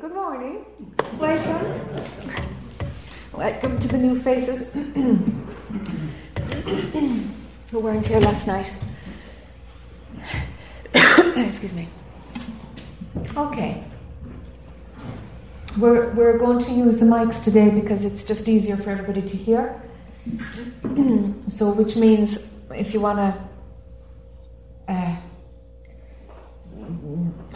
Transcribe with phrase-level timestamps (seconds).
[0.00, 0.64] Good morning.
[1.18, 2.04] Welcome.
[3.32, 4.72] Welcome to the new faces
[7.72, 8.72] who weren't here last night.
[10.94, 11.88] Excuse me.
[13.36, 13.82] Okay.
[15.78, 19.36] We're, we're going to use the mics today because it's just easier for everybody to
[19.36, 19.82] hear.
[21.48, 22.38] so, which means
[22.70, 23.47] if you want to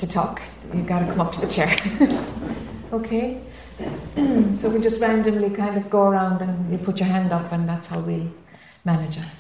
[0.02, 0.42] to talk,
[0.74, 1.76] you've got to come up to the chair.
[2.92, 3.40] okay?
[4.58, 7.68] so we'll just randomly kind of go around and you put your hand up, and
[7.68, 8.28] that's how we'll
[8.84, 9.32] manage it.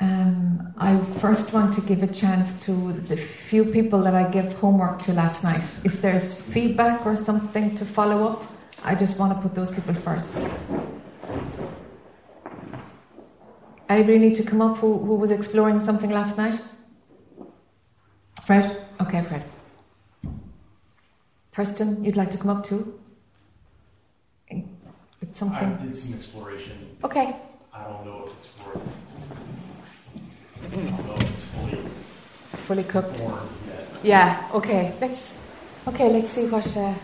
[0.00, 4.52] Um, I first want to give a chance to the few people that I gave
[4.54, 5.64] homework to last night.
[5.84, 8.42] If there's feedback or something to follow up,
[8.82, 10.34] I just want to put those people first.
[13.88, 16.58] Anybody need to come up who, who was exploring something last night?
[18.40, 18.86] Fred?
[19.00, 19.44] Okay, Fred.
[21.52, 22.98] Thurston, you'd like to come up too?
[25.20, 25.68] It's something.
[25.68, 26.96] I did some exploration.
[27.04, 27.36] Okay.
[27.72, 28.96] I don't know if it's worth.
[30.64, 31.78] I don't know if it's fully
[32.66, 33.22] fully cooked.
[34.02, 34.48] Yeah.
[34.52, 34.94] Okay.
[35.00, 35.38] Let's.
[35.86, 36.08] Okay.
[36.10, 36.94] Let's see what uh,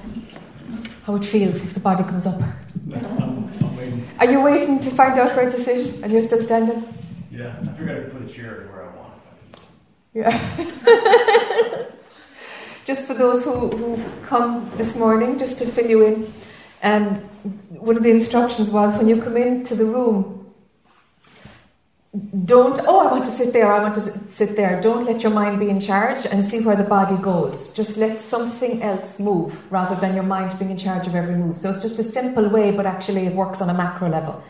[1.04, 2.40] how it feels if the body comes up.
[2.40, 2.54] I'm,
[3.62, 4.08] I'm waiting.
[4.18, 6.82] Are you waiting to find out where to sit, and you're still standing?
[7.30, 8.67] Yeah, I figured I could put a chair where I want.
[10.18, 10.34] Yeah.
[12.84, 16.32] just for those who, who come this morning, just to fill you in,
[16.82, 17.14] um,
[17.68, 20.52] one of the instructions was when you come into the room,
[22.44, 24.80] don't, oh, I want to sit there, I want to sit there.
[24.80, 27.72] Don't let your mind be in charge and see where the body goes.
[27.72, 31.58] Just let something else move rather than your mind being in charge of every move.
[31.58, 34.42] So it's just a simple way, but actually it works on a macro level.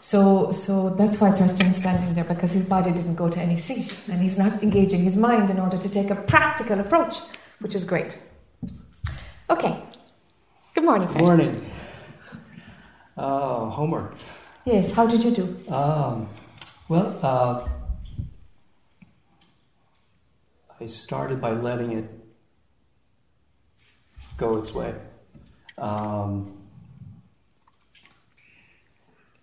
[0.00, 3.56] So, so that's why Thurston is standing there because his body didn't go to any
[3.56, 7.16] seat and he's not engaging his mind in order to take a practical approach,
[7.60, 8.18] which is great.
[9.50, 9.82] Okay.
[10.74, 11.24] Good morning, Fred.
[11.24, 11.70] Morning.
[13.16, 14.14] Uh, homework.
[14.64, 15.72] Yes, how did you do?
[15.72, 16.28] Um,
[16.88, 17.68] well, uh,
[20.80, 22.10] I started by letting it
[24.38, 24.94] go its way.
[25.76, 26.59] Um,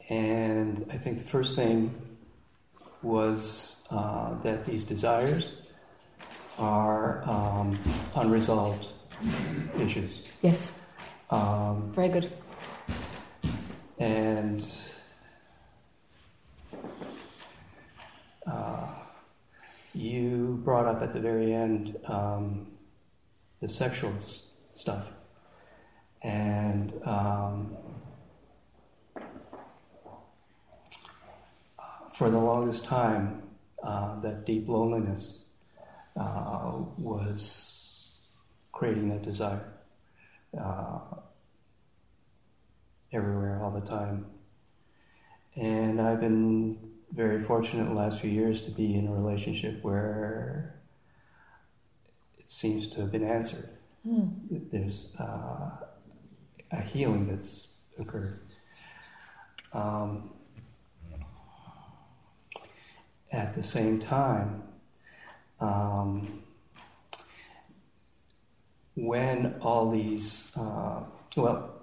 [0.10, 1.94] and I think the first thing
[3.02, 5.50] was uh, that these desires
[6.58, 7.78] are um,
[8.16, 8.88] unresolved
[9.80, 10.22] issues.
[10.42, 10.72] Yes,
[11.30, 12.32] Um, very good.
[14.00, 14.66] and
[18.46, 18.88] uh,
[19.94, 22.68] you brought up at the very end um,
[23.62, 24.44] the sexual s-
[24.74, 25.08] stuff,
[26.22, 26.94] and
[32.18, 33.44] for the longest time,
[33.84, 35.44] uh, that deep loneliness
[36.16, 38.14] uh, was
[38.72, 39.72] creating that desire.
[40.60, 41.00] Uh,
[43.14, 44.26] everywhere all the time.
[45.56, 46.78] And I've been
[47.12, 50.80] very fortunate in the last few years to be in a relationship where
[52.40, 53.70] it seems to have been answered.
[54.72, 55.70] There's uh,
[56.72, 57.68] a healing that's
[58.00, 58.40] occurred.
[59.72, 60.32] Um,
[63.32, 64.64] at the same time,
[65.60, 66.44] um,
[68.96, 71.04] when all these, uh,
[71.36, 71.74] well,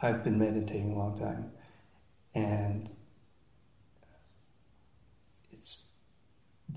[0.00, 1.50] I've been meditating a long time,
[2.34, 2.90] and
[5.52, 5.84] it's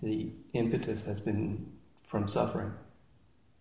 [0.02, 1.74] the impetus has been
[2.06, 2.72] from suffering,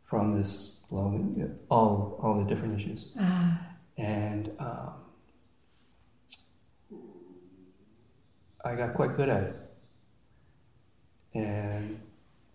[0.04, 3.75] from this lonely, all all the different issues, Ah,
[4.06, 4.92] and um,
[8.64, 9.56] I got quite good at it,
[11.34, 12.00] and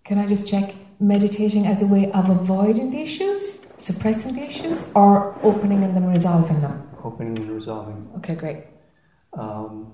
[0.03, 0.75] can I just check?
[1.00, 6.06] Meditating as a way of avoiding the issues, suppressing the issues, or opening and then
[6.06, 6.88] resolving them?
[7.03, 8.09] opening and resolving.
[8.17, 8.63] Okay, great.
[9.34, 9.94] Um,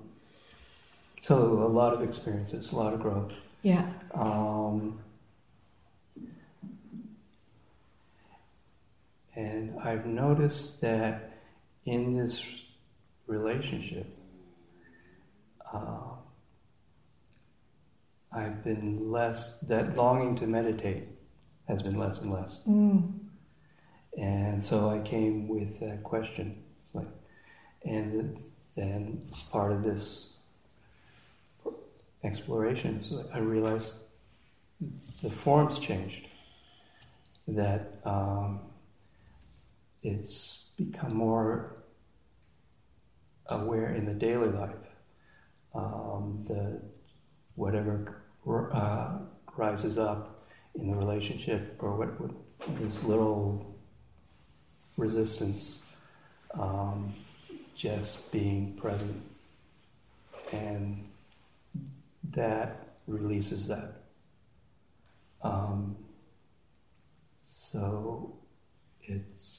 [1.21, 3.31] so a lot of experiences, a lot of growth.
[3.61, 3.85] Yeah.
[4.13, 4.99] Um,
[9.35, 11.26] and I've noticed that
[11.87, 12.43] in this
[13.27, 14.05] relationship,
[15.73, 16.15] uh,
[18.31, 21.07] I've been less, that longing to meditate
[21.67, 22.59] has been less and less.
[22.67, 23.13] Mm.
[24.17, 26.61] And so I came with that question.
[26.83, 27.07] It's like,
[27.83, 28.37] and
[28.75, 30.31] then as part of this
[32.23, 33.93] exploration, so I realized
[35.23, 36.27] the form's changed.
[37.47, 38.59] That um,
[40.03, 41.76] it's become more
[43.49, 44.71] aware in the daily life.
[45.73, 46.81] Um, the
[47.55, 49.17] whatever uh,
[49.55, 50.45] rises up
[50.75, 52.31] in the relationship or what, what
[52.79, 53.75] this little
[54.95, 55.79] resistance
[56.53, 57.13] um,
[57.75, 59.21] just being present
[60.51, 61.07] and
[62.23, 64.01] that releases that
[65.43, 65.95] um,
[67.41, 68.37] so
[69.03, 69.56] it's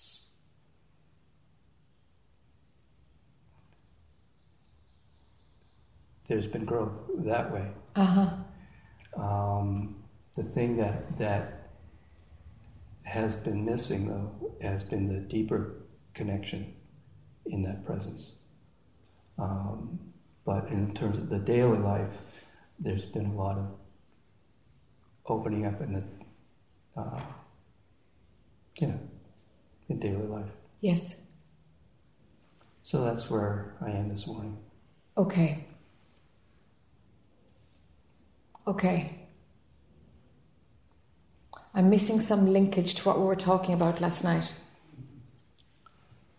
[6.28, 6.92] there's been growth
[7.25, 7.66] that way.
[7.96, 8.30] Uh-huh.
[9.20, 9.96] Um,
[10.36, 11.70] the thing that that
[13.04, 16.75] has been missing though has been the deeper connection
[17.46, 18.32] in that presence.
[19.38, 19.98] Um,
[20.44, 22.12] but in terms of the daily life,
[22.78, 23.66] there's been a lot of
[25.26, 27.20] opening up in the uh,
[28.76, 28.94] yeah
[29.88, 30.50] in daily life.
[30.80, 31.16] Yes.
[32.82, 34.56] So that's where I am this morning.
[35.16, 35.68] Okay.
[38.69, 39.15] Okay.
[41.75, 44.53] I'm missing some linkage to what we were talking about last night.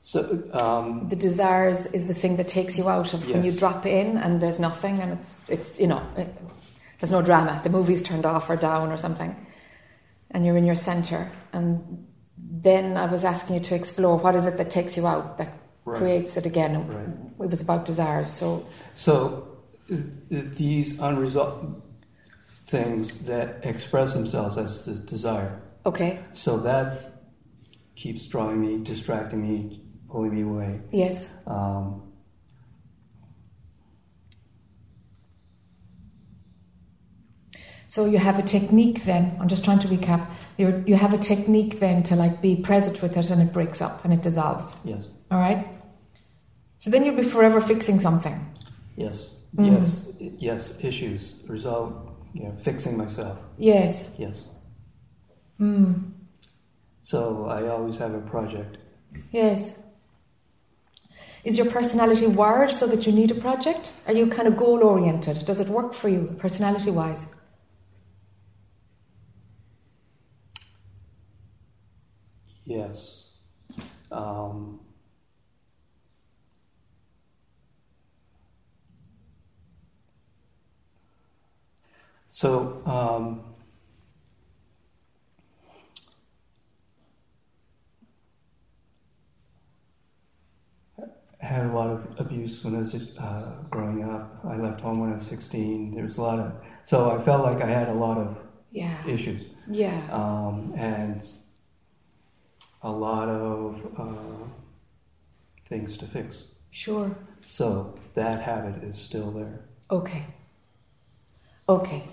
[0.02, 0.20] So
[0.54, 4.18] um, The desires is the thing that takes you out of when you drop in
[4.18, 6.28] and there's nothing and it's it's you know it,
[7.00, 7.62] there's no drama.
[7.64, 9.36] The movie's turned off or down or something,
[10.32, 11.32] and you're in your center.
[11.54, 12.06] And
[12.38, 15.52] then I was asking you to explore what is it that takes you out that
[15.86, 15.98] Right.
[15.98, 16.88] creates it again.
[16.88, 17.46] Right.
[17.46, 18.30] It was about desires.
[18.32, 18.66] So
[18.96, 19.48] So
[19.92, 19.96] uh,
[20.30, 21.82] these unresolved
[22.80, 25.60] things that express themselves as the desire.
[25.86, 27.24] okay, So that
[27.96, 30.82] keeps drawing me, distracting me, pulling me away.
[30.92, 32.04] yes, Um,
[37.88, 39.36] So you have a technique then.
[39.40, 40.28] I'm just trying to recap.
[40.58, 43.82] You're, you have a technique then to like be present with it, and it breaks
[43.82, 44.76] up and it dissolves.
[44.84, 45.68] yes, All right.
[46.78, 48.46] So then you'll be forever fixing something.
[48.96, 49.72] yes, Mhm.
[49.72, 50.06] yes,
[50.40, 50.84] yes.
[50.84, 52.09] Issues resolve.
[52.34, 53.40] You know, fixing myself.
[53.58, 54.04] Yes.
[54.18, 54.48] Yes.
[55.60, 56.12] Mm.
[57.02, 58.78] So I always have a project.
[59.32, 59.84] Yes.
[61.44, 63.92] Is your personality wired so that you need a project?
[64.08, 65.46] Are you kind of goal oriented?
[65.46, 67.28] Does it work for you, personality wise?
[72.66, 73.32] Yes.
[74.12, 74.79] Um,
[82.40, 83.42] so, um,
[91.42, 94.40] I had a lot of abuse when I was uh, growing up.
[94.46, 95.94] I left home when I was 16.
[95.94, 96.54] There was a lot of,
[96.86, 98.38] so I felt like I had a lot of
[98.72, 99.06] Yeah.
[99.06, 100.00] issues Yeah.
[100.10, 101.22] um, and
[102.82, 104.48] a lot of uh,
[105.68, 106.44] things to fix.
[106.72, 107.14] Sure.
[107.48, 109.66] So that habit is still there.
[109.92, 110.24] Okay.
[111.68, 112.04] Okay.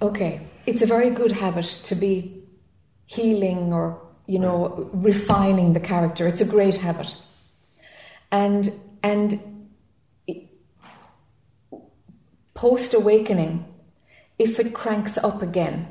[0.00, 0.40] Okay.
[0.66, 2.42] It's a very good habit to be
[3.06, 6.26] healing or, you know, refining the character.
[6.26, 7.14] It's a great habit.
[8.30, 8.72] And
[9.02, 9.40] and
[12.54, 13.64] post awakening,
[14.38, 15.88] if it cranks up again,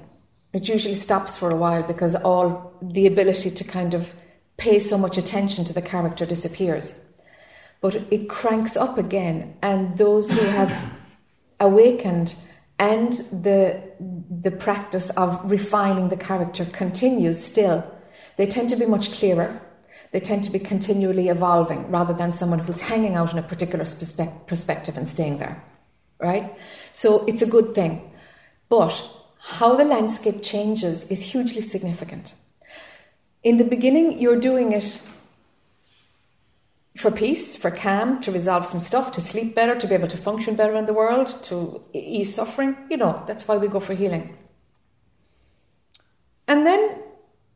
[0.53, 4.13] it usually stops for a while because all the ability to kind of
[4.57, 6.99] pay so much attention to the character disappears
[7.81, 10.93] but it cranks up again and those who have
[11.59, 12.35] awakened
[12.79, 13.81] and the
[14.43, 17.83] the practice of refining the character continues still.
[18.37, 19.61] They tend to be much clearer.
[20.11, 23.83] They tend to be continually evolving rather than someone who's hanging out in a particular
[23.83, 25.61] perspe- perspective and staying there
[26.19, 26.55] right?
[26.93, 28.11] So it's a good thing.
[28.69, 29.03] But
[29.39, 32.33] how the landscape changes is hugely significant.
[33.43, 35.01] In the beginning you're doing it
[36.97, 40.17] for peace, for calm, to resolve some stuff, to sleep better, to be able to
[40.17, 42.75] function better in the world, to ease suffering.
[42.89, 44.35] You know, that's why we go for healing.
[46.47, 47.03] And then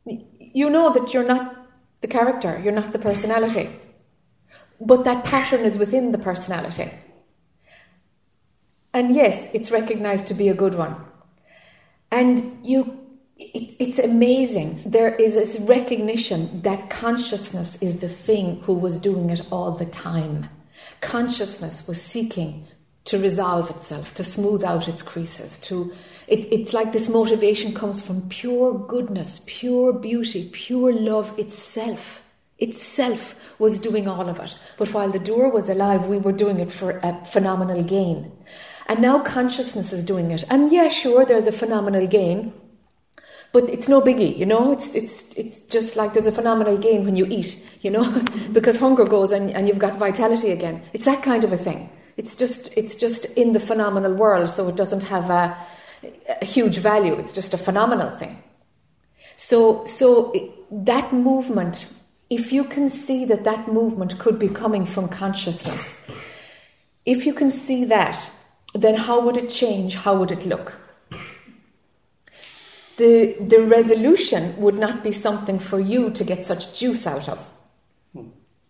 [0.06, 1.58] you know that you're not
[2.02, 3.70] the character, you're not the personality.
[4.80, 6.92] But that pattern is within the personality.
[8.94, 10.96] And yes, it's recognized to be a good one.
[12.12, 13.01] And you
[13.42, 14.82] it, it's amazing.
[14.86, 19.86] There is this recognition that consciousness is the thing who was doing it all the
[19.86, 20.50] time.
[21.02, 22.68] Consciousness was seeking
[23.06, 25.58] to resolve itself, to smooth out its creases.
[25.60, 25.92] To
[26.28, 32.24] it, it's like this motivation comes from pure goodness, pure beauty, pure love itself.
[32.60, 34.54] Itself was doing all of it.
[34.78, 38.32] But while the doer was alive, we were doing it for a phenomenal gain.
[38.86, 40.44] And now consciousness is doing it.
[40.48, 42.54] And yeah, sure, there's a phenomenal gain.
[43.54, 44.72] But it's no biggie, you know.
[44.72, 48.10] It's it's it's just like there's a phenomenal gain when you eat, you know,
[48.54, 50.82] because hunger goes and, and you've got vitality again.
[50.94, 51.90] It's that kind of a thing.
[52.16, 55.58] It's just it's just in the phenomenal world, so it doesn't have a,
[56.42, 57.14] a huge value.
[57.14, 58.42] It's just a phenomenal thing.
[59.36, 60.34] So so
[60.72, 61.94] that movement,
[62.30, 65.94] if you can see that that movement could be coming from consciousness,
[67.06, 68.30] if you can see that,
[68.74, 69.96] then how would it change?
[69.96, 70.78] How would it look?
[73.02, 77.40] The, the resolution would not be something for you to get such juice out of.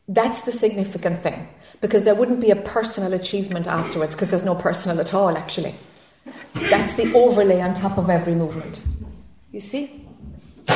[0.08, 1.50] That's the significant thing
[1.82, 5.76] because there wouldn't be a personal achievement afterwards because there's no personal at all, actually.
[6.54, 8.82] That's the overlay on top of every movement.
[9.52, 10.06] You see?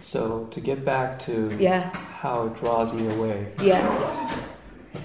[0.00, 1.90] So to get back to Yeah.
[2.22, 3.86] how it draws me away, Yeah.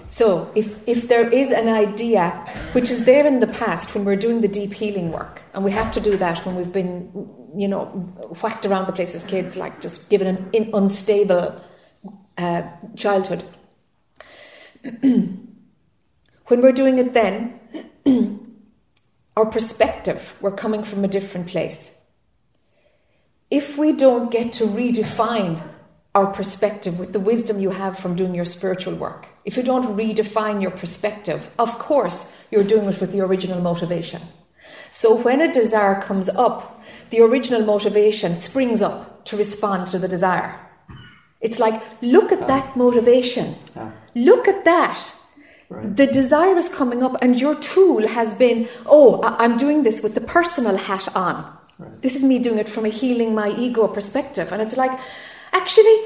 [0.07, 2.29] So if, if there is an idea
[2.73, 5.71] which is there in the past when we're doing the deep healing work, and we
[5.71, 7.09] have to do that when we've been,
[7.55, 7.85] you know,
[8.41, 11.61] whacked around the place as kids, like just given an in, unstable
[12.37, 12.63] uh,
[12.95, 13.43] childhood.
[15.01, 15.47] when
[16.47, 17.59] we're doing it then,
[19.37, 21.91] our perspective, we're coming from a different place.
[23.49, 25.61] If we don't get to redefine
[26.13, 29.97] our perspective with the wisdom you have from doing your spiritual work, if you don't
[29.97, 34.21] redefine your perspective, of course, you're doing it with the original motivation.
[34.89, 36.80] So when a desire comes up,
[37.11, 40.57] the original motivation springs up to respond to the desire.
[41.41, 43.55] It's like, look at that motivation.
[43.75, 43.91] Ah.
[44.15, 44.99] Look at that.
[45.69, 45.95] right?
[45.95, 50.13] The desire is coming up, and your tool has been, oh, I'm doing this with
[50.15, 51.35] the personal hat on.
[51.79, 52.01] Right.
[52.01, 54.51] This is me doing it from a healing my ego perspective.
[54.51, 54.97] And it's like,
[55.51, 55.97] actually,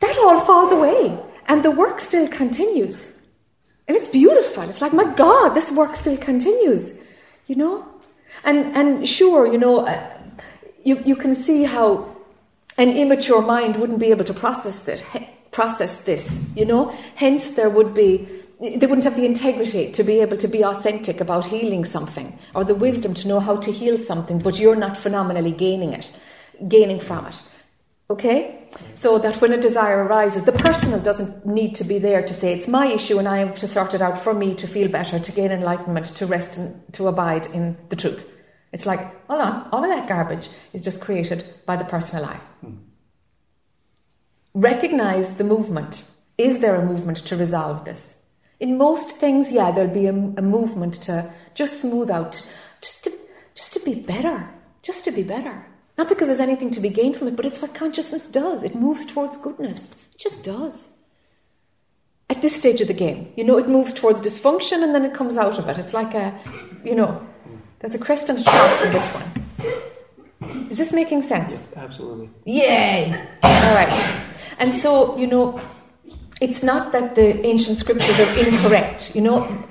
[0.00, 3.04] that all falls away, and the work still continues.
[3.86, 4.64] And it's beautiful.
[4.64, 6.94] It's like, my God, this work still continues,
[7.46, 7.86] you know?
[8.44, 10.18] And, and sure, you know, uh,
[10.84, 12.16] you, you can see how
[12.76, 15.02] an immature mind wouldn't be able to process that,
[15.50, 16.90] process this, you know?
[17.16, 18.28] Hence, there would be,
[18.60, 22.64] they wouldn't have the integrity to be able to be authentic about healing something or
[22.64, 26.12] the wisdom to know how to heal something, but you're not phenomenally gaining it,
[26.68, 27.42] gaining from it.
[28.10, 28.68] Okay?
[28.94, 32.52] So that when a desire arises, the personal doesn't need to be there to say
[32.52, 35.18] it's my issue and I have to sort it out for me to feel better,
[35.18, 38.26] to gain enlightenment, to rest and to abide in the truth.
[38.72, 42.34] It's like, hold on, all of that garbage is just created by the personal I.
[42.34, 42.76] Hmm.
[44.54, 46.04] Recognize the movement.
[46.36, 48.14] Is there a movement to resolve this?
[48.60, 52.46] In most things, yeah, there'll be a, a movement to just smooth out,
[52.80, 53.12] just to,
[53.54, 54.48] just to be better,
[54.82, 55.66] just to be better.
[55.98, 58.62] Not because there's anything to be gained from it, but it's what consciousness does.
[58.62, 59.90] It moves towards goodness.
[59.90, 60.90] It just does.
[62.30, 65.12] At this stage of the game, you know, it moves towards dysfunction and then it
[65.12, 65.76] comes out of it.
[65.76, 66.38] It's like a,
[66.84, 67.26] you know,
[67.80, 70.68] there's a crest and a trough in this one.
[70.70, 71.52] Is this making sense?
[71.52, 72.30] Yes, absolutely.
[72.44, 73.12] Yay!
[73.42, 74.24] All right.
[74.58, 75.60] And so, you know,
[76.40, 79.16] it's not that the ancient scriptures are incorrect.
[79.16, 79.68] You know,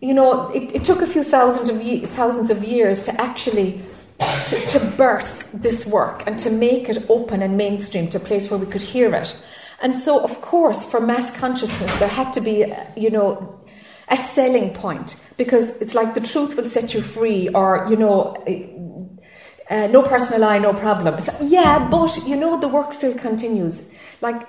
[0.00, 3.80] you know, it, it took a few thousands of ye- thousands of years to actually
[4.20, 8.50] to, to birth this work and to make it open and mainstream to a place
[8.50, 9.36] where we could hear it.
[9.80, 13.60] And so, of course, for mass consciousness, there had to be, you know,
[14.08, 18.36] a selling point because it's like the truth will set you free, or you know,
[19.70, 21.14] uh, no personal I, no problem.
[21.14, 23.82] It's, yeah, but you know, the work still continues.
[24.20, 24.46] Like,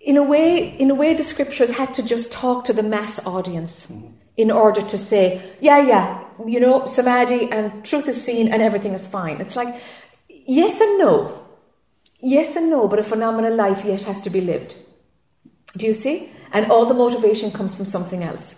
[0.00, 3.20] in a way, in a way, the scriptures had to just talk to the mass
[3.24, 3.86] audience
[4.36, 8.92] in order to say, yeah, yeah, you know, samadhi and truth is seen and everything
[8.92, 9.40] is fine.
[9.40, 9.80] It's like,
[10.28, 11.40] yes and no.
[12.20, 14.76] Yes and no, but a phenomenal life yet has to be lived.
[15.76, 16.30] Do you see?
[16.52, 18.56] And all the motivation comes from something else.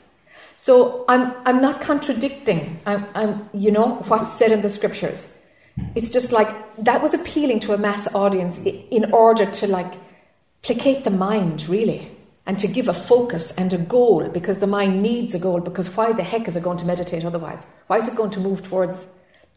[0.57, 5.33] So I'm, I'm not contradicting, I'm, I'm, you know, what's said in the scriptures.
[5.95, 6.49] It's just like
[6.85, 9.95] that was appealing to a mass audience in order to like
[10.63, 12.16] placate the mind, really,
[12.47, 15.61] and to give a focus and a goal because the mind needs a goal.
[15.61, 17.67] Because why the heck is it going to meditate otherwise?
[17.89, 19.09] Why is it going to move towards?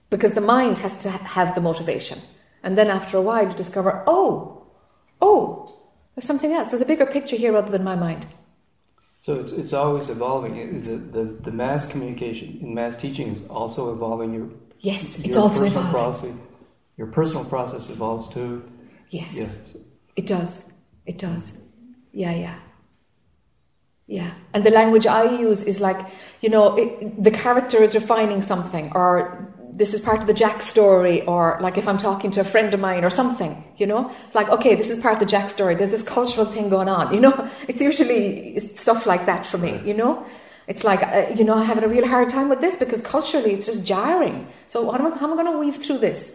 [0.10, 2.19] Because the mind has to have the motivation.
[2.63, 4.65] And then after a while, you discover, oh,
[5.22, 5.67] oh,
[6.15, 6.69] there's something else.
[6.72, 8.25] There's a bigger picture here other than my mind.
[9.19, 10.81] So it's, it's always evolving.
[10.81, 14.34] The, the, the mass communication and mass teaching is also evolving.
[14.34, 14.50] Your,
[14.81, 15.91] Yes, it's your also personal evolving.
[15.91, 16.31] process.
[16.98, 18.63] Your personal process evolves too.
[19.10, 19.75] Yes, Yes.
[20.15, 20.62] it does.
[21.05, 21.51] It does.
[22.13, 22.55] Yeah, yeah.
[24.10, 24.32] Yeah.
[24.56, 26.00] And the language I use is like,
[26.42, 30.63] you know, it, the character is refining something, or this is part of the Jack
[30.63, 34.12] story, or like if I'm talking to a friend of mine or something, you know,
[34.25, 35.75] it's like, okay, this is part of the Jack story.
[35.75, 37.48] There's this cultural thing going on, you know.
[37.68, 40.25] It's usually stuff like that for me, you know.
[40.66, 43.54] It's like, uh, you know, I'm having a real hard time with this because culturally
[43.54, 44.48] it's just jarring.
[44.66, 46.32] So what am I, how am I going to weave through this?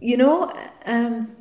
[0.00, 0.52] You know,
[0.86, 1.39] um,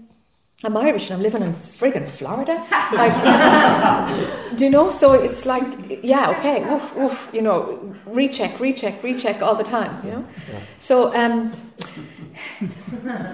[0.63, 2.65] I'm Irish and I'm living in friggin' Florida.
[2.91, 4.91] Like, do you know?
[4.91, 10.05] So it's like, yeah, okay, oof, oof, you know, recheck, recheck, recheck all the time,
[10.05, 10.25] you know?
[10.51, 10.59] Yeah.
[10.79, 11.53] So, um,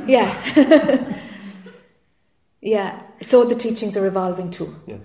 [0.05, 0.29] yeah.
[2.61, 3.01] yeah.
[3.21, 4.75] So the teachings are evolving too.
[4.85, 5.01] Yes.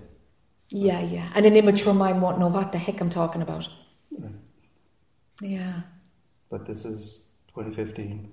[0.70, 1.30] Yeah, yeah.
[1.34, 3.68] And an immature mind won't know what the heck I'm talking about.
[4.10, 4.32] Right.
[5.40, 5.82] Yeah.
[6.50, 8.28] But this is 2015.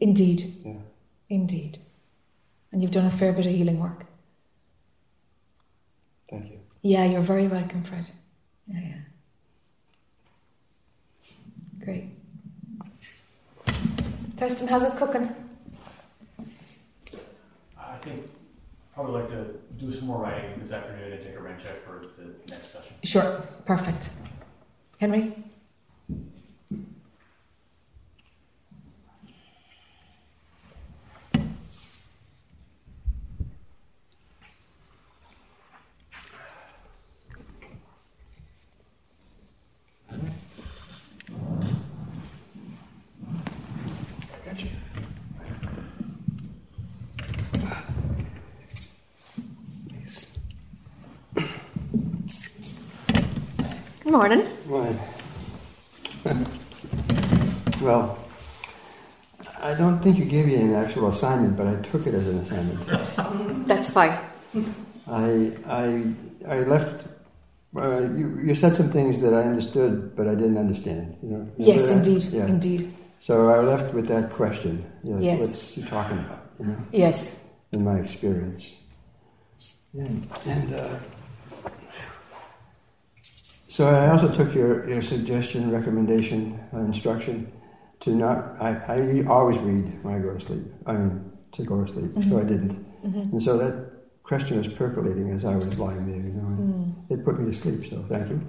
[0.00, 0.58] Indeed.
[0.64, 0.80] Yeah.
[1.28, 1.78] Indeed.
[2.72, 4.06] And you've done a fair bit of healing work.
[6.30, 6.58] Thank you.
[6.82, 8.10] Yeah, you're very welcome, Fred.
[8.66, 8.94] Yeah, yeah.
[11.84, 12.04] Great.
[14.38, 15.34] Kirsten, how's it cooking?
[17.78, 21.40] I think I'd probably like to do some more writing this afternoon and take a
[21.40, 22.94] rain check for the next session.
[23.04, 24.10] Sure, perfect.
[24.98, 25.34] Henry?
[54.16, 54.42] Morning.
[54.66, 54.96] Right.
[57.82, 58.18] well,
[59.60, 62.38] I don't think you gave me an actual assignment, but I took it as an
[62.38, 63.66] assignment.
[63.66, 64.16] That's fine.
[65.06, 65.84] I, I,
[66.48, 67.04] I left.
[67.76, 71.16] Uh, you, you said some things that I understood, but I didn't understand.
[71.22, 71.50] You know.
[71.58, 72.22] Yes, indeed.
[72.24, 72.46] Yeah.
[72.46, 72.94] Indeed.
[73.20, 74.84] So I left with that question.
[75.04, 75.40] You know, Yes.
[75.40, 76.42] What's he talking about?
[76.58, 77.32] You know, Yes.
[77.72, 78.76] in my experience.
[79.92, 80.98] And, and uh,
[83.76, 87.52] so I also took your, your suggestion, recommendation, uh, instruction
[88.00, 88.56] to not.
[88.58, 90.64] I, I always read when I go to sleep.
[90.86, 92.12] I mean, to go to sleep.
[92.26, 92.86] So I didn't.
[93.02, 93.90] And so that
[94.22, 96.16] question was percolating as I was lying there.
[96.16, 97.84] You know, and it put me to sleep.
[97.84, 98.40] So thank you.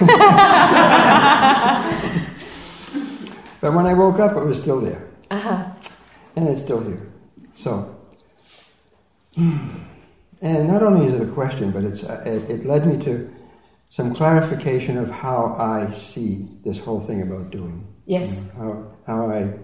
[3.60, 5.06] but when I woke up, it was still there.
[5.30, 5.72] Uh huh.
[6.36, 7.06] And it's still here.
[7.52, 7.98] So,
[9.36, 9.84] and
[10.40, 13.30] not only is it a question, but it's, uh, it, it led me to
[13.90, 17.86] some clarification of how I see this whole thing about doing.
[18.06, 18.40] Yes.
[18.40, 19.58] You know, how, how I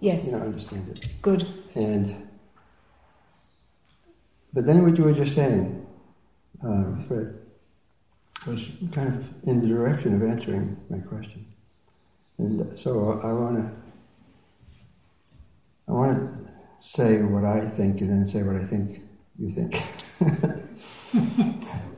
[0.00, 0.26] Yes.
[0.26, 1.06] you know, understand it.
[1.22, 1.46] Good.
[1.76, 2.28] And,
[4.52, 5.86] but then what you were just saying,
[6.62, 6.94] uh,
[8.46, 11.46] was kind of in the direction of answering my question.
[12.38, 13.70] And so I want to,
[15.88, 19.00] I want to say what I think and then say what I think
[19.38, 19.80] you think.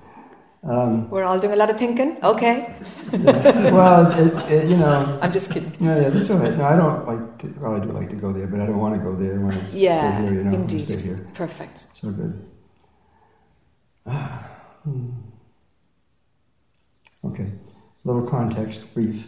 [0.66, 2.16] um, We're all doing a lot of thinking.
[2.22, 2.74] Okay.
[3.12, 5.72] well, it, it, you know, I'm just kidding.
[5.80, 6.56] no, yeah, that's all right.
[6.56, 8.78] No, I don't like to, well, I do like to go there, but I don't
[8.78, 9.34] want to go there.
[9.38, 10.86] I want to Yeah, stay here, you know, indeed.
[10.88, 11.28] stay here.
[11.34, 11.86] Perfect.
[12.00, 12.44] So good.
[14.86, 15.10] Hmm.
[17.24, 17.50] okay,
[18.04, 19.26] little context, brief.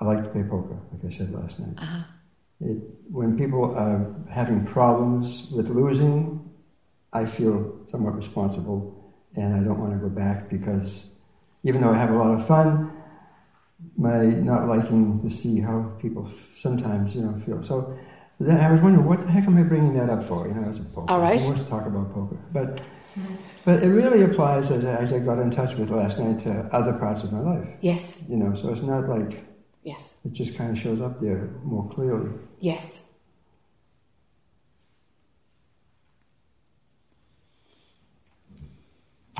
[0.00, 1.76] I like to play poker, like I said last night.
[1.78, 2.02] Uh-huh.
[2.60, 2.78] It,
[3.10, 6.50] when people are having problems with losing,
[7.12, 9.01] I feel somewhat responsible,
[9.36, 11.06] and I don't want to go back because
[11.64, 12.92] even though I have a lot of fun,
[13.96, 17.62] my not liking to see how people f- sometimes you know feel.
[17.62, 17.96] So
[18.40, 20.48] then I was wondering, what the heck am I bringing that up for?
[20.48, 21.10] You know, as a poker.
[21.12, 21.40] All right.
[21.40, 22.36] Who wants to talk about poker?
[22.52, 22.80] But
[23.64, 26.50] but it really applies as, I- as I got in touch with last night to
[26.72, 27.68] other parts of my life.
[27.80, 28.16] Yes.
[28.28, 29.44] You know, so it's not like
[29.84, 30.16] Yes.
[30.24, 32.30] it just kind of shows up there more clearly.
[32.60, 33.02] Yes.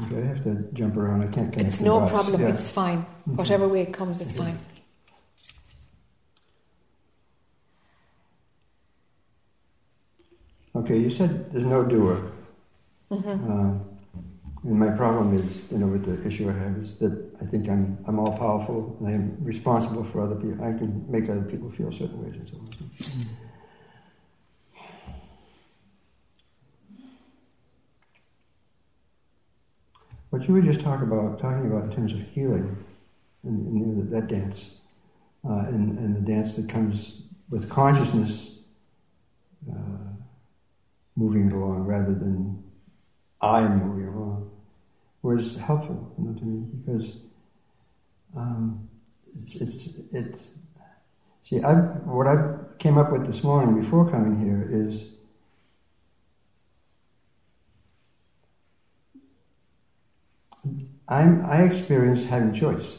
[0.04, 1.22] Okay, I have to jump around.
[1.22, 2.12] I can't connect It's no dots.
[2.12, 2.40] problem.
[2.40, 2.48] Yeah.
[2.48, 3.06] It's fine.
[3.24, 4.58] Whatever way it comes is fine.
[10.74, 12.32] Okay, you said there's no doer.
[13.10, 13.52] Mm-hmm.
[13.52, 13.78] Uh,
[14.64, 17.68] and my problem is, you know, with the issue I have is that I think
[17.68, 20.64] I'm I'm all powerful and I'm responsible for other people.
[20.64, 23.41] I can make other people feel certain ways and so on.
[30.32, 32.82] What you were just talking about, talking about in terms of healing,
[33.42, 34.78] and, and that, dance,
[35.46, 38.60] uh, and, and the dance that comes with consciousness
[39.70, 40.14] uh,
[41.16, 42.64] moving along rather than
[43.42, 44.50] I moving along,
[45.20, 47.18] was helpful you know, to me because
[48.34, 48.88] um,
[49.34, 50.52] it's, it's, it's
[51.42, 55.10] see I what I came up with this morning before coming here is
[61.08, 62.98] I'm I experience having choice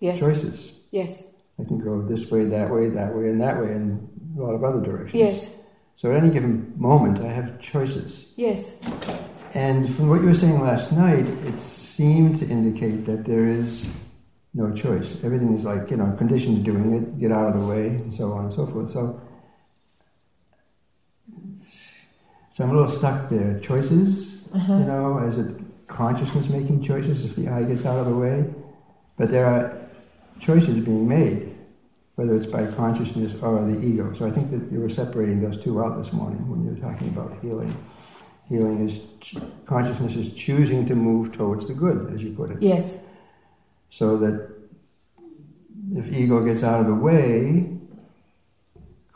[0.00, 0.18] Yes.
[0.20, 0.72] choices.
[0.90, 1.24] Yes.
[1.58, 4.54] I can go this way, that way, that way, and that way, and a lot
[4.54, 5.14] of other directions.
[5.14, 5.50] Yes.
[5.96, 8.26] So at any given moment, I have choices.
[8.36, 8.72] Yes.
[9.54, 13.86] And from what you were saying last night, it seemed to indicate that there is
[14.54, 15.16] no choice.
[15.22, 18.32] Everything is like, you know, conditions doing it, get out of the way, and so
[18.32, 18.90] on and so forth.
[18.92, 19.20] So,
[22.50, 23.58] so I'm a little stuck there.
[23.60, 24.72] Choices, Uh-huh.
[24.78, 25.54] you know, is it
[25.90, 28.44] consciousness making choices if the I gets out of the way?
[29.18, 29.78] But there are
[30.38, 31.54] choices being made,
[32.14, 34.14] whether it's by consciousness or the ego.
[34.14, 36.92] So I think that you were separating those two out this morning when you were
[36.92, 37.76] talking about healing.
[38.48, 42.62] Healing is ch- consciousness is choosing to move towards the good, as you put it.
[42.62, 42.96] Yes.
[43.90, 44.48] So that
[45.94, 47.79] if ego gets out of the way,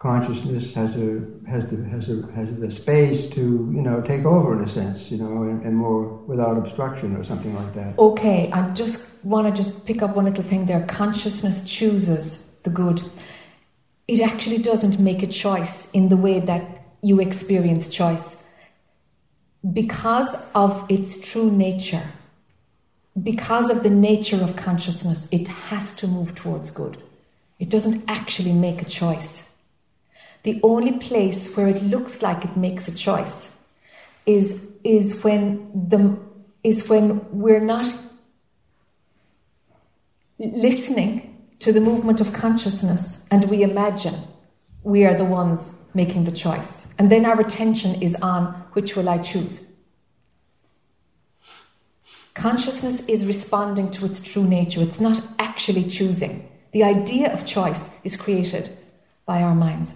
[0.05, 3.41] consciousness has a has the has a has the space to
[3.77, 7.25] you know take over in a sense, you know, and, and more without obstruction or
[7.25, 7.99] something like that.
[7.99, 10.85] Okay, I just want to just pick up one little thing there.
[10.85, 13.01] Consciousness chooses the good.
[14.07, 18.37] It actually doesn't make a choice in the way that you experience choice.
[19.81, 22.07] Because of its true nature,
[23.31, 26.99] because of the nature of consciousness, it has to move towards good.
[27.59, 29.45] It doesn't actually make a choice.
[30.45, 33.51] The only place where it looks like it makes a choice
[34.25, 36.17] is, is when the
[36.65, 37.87] is when we're not
[40.39, 44.19] listening to the movement of consciousness and we imagine
[44.83, 46.87] we are the ones making the choice.
[46.99, 49.61] And then our attention is on which will I choose.
[52.33, 56.51] Consciousness is responding to its true nature, it's not actually choosing.
[56.73, 58.77] The idea of choice is created
[59.25, 59.95] by our minds.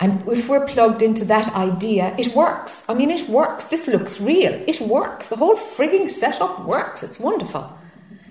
[0.00, 2.84] And if we're plugged into that idea, it works.
[2.88, 3.64] I mean, it works.
[3.64, 4.52] This looks real.
[4.66, 5.28] It works.
[5.28, 7.02] The whole frigging setup works.
[7.02, 7.72] It's wonderful.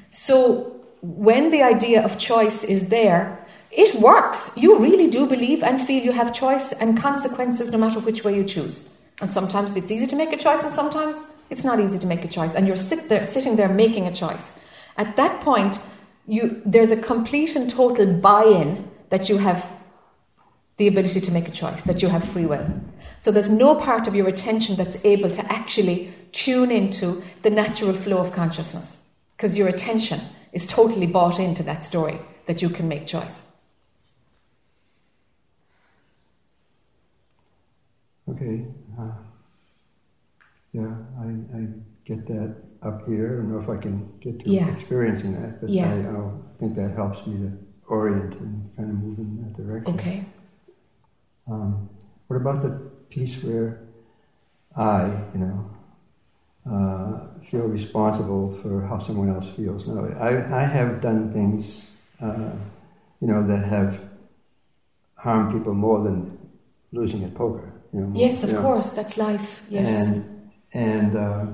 [0.10, 4.50] So, when the idea of choice is there, it works.
[4.56, 8.36] You really do believe and feel you have choice and consequences no matter which way
[8.36, 8.82] you choose.
[9.20, 12.24] And sometimes it's easy to make a choice, and sometimes it's not easy to make
[12.24, 12.56] a choice.
[12.56, 14.52] And you're sit there, sitting there making a choice.
[14.96, 15.80] At that point,
[16.28, 19.66] you, there's a complete and total buy in that you have
[20.78, 22.68] the ability to make a choice, that you have free will.
[23.22, 27.94] So there's no part of your attention that's able to actually tune into the natural
[27.94, 28.98] flow of consciousness
[29.36, 30.22] because your attention
[30.54, 33.42] is totally bought into that story that you can make choice.
[38.30, 38.66] Okay.
[39.00, 39.12] Uh,
[40.74, 41.68] yeah, I, I
[42.06, 43.28] get that up here.
[43.28, 44.70] I don't know if I can get to Yeah.
[44.70, 45.92] experiencing that, but Yeah.
[45.92, 49.94] I, I'll think that helps me to orient and kind of move in that direction.
[49.96, 50.26] Okay.
[51.50, 51.90] Um,
[52.28, 52.70] what about the
[53.10, 53.80] piece where
[54.76, 55.72] I, you know,
[56.70, 59.88] uh, feel responsible for how someone else feels?
[59.88, 62.52] No, I, I have done things, uh,
[63.22, 64.02] you know, that have
[65.16, 66.38] harmed people more than
[66.92, 67.72] losing at poker.
[67.94, 68.62] You know, Yes, of you know.
[68.62, 69.62] course, that's life.
[69.70, 69.88] Yes.
[70.08, 71.46] And and uh,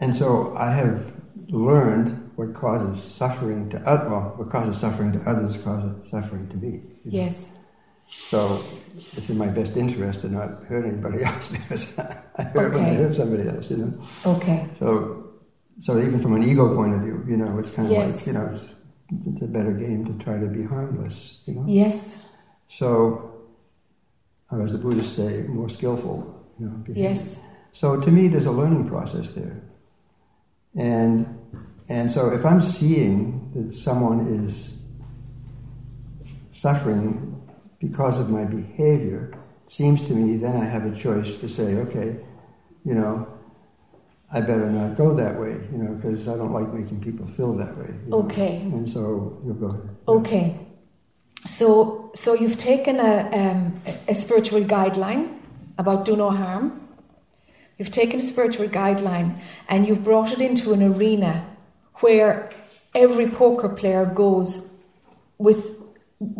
[0.00, 1.12] and so I have
[1.48, 4.10] learned what causes suffering to others.
[4.10, 6.82] Well, what causes suffering to others causes suffering to me.
[7.04, 7.24] you know.
[8.22, 8.64] So
[9.16, 12.90] it's in my best interest to not hurt anybody else because I hurt when I
[12.90, 12.96] Okay.
[13.02, 13.70] hurt somebody else.
[13.70, 14.06] You know.
[14.26, 14.68] Okay.
[14.78, 15.30] So
[15.78, 18.16] so even from an ego point of view, you know, it's kind of Yes.
[18.18, 18.64] like you know, it's,
[19.26, 21.40] it's a better game to try to be harmless.
[21.46, 21.64] You know.
[21.66, 22.16] Yes.
[22.68, 23.30] So,
[24.50, 26.40] or as the Buddhists say, more skillful.
[26.58, 27.10] You know, behavior.
[27.10, 27.38] Yes.
[27.72, 29.60] So to me, there's a learning process there,
[30.76, 31.26] and
[31.88, 34.72] and so if I'm seeing that someone is
[36.52, 37.42] suffering
[37.88, 41.76] because of my behavior, it seems to me then I have a choice to say,
[41.84, 42.16] okay,
[42.84, 43.28] you know,
[44.32, 47.54] I better not go that way, you know, because I don't like making people feel
[47.56, 47.94] that way.
[48.04, 48.22] you know.
[48.22, 48.56] Okay.
[48.56, 49.96] And so you'll go ahead.
[50.08, 50.60] Okay.
[51.46, 55.38] So, so you've taken a, um, a spiritual guideline
[55.78, 56.88] about do no harm.
[57.78, 61.46] You've taken a spiritual guideline and you've brought it into an arena
[61.96, 62.50] where
[62.94, 64.68] every poker player goes
[65.38, 65.73] with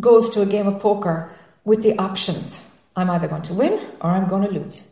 [0.01, 1.31] goes to a game of poker
[1.64, 2.62] with the options.
[2.97, 4.83] I'm either going to win or I'm going to lose.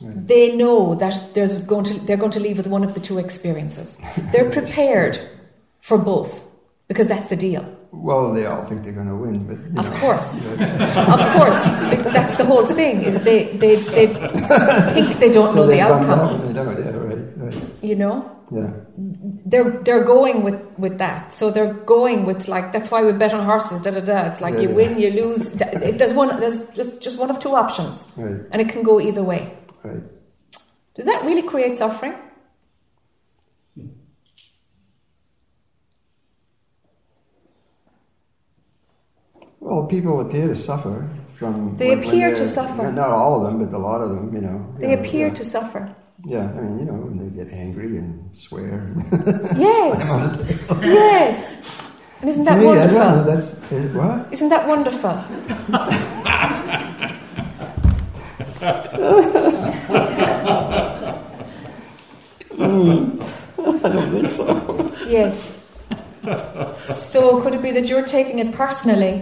[0.00, 0.26] Right.
[0.26, 3.18] They know that there's going to, they're going to leave with one of the two
[3.18, 3.96] experiences.
[4.32, 5.20] They're prepared
[5.80, 6.42] for both
[6.88, 7.64] because that's the deal.
[7.92, 10.28] Well, they all think they're going to win, but Of know, course.
[10.32, 11.60] Of course,
[12.14, 13.02] that's the whole thing.
[13.02, 14.06] Is they they, they
[14.94, 16.38] think they don't know so the they out outcome.
[16.38, 16.78] when they don't.
[16.78, 17.64] Yeah, right, right.
[17.82, 18.70] You know, Yeah.
[19.46, 21.32] they're they're going with with that.
[21.34, 23.80] So they're going with like that's why we bet on horses.
[23.80, 24.26] Da da da.
[24.28, 24.74] It's like Yeah, you yeah.
[24.74, 25.54] win, you lose.
[25.60, 26.40] It, there's one.
[26.40, 29.56] There's just just one of two options, Right, and it can go either way.
[29.84, 30.02] right.
[30.96, 32.14] Does that really create suffering?
[39.60, 41.08] Well, people appear to suffer
[41.38, 41.76] from.
[41.76, 42.90] They when- when appear to suffer.
[42.92, 44.34] Not all of them, but a lot of them.
[44.34, 44.74] You know.
[44.78, 45.34] They appear yeah.
[45.34, 45.94] to suffer.
[46.24, 48.94] Yeah, I mean, you know, when they get angry and swear.
[49.56, 50.00] Yes.
[50.82, 51.56] yes.
[52.20, 52.98] And isn't that to me, I know.
[52.98, 53.24] wonderful?
[53.24, 54.32] That's is, what?
[54.32, 55.10] Isn't that wonderful?
[63.82, 64.94] I don't think so.
[65.08, 65.50] Yes.
[67.10, 69.20] So could it be that you're taking it personally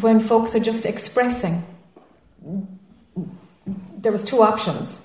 [0.00, 1.64] when folks are just expressing?
[3.98, 4.98] There was two options.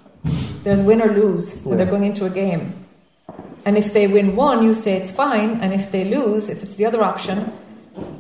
[0.63, 2.73] There's win or lose when they're going into a game.
[3.65, 6.75] And if they win one, you say it's fine, and if they lose, if it's
[6.75, 7.51] the other option,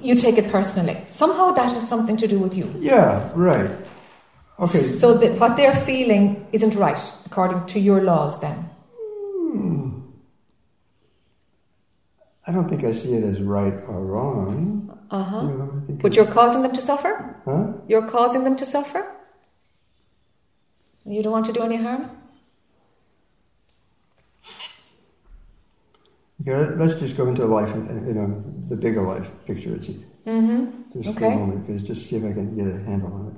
[0.01, 0.97] you take it personally.
[1.05, 2.71] Somehow that has something to do with you.
[2.77, 3.71] Yeah, right.
[4.59, 4.79] Okay.
[4.79, 8.69] So that what they're feeling isn't right according to your laws then.
[12.47, 14.99] I don't think I see it as right or wrong.
[15.11, 15.41] Uh-huh.
[15.41, 17.35] You know, But you're causing them to suffer?
[17.45, 17.73] Huh?
[17.87, 19.05] You're causing them to suffer?
[21.11, 22.09] You don't want to do any harm?
[26.41, 29.75] Okay, let- let's just go into life, and you know, the bigger life picture.
[29.75, 29.89] It's
[30.25, 30.99] Mm-hmm.
[31.01, 33.35] just for a moment, because just see if I can get a handle on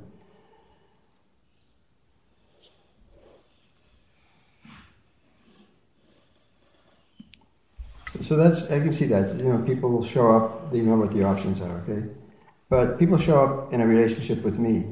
[8.18, 8.24] it.
[8.26, 10.72] So that's I can see that you know people will show up.
[10.72, 12.04] They know what the options are, okay,
[12.70, 14.86] but people show up in a relationship with me.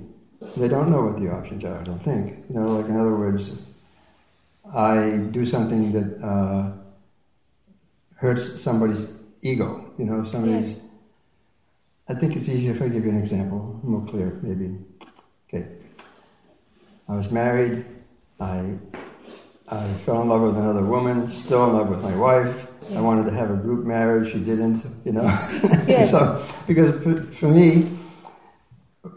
[0.58, 1.80] They don't know what the options are.
[1.80, 2.68] I don't think you know.
[2.78, 3.52] Like in other words,
[4.74, 6.72] I do something that uh,
[8.16, 9.08] hurts somebody's
[9.42, 9.94] ego.
[9.98, 10.76] You know, somebody's.
[10.76, 10.80] Yes.
[12.10, 14.76] I think it's easier if I give you an example, more clear, maybe.
[15.48, 15.66] Okay.
[17.08, 17.86] I was married.
[18.40, 18.74] I,
[19.70, 22.68] I fell in love with another woman, still in love with my wife.
[22.96, 24.34] I wanted to have a group marriage.
[24.34, 25.24] She didn't, you know.
[25.88, 26.12] Yes.
[26.12, 26.92] so, because
[27.38, 27.98] for me,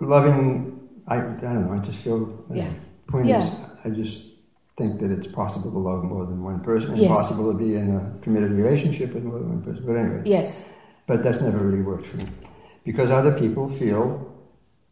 [0.01, 0.74] loving,
[1.07, 2.69] I, I don't know, I just feel, uh, Yeah.
[3.09, 3.43] point Yeah.
[3.45, 3.51] is,
[3.85, 4.27] I just
[4.77, 7.11] think that it's possible to love more than one person and Yes.
[7.17, 9.85] possible to be in a committed relationship with more than one person.
[9.87, 10.23] But anyway.
[10.25, 10.67] Yes.
[11.07, 12.27] But that's never really worked for me
[12.85, 14.27] because other people feel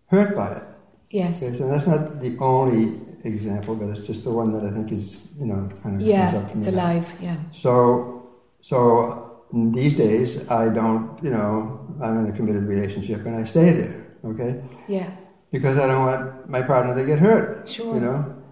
[0.07, 0.63] hurt by it.
[1.11, 1.43] Yes.
[1.43, 4.93] Okay, so that's not the only example, but it's just the one that I think
[4.93, 7.07] is, you know, kind of comes Yeah, it's alive.
[7.21, 7.37] Yeah.
[7.53, 8.23] So,
[8.61, 13.73] so these days I don't, you know, I'm in a committed relationship and I stay
[13.73, 15.09] there, okay, Yeah.
[15.53, 17.69] Because I don't want my partner to get hurt.
[17.69, 17.95] Sure.
[17.95, 18.43] You know,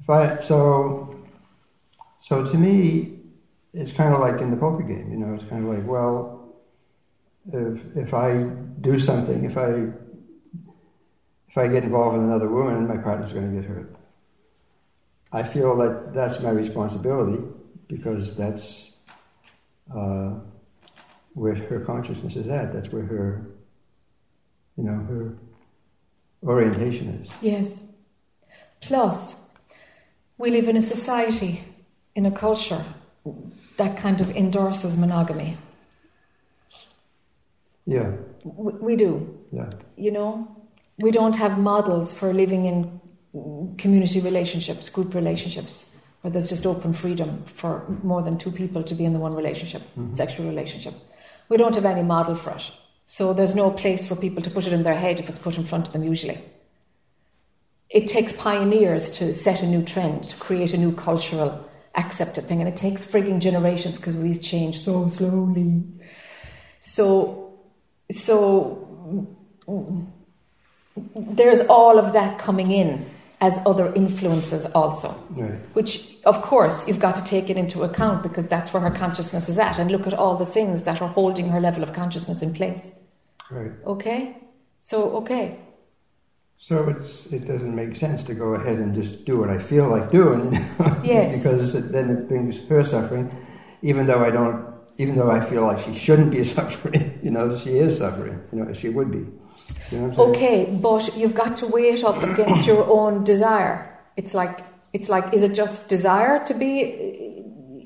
[0.00, 1.24] if I so,
[2.20, 3.18] so to me,
[3.72, 5.10] it's kind of like in the poker game.
[5.10, 6.54] You know, it's kind of like, well,
[7.46, 8.42] if if I
[8.80, 9.88] do something, if I
[11.48, 13.96] if I get involved with another woman, my partner's going to get hurt.
[15.32, 17.42] I feel that that's my responsibility
[17.88, 18.96] because that's
[19.96, 20.34] uh,
[21.34, 22.72] where her consciousness is at.
[22.72, 23.46] That's where her,
[24.76, 25.36] you know, her
[26.42, 27.32] orientation is.
[27.40, 27.80] Yes.
[28.80, 29.34] Plus,
[30.38, 31.62] we live in a society,
[32.14, 32.84] in a culture
[33.76, 35.56] that kind of endorses monogamy.
[37.86, 38.12] Yeah,
[38.44, 39.38] We, we do.
[39.52, 40.56] yeah, You know,
[40.98, 43.00] we don't have models for living in
[43.34, 45.86] mm, community relationships, group relationships,
[46.20, 49.34] where there's just open freedom for more than two people to be in the one
[49.34, 50.94] relationship, sexual relationship.
[51.48, 52.70] We don't have any model for it.
[53.10, 55.58] So there's no place for people to put it in their head if it's put
[55.58, 56.38] in front of them usually.
[57.88, 62.60] It takes pioneers to set a new trend, to create a new cultural accepted thing,
[62.60, 65.82] and it takes frigging generations because we change so slowly.
[66.78, 67.58] So,
[68.12, 69.26] so
[71.16, 73.04] there's all of that coming in
[73.40, 75.58] as other influences also right.
[75.72, 79.48] which of course you've got to take it into account because that's where her consciousness
[79.48, 82.42] is at and look at all the things that are holding her level of consciousness
[82.42, 82.92] in place
[83.50, 83.72] Right.
[83.86, 84.36] okay
[84.78, 85.58] so okay
[86.56, 89.86] So it's it doesn't make sense to go ahead and just do what I feel
[89.94, 90.52] like doing,
[91.14, 91.28] Yes.
[91.36, 93.26] because it, then it brings her suffering,
[93.82, 94.60] even though I don't,
[95.02, 97.18] even though I feel like she shouldn't be suffering.
[97.24, 98.36] You know, she is suffering.
[98.52, 99.24] You know, she would be.
[99.90, 100.58] You know what I'm okay
[100.88, 103.76] but you've got to weigh it up against your own desire
[104.20, 104.56] it's like
[104.96, 106.74] it's like is it just desire to be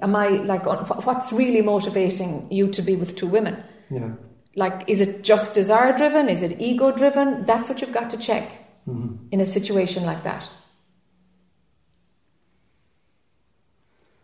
[0.07, 3.55] am i like on- what's really motivating you to be with two women
[3.98, 4.11] Yeah.
[4.57, 8.19] Like is it just desire driven is it ego driven that's what you've got to
[8.19, 8.51] check
[8.85, 10.49] hmm in a situation like that.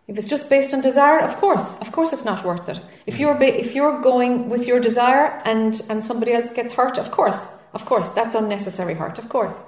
[0.06, 2.80] If it's just based on desire, of course, of course, it's not worth it.
[3.06, 6.98] If you're ba- if you're going with your desire and and somebody else gets hurt,
[6.98, 9.18] of course, of course, that's unnecessary hurt.
[9.18, 9.62] Of course,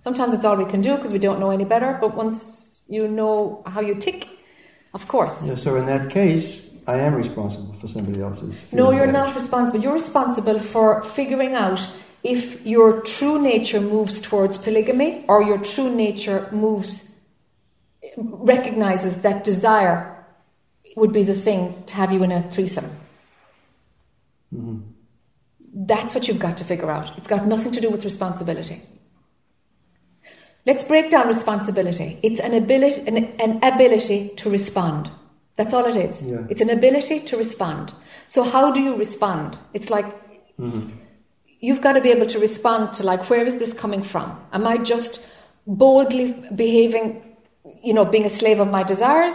[0.00, 1.98] sometimes it's all we can do because we don't know any better.
[2.00, 4.28] But once you know how you tick,
[4.92, 5.44] of course.
[5.46, 5.54] Yeah.
[5.56, 8.60] So in that case, I am responsible for somebody else's.
[8.72, 9.80] No, you're not responsible.
[9.80, 11.86] You're responsible for figuring out
[12.22, 17.08] if your true nature moves towards polygamy or your true nature moves,
[18.16, 20.12] recognizes that desire
[20.96, 22.90] would be the thing to have you in a threesome.
[24.54, 24.78] Mm-hmm.
[25.74, 27.16] That's what you've got to figure out.
[27.18, 28.82] It's got nothing to do with responsibility.
[30.64, 32.18] Let's break down responsibility.
[32.22, 35.10] It's an ability, an, an ability to respond.
[35.56, 36.20] That's all it is.
[36.22, 36.46] Yeah.
[36.50, 37.94] It's an ability to respond.
[38.28, 39.58] So how do you respond?
[39.72, 40.06] It's like
[40.58, 40.88] Mm-hmm.
[41.60, 44.40] you've got to be able to respond to like where is this coming from?
[44.52, 45.20] Am I just
[45.66, 47.36] boldly behaving,
[47.82, 49.34] you know, being a slave of my desires?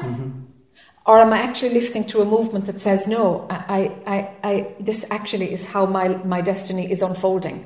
[1.06, 5.06] Or am I actually listening to a movement that says, no, I, I, I, this
[5.12, 7.66] actually is how my, my destiny is unfolding.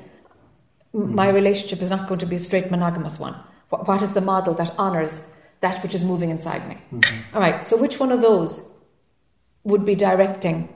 [0.94, 3.36] M My relationship is not going to be a straight monogamous one.
[3.70, 5.26] What, what is the model that honors
[5.60, 6.76] that which is moving inside me?
[6.92, 7.36] Mm-hmm.
[7.36, 8.62] All right, so which one of those
[9.64, 10.68] would be directing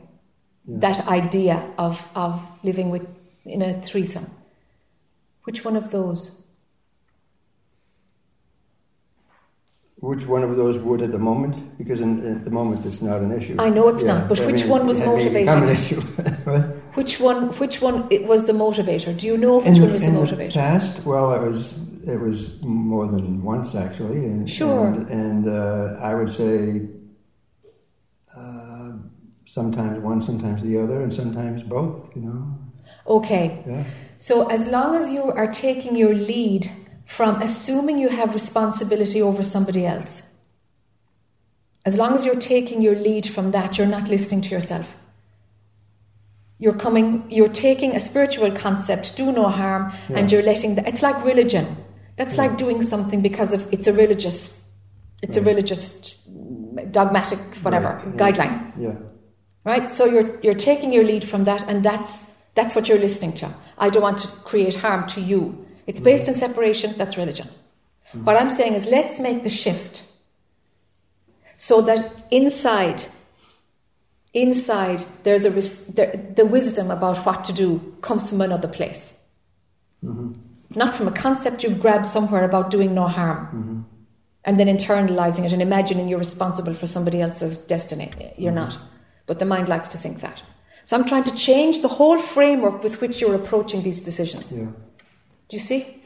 [0.66, 3.06] that idea of, of living with
[3.44, 4.30] in a threesome?
[5.44, 6.30] Which one of those?
[9.96, 11.76] Which one of those would at the moment?
[11.76, 13.56] Because in, at the moment it's not an issue.
[13.58, 15.68] I know it's not, but I which mean, one was it may become motivating an
[15.68, 16.00] issue.
[16.94, 17.48] Which one?
[17.58, 19.16] Which one it was the motivator?
[19.16, 20.54] Do you know which in one was the motivator?
[20.54, 21.78] past, well, it was
[22.10, 24.24] it was more than once actually.
[24.26, 24.86] And, Sure.
[24.88, 26.82] And, and uh, I would say
[28.36, 28.92] uh,
[29.46, 32.10] sometimes one, sometimes the other, and sometimes both.
[32.16, 32.58] You know.
[33.06, 33.84] Okay, Yeah.
[34.18, 36.70] so as long as you are taking your lead
[37.06, 40.22] from assuming you have responsibility over somebody else,
[41.84, 44.96] as long as you're taking your lead from that, you're not listening to yourself.
[46.58, 51.02] You're coming, you're taking a spiritual concept, do no harm, and you're letting the, it's
[51.02, 51.76] like religion.
[52.20, 54.52] That's like doing something because of it's a religious,
[55.22, 56.14] it's a religious,
[56.90, 58.72] dogmatic, whatever, Right, guideline.
[58.78, 58.96] Yeah.
[59.64, 59.88] right?
[59.88, 63.48] So you're you're taking your lead from that and that's that's what you're listening to.
[63.78, 65.66] I don't want to create harm to you.
[65.86, 66.28] It's based mm.
[66.28, 67.48] in separation that's religion.
[68.12, 68.24] Mm.
[68.24, 70.02] What i'm saying is let's make the shift
[71.56, 73.04] so that inside
[74.34, 75.50] inside there's a
[75.92, 77.68] there, the wisdom about what to do
[78.02, 79.14] comes from another place
[80.74, 83.80] not from a concept you've grabbed somewhere about doing no harm mm-hmm.
[84.44, 88.10] and then internalizing it and imagining you're responsible for somebody else's destiny.
[88.36, 88.70] You're mm-hmm.
[88.70, 88.78] not.
[89.26, 90.42] But the mind likes to think that.
[90.84, 94.52] So I'm trying to change the whole framework with which you're approaching these decisions.
[94.52, 94.64] Yeah.
[94.64, 96.00] Do you see?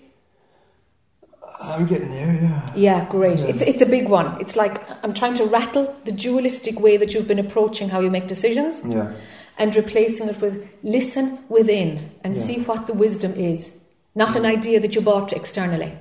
[1.61, 2.35] I'm getting there.
[2.43, 2.67] Yeah.
[2.75, 3.39] Yeah, great.
[3.39, 3.47] Yeah.
[3.47, 4.41] It's, it's a big one.
[4.41, 8.11] It's like I'm trying to rattle the dualistic way that you've been approaching how you
[8.11, 9.13] make decisions Yeah.
[9.57, 12.43] and replacing it with listen within and Yeah.
[12.43, 13.71] see what the wisdom is,
[14.15, 15.99] not an idea that you bought externally.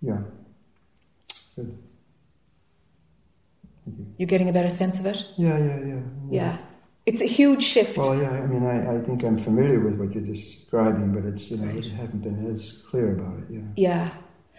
[0.00, 0.18] Yeah.
[1.56, 1.78] Good.
[3.84, 4.06] Thank you.
[4.18, 5.24] You're getting a better sense of it?
[5.36, 6.00] Yeah, yeah, yeah.
[6.30, 6.58] Yeah.
[7.06, 7.96] It's a huge shift.
[7.96, 8.30] Well, yeah.
[8.30, 11.66] I mean, I, I think I'm familiar with what you're describing, but it's you know
[11.66, 11.84] Right.
[11.84, 13.44] I haven't been as clear about it.
[13.50, 13.60] Yeah.
[13.76, 14.10] Yeah.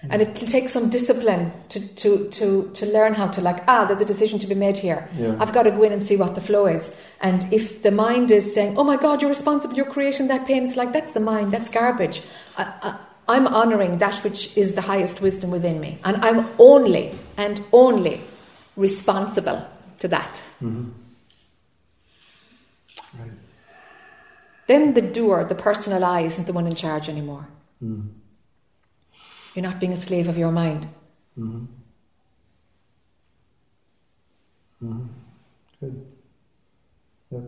[0.10, 4.00] And it takes some discipline to, to, to, to learn how to, like, ah, there's
[4.00, 5.10] a decision to be made here.
[5.18, 5.36] Yeah.
[5.40, 6.96] I've got to go in and see what the flow is.
[7.20, 10.64] And if the mind is saying, oh my God, you're responsible, you're creating that pain,
[10.64, 12.22] it's like, that's the mind, that's garbage.
[12.58, 16.00] I, I'm honouring that which is the highest wisdom within me.
[16.04, 18.22] And I'm only and only
[18.76, 19.68] responsible
[20.00, 20.42] to that.
[20.64, 20.90] Mm-hmm.
[23.20, 23.32] Right.
[24.68, 27.48] Then the doer, the personal I, isn't the one in charge anymore.
[27.84, 28.10] Mm.
[29.58, 30.88] You're not being a slave of your mind.
[31.36, 31.66] Mm-hmm.
[34.84, 35.06] Mm-hmm.
[35.80, 36.06] Good.
[37.32, 37.42] Yep.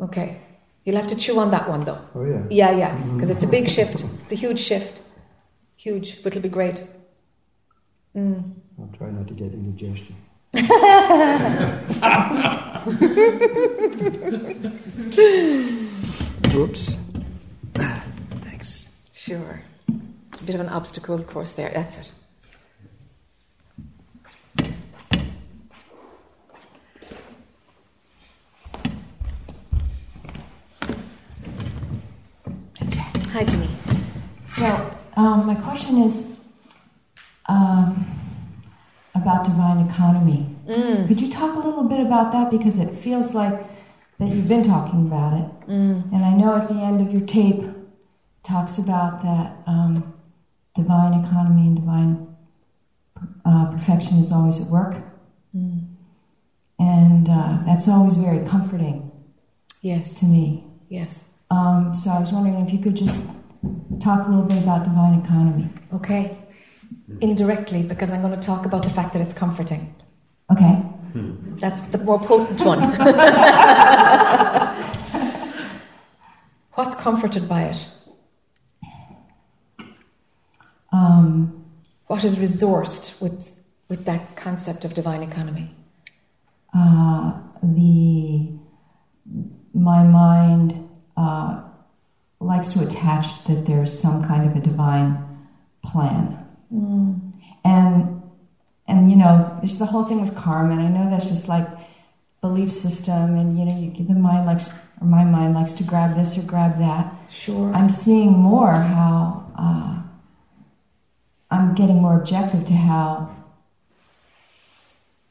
[0.00, 0.40] Okay.
[0.82, 2.00] You'll have to chew on that one though.
[2.12, 2.42] Oh yeah.
[2.50, 4.04] Yeah, yeah, because it's a big shift.
[4.24, 5.00] It's a huge shift.
[5.76, 6.82] Huge, but it'll be great.
[8.16, 8.54] Mm.
[8.80, 10.16] I'll try not to get indigestion.
[16.52, 16.96] Whoops.
[18.42, 18.86] Thanks.
[19.12, 19.62] Sure.
[20.34, 21.70] It's a bit of an obstacle course there.
[21.72, 22.12] That's it.
[32.82, 33.04] Okay.
[33.30, 33.68] Hi, Jimmy.
[34.44, 36.36] So, um, my question is
[37.46, 38.04] um,
[39.14, 40.52] about divine economy.
[40.66, 41.06] Mm.
[41.06, 42.50] Could you talk a little bit about that?
[42.50, 43.64] Because it feels like
[44.18, 45.68] that you've been talking about it.
[45.70, 46.12] Mm.
[46.12, 47.62] And I know at the end of your tape
[48.42, 50.13] talks about that um,
[50.74, 52.26] divine economy and divine
[53.44, 54.96] uh, perfection is always at work.
[55.56, 55.86] Mm.
[56.78, 59.10] And uh, that's always very comforting
[59.80, 60.64] Yes, to me.
[60.88, 61.24] yes.
[61.50, 63.18] Um, so I was wondering if you could just
[64.02, 65.68] talk a little bit about divine economy.
[65.92, 66.36] Okay.
[67.20, 69.94] Indirectly, because I'm going to talk about the fact that it's comforting.
[70.50, 70.82] Okay.
[71.14, 72.80] That's That's the more potent one.
[76.74, 77.86] What's comforted by it?
[80.94, 81.64] Um,
[82.06, 83.38] What is resourced with,
[83.90, 85.66] with that concept of divine economy?
[86.74, 87.32] uh,
[87.62, 88.50] the
[89.72, 91.62] my mind uh,
[92.40, 95.10] likes to attach that there's some kind of a divine
[95.84, 96.22] plan,
[97.64, 98.22] and
[98.88, 100.74] and you know there's the whole thing with karma.
[100.74, 101.66] And I know that's just like
[102.40, 104.68] belief system, and you know you, the mind likes
[105.00, 107.04] or my mind likes to grab this or grab that.
[107.30, 107.72] Sure.
[107.72, 110.02] I'm seeing more how uh,
[111.54, 113.30] I'm getting more objective to how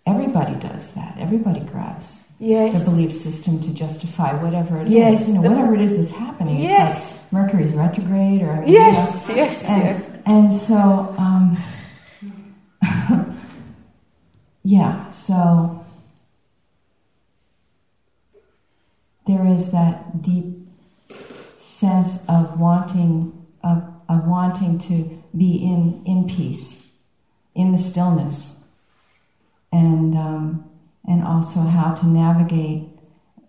[0.05, 1.17] everybody does that.
[1.19, 2.79] Everybody grabs yes.
[2.83, 4.93] the belief system to justify whatever it is.
[4.93, 6.57] Yes, You know, whatever it is that's happening.
[6.57, 7.11] It's Yes.
[7.11, 10.17] like Mercury's retrograde or Yes, yes, and, yes.
[10.25, 11.57] and so, um,
[14.63, 15.83] yeah, so
[19.25, 20.67] there is that deep
[21.57, 23.31] sense of wanting
[23.63, 26.87] of, of wanting to be in in peace,
[27.55, 28.59] in the stillness,
[29.71, 30.69] and um,
[31.07, 32.87] and also how to navigate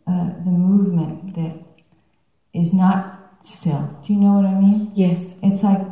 [0.07, 1.57] uh, the movement that
[2.53, 4.01] is not still.
[4.05, 4.93] Do you know what I mean?
[4.95, 5.35] Yes.
[5.43, 5.83] it's like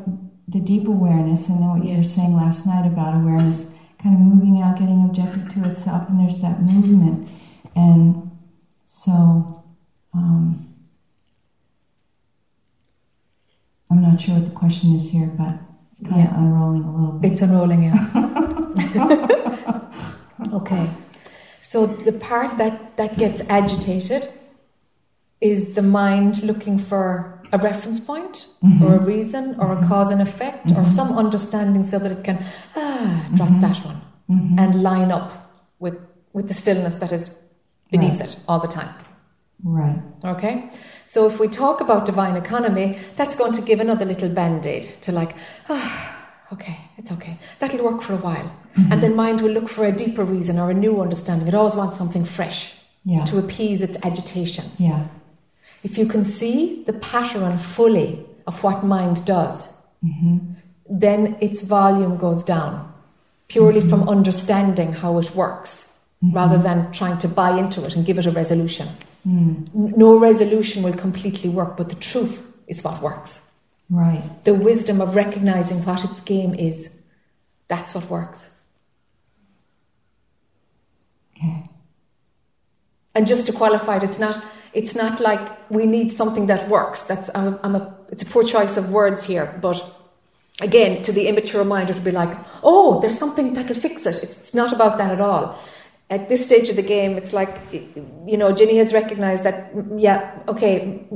[0.49, 3.71] the deep awareness, and then what you were saying last night about awareness,
[4.03, 7.29] kind of moving out, getting objective to itself, and there's that movement,
[7.75, 8.31] and
[8.87, 9.63] so
[10.15, 10.75] um,
[13.91, 15.59] I'm not sure what the question is here, but
[15.93, 16.31] it's kind Yeah.
[16.31, 17.33] of unrolling a little bit.
[17.33, 18.09] It's unrolling out.
[20.55, 20.91] okay.
[21.61, 24.29] So the part that, that gets agitated
[25.43, 29.05] is the mind looking for a reference point or a mm-hmm.
[29.05, 29.89] reason or a mm-hmm.
[29.89, 30.85] cause and effect or mm-hmm.
[30.87, 32.43] some understanding so that it can
[32.75, 34.01] ah, drop that one
[34.59, 35.99] and line up with,
[36.33, 37.31] with the stillness that is
[37.91, 38.31] beneath Right.
[38.31, 38.95] it all the time.
[39.63, 40.01] right.
[40.25, 40.71] Okay?
[41.07, 44.91] So if we talk about divine economy, that's going to give another little band aid
[45.03, 45.37] to like,
[45.69, 46.23] ah,
[46.53, 47.39] okay, it's okay.
[47.59, 48.51] That'll work for a while.
[48.75, 49.01] And mm-hmm.
[49.01, 51.49] then mind will look for a deeper reason or a new understanding.
[51.49, 52.75] It always wants something fresh
[53.05, 53.25] Yeah.
[53.25, 54.65] to appease its agitation.
[54.79, 55.09] Yeah.
[55.83, 59.69] If you can see the pattern fully of what mind does,
[60.05, 60.39] mm-hmm.
[60.89, 62.93] then its volume goes down
[63.49, 63.91] purely mm-hmm.
[63.91, 65.89] from understanding how it works
[66.23, 68.89] rather than trying to buy into it and give it a resolution.
[69.25, 73.39] N- No resolution will completely work, but the truth is what works.
[73.91, 74.23] Right.
[74.45, 76.89] The wisdom of recognizing what its game is,
[77.69, 78.49] that's what works.
[81.37, 81.69] Okay.
[83.15, 84.43] And just to qualify it, it's not
[84.73, 87.03] it's not like we need something that works.
[87.03, 89.85] That's I'm a, I'm a it's a poor choice of words here, but
[90.61, 94.23] again, to the immature mind, it would be like, oh, there's something that'll fix it.
[94.23, 95.59] It's, it's not about that at all.
[96.13, 99.73] At this stage of the game, it's like you know, Ginny has recognized that.
[99.97, 101.07] Yeah, okay,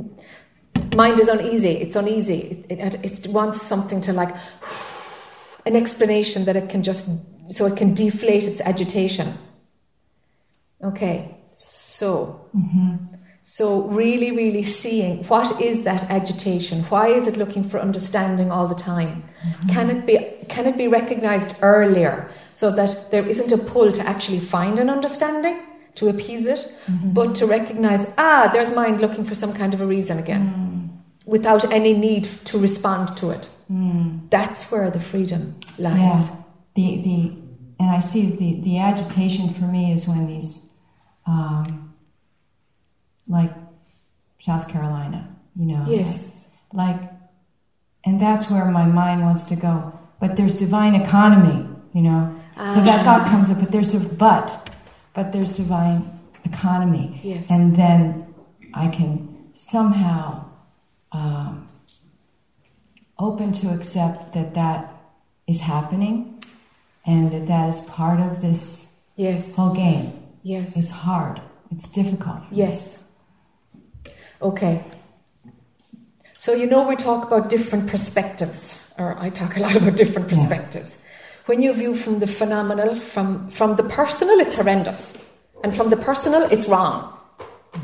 [0.95, 1.73] mind is uneasy.
[1.77, 2.65] It's uneasy.
[2.67, 4.35] It, it, it wants something to like
[5.67, 7.05] an explanation that it can just
[7.51, 9.37] so it can deflate its agitation.
[10.83, 13.16] Okay, so mm-hmm.
[13.49, 16.83] So really, really seeing what is that agitation?
[16.89, 19.23] Why is it looking for understanding all the time?
[19.69, 20.17] Can it be
[20.49, 24.89] can it be recognized earlier so that there isn't a pull to actually find an
[24.89, 25.61] understanding
[25.95, 26.73] to appease it,
[27.13, 30.43] but to recognize ah, there's mind looking for some kind of a reason again,
[31.25, 33.47] without any need to respond to it.
[34.29, 35.97] That's where the freedom lies.
[35.97, 36.35] Yeah.
[36.75, 37.17] The the
[37.79, 40.65] and I see the the agitation for me is when these,
[41.25, 41.86] um,
[43.27, 43.53] like
[44.39, 45.85] South Carolina, you know.
[45.87, 46.47] Yes.
[46.73, 47.11] Like, like,
[48.05, 49.97] and that's where my mind wants to go.
[50.19, 52.35] But there's divine economy, you know.
[52.73, 53.59] So that thought comes up.
[53.59, 54.69] But there's a but,
[55.13, 57.19] but there's divine economy.
[57.23, 57.49] Yes.
[57.51, 58.33] And then
[58.73, 60.45] I can somehow.
[61.11, 61.69] Um,
[63.19, 64.93] open to accept that that
[65.47, 66.43] is happening
[67.05, 69.55] and that that is part of this Yes.
[69.55, 70.13] whole game.
[70.43, 70.77] Yes.
[70.77, 71.41] It's hard.
[71.71, 72.41] It's difficult.
[72.51, 72.97] Yes.
[74.41, 74.83] Okay.
[76.37, 80.29] So you know we talk about different perspectives, or I talk a lot about different
[80.29, 80.35] Yeah.
[80.35, 80.97] perspectives.
[81.47, 85.13] When you view from the phenomenal, from from the personal, it's horrendous,
[85.63, 87.13] and from the personal, it's wrong.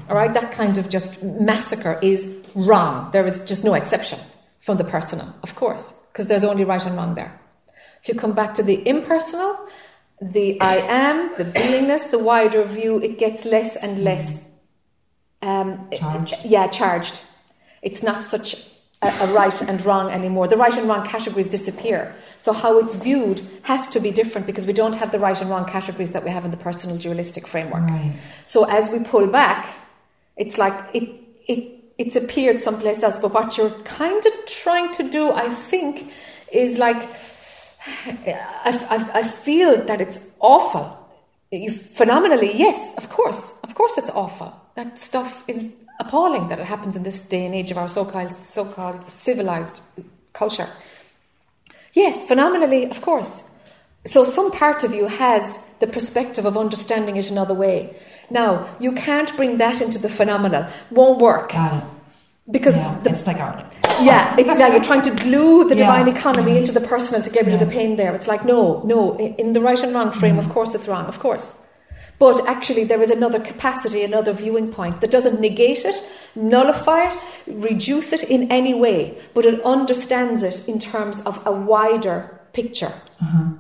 [0.10, 3.10] All right, that kind of just massacre is wrong.
[3.12, 4.20] There is just no exception
[4.62, 7.32] from the personal, of course, because there's only right and wrong there.
[8.02, 9.58] If you come back to the impersonal,
[10.22, 14.40] the I am, the beingness, the wider view, it gets less and less
[15.44, 16.36] um, Charged.
[16.46, 17.20] yeah, charged.
[17.82, 18.56] It's not such
[19.02, 20.48] a, a right and wrong anymore.
[20.48, 22.16] The right and wrong categories disappear.
[22.40, 25.50] So how it's viewed has to be different because we don't have the right and
[25.50, 27.84] wrong categories that we have in the personal dualistic framework.
[27.84, 28.14] Right.
[28.46, 29.68] So as we pull back,
[30.38, 31.10] it's like it
[31.48, 31.62] it
[31.98, 33.20] it's appeared someplace else.
[33.20, 36.12] But what you're kind of trying to do, I think,
[36.52, 37.10] is like
[38.06, 41.00] I, I, I feel that it's awful.
[41.52, 44.60] You, phenomenally, yes, of course, of course, it's awful.
[44.76, 48.36] That stuff is appalling that it happens in this day and age of our so-called
[48.36, 49.82] so-called civilized
[50.34, 50.70] culture.
[51.94, 53.44] Yes, phenomenally, of course.
[54.06, 57.96] So some part of you has the perspective of understanding it another way.
[58.30, 60.66] Now, you can't bring that into the phenomenal.
[60.92, 61.52] Won't work.
[61.54, 61.90] Got it.
[62.52, 63.74] Because yeah, the, it's like art.
[64.02, 65.86] yeah, it's like you're trying to glue the Yeah.
[65.86, 68.14] divine economy into the personal to get rid of the pain there.
[68.14, 71.20] It's like, no, no, in the right and wrong frame, of course it's wrong, of
[71.20, 71.54] course.
[72.20, 75.96] But actually, there is another capacity, another viewing point that doesn't negate it,
[76.36, 81.52] nullify it, reduce it in any way, but it understands it in terms of a
[81.52, 83.56] wider picture mm-hmm.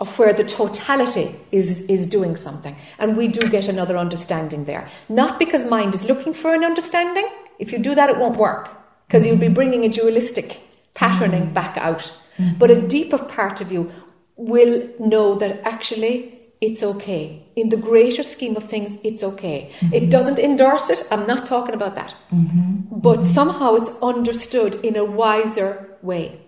[0.00, 2.74] of where the totality is, is doing something.
[2.98, 4.88] And we do get another understanding there.
[5.08, 7.28] Not because mind is looking for an understanding.
[7.58, 8.70] If you do that, it won't work
[9.06, 10.60] because you'll be bringing a dualistic
[10.94, 11.54] patterning mm-hmm.
[11.54, 12.12] back out.
[12.38, 12.58] Mm-hmm.
[12.58, 13.92] But a deeper part of you
[14.36, 17.44] will know that actually it's okay.
[17.54, 19.70] In the greater scheme of things, it's okay.
[19.80, 19.94] Mm-hmm.
[19.94, 21.06] It doesn't endorse it.
[21.10, 22.14] I'm not talking about that.
[22.32, 22.98] Mm-hmm.
[22.98, 23.22] But mm-hmm.
[23.22, 26.40] somehow it's understood in a wiser way.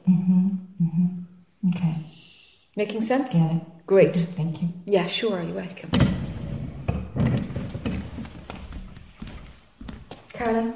[1.68, 1.96] Okay.
[2.76, 3.34] Making sense?
[3.34, 3.62] It.
[3.86, 4.16] Great.
[4.16, 4.72] Thank you.
[4.86, 5.90] Yeah, sure, you're welcome.
[10.32, 10.74] Carolyn?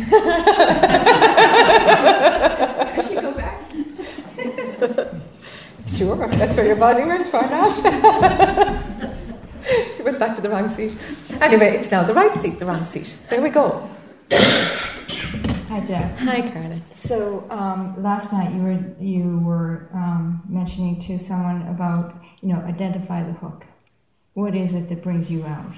[0.12, 0.12] I
[3.06, 3.60] should go back.
[5.96, 7.72] Sure, that's where your body went, why not?
[9.96, 10.96] she went back to the wrong seat.
[11.40, 13.16] Anyway, it's now the right seat, the wrong seat.
[13.28, 13.88] There we go.
[15.70, 16.18] Hi, Jeff.
[16.18, 16.82] Hi, Carolyn.
[16.94, 22.60] So um, last night you were you were um, mentioning to someone about you know
[22.60, 23.66] identify the hook.
[24.34, 25.74] What is it that brings you out?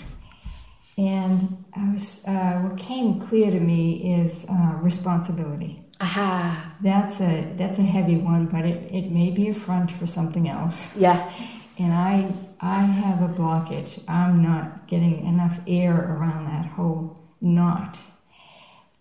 [0.96, 5.84] And I was uh, what came clear to me is uh, responsibility.
[6.00, 6.74] Aha.
[6.80, 10.48] That's a that's a heavy one, but it, it may be a front for something
[10.48, 10.94] else.
[10.96, 11.30] Yeah.
[11.78, 14.02] And I I have a blockage.
[14.08, 17.98] I'm not getting enough air around that whole knot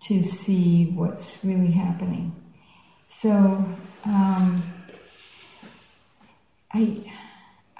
[0.02, 2.36] to see what's really happening.
[3.08, 3.30] So
[4.06, 4.64] um,
[6.74, 7.12] I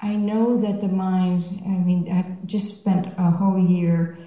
[0.00, 1.62] I know that the mind.
[1.64, 4.18] I mean, I've just spent a whole year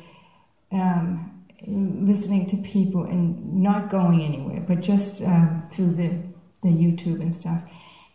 [0.71, 1.34] um,
[1.68, 6.22] listening to people and not going anywhere, but just um, through the
[6.61, 7.61] the YouTube and stuff,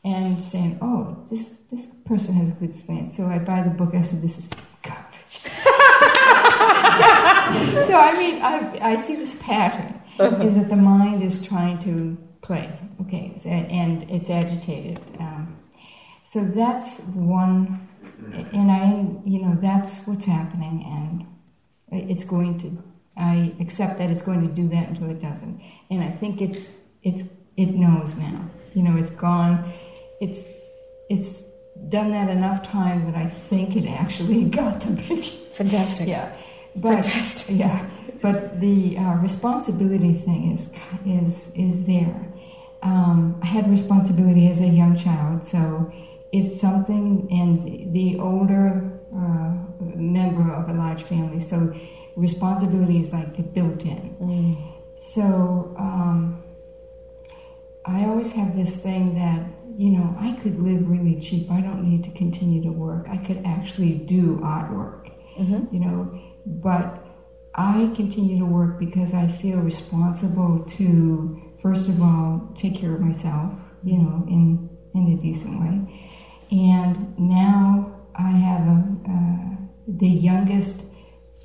[0.05, 3.95] and saying, "Oh, this this person has a good slant." So I buy the book.
[3.95, 4.51] I said, "This is
[4.83, 5.39] garbage."
[7.87, 12.17] so I mean, I I see this pattern is that the mind is trying to
[12.43, 15.01] play, okay, and it's agitated.
[15.19, 15.59] Um,
[16.23, 17.89] so that's one,
[18.53, 18.91] and I,
[19.29, 22.83] you know, that's what's happening, and it's going to.
[23.21, 25.61] I accept that it's going to do that until it doesn't,
[25.91, 26.69] and I think it's
[27.03, 27.23] it's
[27.57, 28.49] it knows now.
[28.75, 29.73] You know, it's gone.
[30.21, 30.41] It's
[31.09, 31.45] it's
[31.89, 35.37] done that enough times that I think it actually got the picture.
[35.55, 36.09] Fantastic.
[36.09, 36.33] Yeah,
[36.77, 37.59] but Fantastic.
[37.59, 37.89] yeah,
[38.23, 40.71] but the uh, responsibility thing is
[41.07, 42.27] is is there.
[42.83, 45.93] Um, I had responsibility as a young child, so
[46.33, 47.29] it's something.
[47.31, 49.55] And the older uh,
[49.97, 51.75] member of a large family, so
[52.21, 54.57] responsibility is like built in.
[54.97, 56.43] So um,
[57.87, 59.47] I always have this thing that
[59.79, 61.51] you know I could live really cheap.
[61.51, 63.07] I don't need to continue to work.
[63.09, 65.11] I could actually do artwork,
[65.73, 66.21] you know.
[66.47, 67.03] But
[67.55, 73.01] I continue to work because I feel responsible to first of all take care of
[73.01, 73.53] myself,
[73.83, 75.77] you know, in in a decent way.
[76.51, 79.57] And now I have a uh,
[79.89, 80.85] the youngest.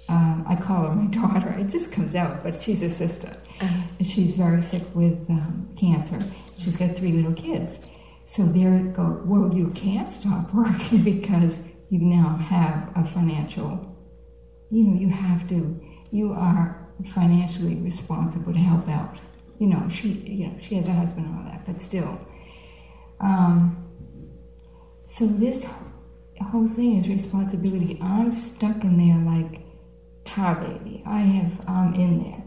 [0.08, 1.50] Um, I call her my daughter.
[1.58, 3.36] It just comes out, but she's a sister.
[4.02, 6.20] She's very sick with um, cancer.
[6.58, 7.80] She's got three little kids.
[8.26, 13.96] So they go, well, you can't stop working because you now have a financial,
[14.72, 15.82] you know, you have to,
[16.12, 19.18] you are financially responsible to help out.
[19.60, 22.20] You know, she, you know, she has a husband and all that, but still.
[23.20, 23.86] Um,
[25.06, 25.66] so this
[26.52, 28.00] whole thing is responsibility.
[28.02, 29.65] I'm stuck in there like
[30.26, 31.04] tar baby.
[31.06, 32.44] I have I'm in there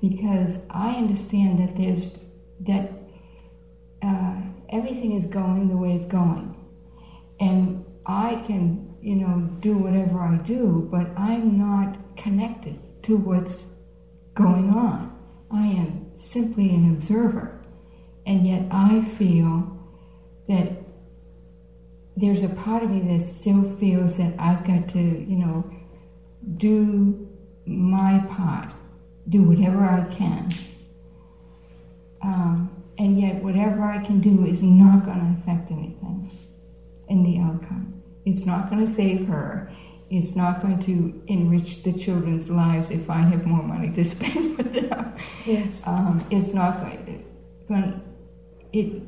[0.00, 2.16] because I understand that there's
[2.60, 2.92] that
[4.02, 4.36] uh,
[4.68, 6.54] everything is going the way it's going,
[7.40, 13.66] and I can you know do whatever I do, but I'm not connected to what's
[14.34, 15.12] going on.
[15.50, 17.60] I am simply an observer.
[18.24, 19.78] And yet I feel
[20.48, 20.82] that
[22.16, 25.70] there's a part of me that still feels that I've got to, you know,
[26.56, 27.28] do
[27.66, 28.72] my part,
[29.28, 30.52] do whatever I can.
[32.22, 36.30] Um, and yet, whatever I can do is not going to affect anything
[37.08, 38.02] in the outcome.
[38.24, 39.70] It's not going to save her.
[40.10, 44.58] It's not going to enrich the children's lives if I have more money to spend
[44.58, 45.16] with them.
[45.46, 45.82] Yes.
[45.86, 47.24] Um, it's not going,
[47.68, 48.02] going.
[48.72, 49.02] It,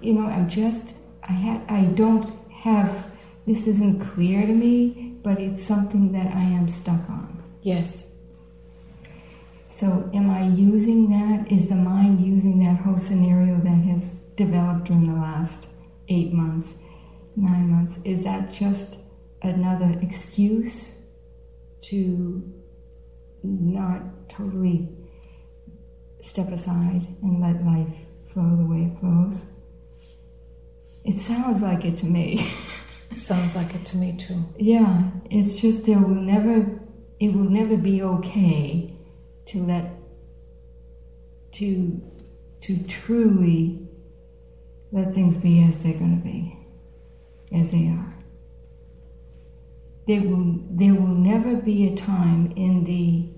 [0.00, 0.94] you know, I'm just.
[1.22, 1.62] I had.
[1.68, 3.06] I don't have.
[3.46, 7.42] This isn't clear to me, but it's something that I am stuck on.
[7.60, 8.06] Yes.
[9.68, 11.50] So, am I using that?
[11.50, 15.66] Is the mind using that whole scenario that has developed in the last
[16.08, 16.76] eight months,
[17.34, 17.98] nine months?
[18.04, 19.00] Is that just
[19.42, 20.94] another excuse
[21.88, 22.40] to
[23.42, 24.88] not totally
[26.20, 27.96] step aside and let life
[28.28, 29.44] flow the way it flows?
[31.04, 32.48] It sounds like it to me.
[33.16, 34.44] Sounds like it to me too.
[34.58, 36.80] yeah, it's just there will never,
[37.18, 38.94] it will never be okay
[39.46, 39.92] to let
[41.52, 42.02] to
[42.60, 43.88] to truly
[44.92, 46.58] let things be as they're going to be
[47.52, 48.16] as they are
[50.06, 53.28] there will there will never be a time in the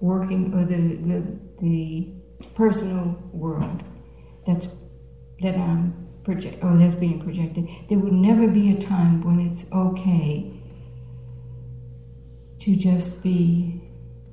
[0.00, 2.12] working or the the, the
[2.54, 3.82] personal world
[4.46, 4.66] that's
[5.40, 9.62] that I'm project or that's being projected there will never be a time when it's
[9.72, 10.28] okay
[12.64, 13.80] to just be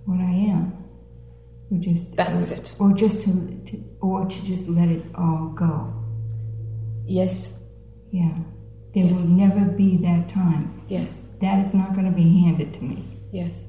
[0.06, 0.64] what I am
[1.72, 2.76] or just That's or, it.
[2.80, 3.32] or just to,
[3.68, 5.74] to or to just let it all go
[7.06, 7.34] Yes.
[8.12, 8.36] yeah
[8.94, 9.14] there Yes.
[9.18, 11.26] will never be that time Yes.
[11.42, 13.00] that is not going to be handed to me
[13.32, 13.68] Yes.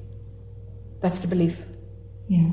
[1.01, 1.55] That's the belief.
[2.27, 2.49] yeah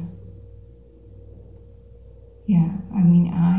[2.46, 3.58] yeah i mean i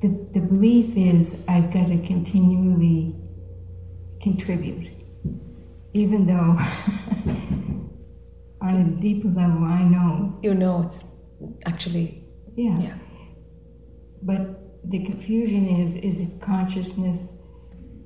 [0.00, 3.14] the, the belief is i've got to continually
[4.22, 4.88] contribute
[5.94, 6.56] even though
[8.60, 11.04] on a deeper level i know You know it's
[11.66, 12.24] actually
[12.56, 12.94] yeah yeah.
[14.20, 17.32] But the confusion is is it consciousness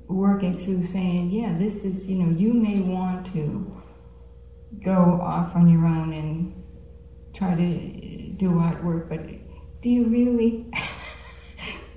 [0.07, 3.81] working through saying, yeah, this is, you know, you may want to
[4.83, 6.53] go off on your own and
[7.35, 9.21] try to do artwork, but
[9.81, 10.65] do you really?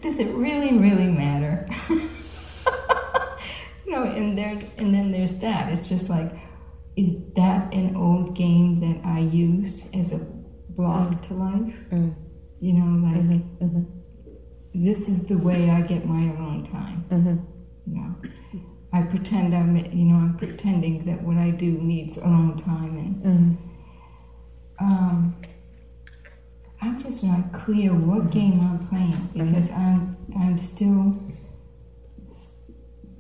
[0.07, 1.67] Does it really, really matter?
[3.85, 5.73] you know, and there, and then there's that.
[5.73, 6.31] It's just like,
[6.97, 10.19] is that an old game that I used as a
[10.71, 11.75] blog to life?
[11.91, 12.15] Mm.
[12.61, 13.17] You know, like
[13.61, 13.83] Mm-hmm.
[14.87, 17.05] this is the way I get my alone time.
[17.11, 17.37] Mm-hmm.
[17.93, 18.15] You know,
[18.93, 23.25] I pretend I'm, you know, I'm pretending that what I do needs alone time, and
[23.25, 24.85] Mm-hmm.
[24.87, 25.37] um,
[26.83, 31.17] I'm just not clear what game I'm playing because I'm, I'm still.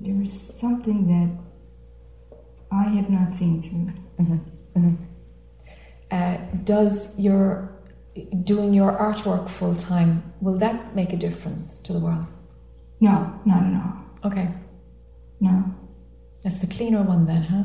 [0.00, 1.30] There is something that
[2.70, 4.40] I have not seen through.
[6.10, 7.72] Uh, does your
[8.44, 12.30] doing your artwork full time will that make a difference to the world?
[13.00, 14.30] No, not at all.
[14.30, 14.48] Okay,
[15.40, 15.64] No.
[16.42, 17.64] that's the cleaner one then, huh?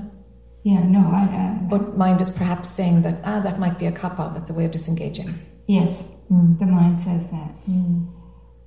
[0.64, 1.00] Yeah, no.
[1.00, 1.22] I.
[1.24, 4.34] I But mind is perhaps saying that ah, that might be a cop out.
[4.34, 5.34] That's a way of disengaging.
[5.68, 7.52] Yes, the mind says that.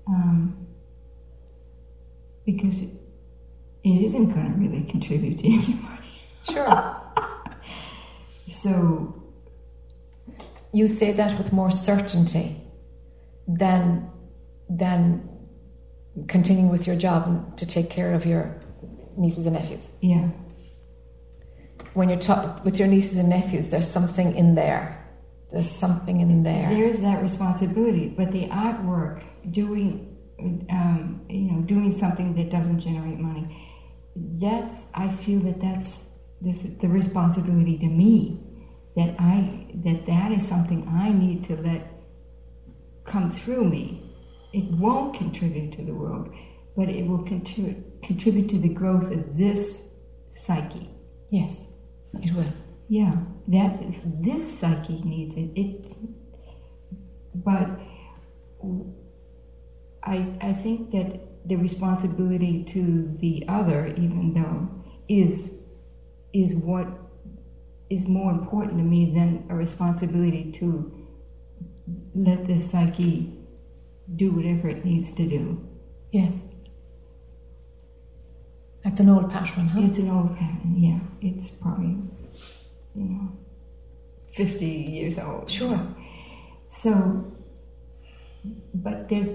[0.07, 0.67] um,
[2.47, 2.91] because it,
[3.85, 5.81] it isn't going to really contribute to anybody.
[6.53, 7.01] Sure.
[8.47, 9.23] So
[10.75, 12.61] you say that with more certainty
[13.49, 14.11] than
[14.69, 15.27] than
[16.29, 18.61] continuing with your job and to take care of your
[19.17, 19.89] nieces and nephews.
[20.03, 20.29] yeah,
[21.95, 24.94] When you're ta- with your nieces and nephews, there's something in there.
[25.55, 26.69] There's something in there.
[26.69, 28.09] there is that responsibility.
[28.09, 30.17] But the artwork, doing,
[30.69, 33.57] um, you know, doing something that doesn't generate money,
[34.17, 36.07] that's I feel that that's
[36.41, 38.41] this is the responsibility to me.
[38.97, 41.89] That I that that is something I need to let
[43.05, 44.13] come through me.
[44.53, 46.35] It won't contribute to the world,
[46.77, 49.81] but it will contribute contribute to the growth of this
[50.33, 50.91] psyche.
[51.31, 51.65] Yes,
[52.15, 52.53] it will.
[52.99, 53.17] Yeah,
[53.49, 55.51] that's this psyche needs it.
[55.57, 55.95] It,
[57.35, 57.69] but
[60.05, 61.09] I I think that
[61.49, 62.83] the responsibility to
[63.25, 64.59] the other, even though,
[65.09, 65.33] is
[66.33, 66.87] is what
[67.91, 70.69] is more important to me than a responsibility to
[72.15, 73.15] let this psyche
[74.15, 75.45] do whatever it needs to do.
[76.13, 76.35] Yes.
[78.85, 79.81] That's an old pattern, huh?
[79.83, 81.01] It's an old pattern, yeah.
[81.21, 81.97] It's probably,
[84.33, 85.51] 50 years old.
[85.51, 85.87] Sure.
[86.69, 87.33] So,
[88.75, 89.35] but there's,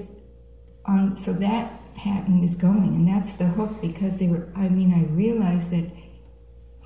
[0.86, 4.93] um, so that pattern is going, and that's the hook because they were, I mean,
[4.93, 5.89] I realized that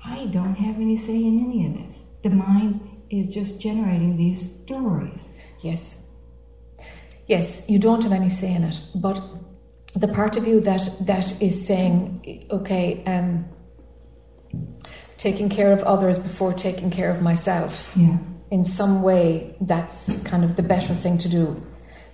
[0.04, 2.04] I don't have any say in any of this.
[2.22, 5.28] The mind is just generating these stories.
[5.60, 5.96] Yes.
[7.26, 9.22] Yes, you don't have any say in it, but
[9.94, 13.46] the part of you that that is saying, okay, um,
[15.16, 17.92] taking care of others before taking care of myself.
[17.96, 18.18] Yeah.
[18.50, 21.64] In some way, that's kind of the better thing to do.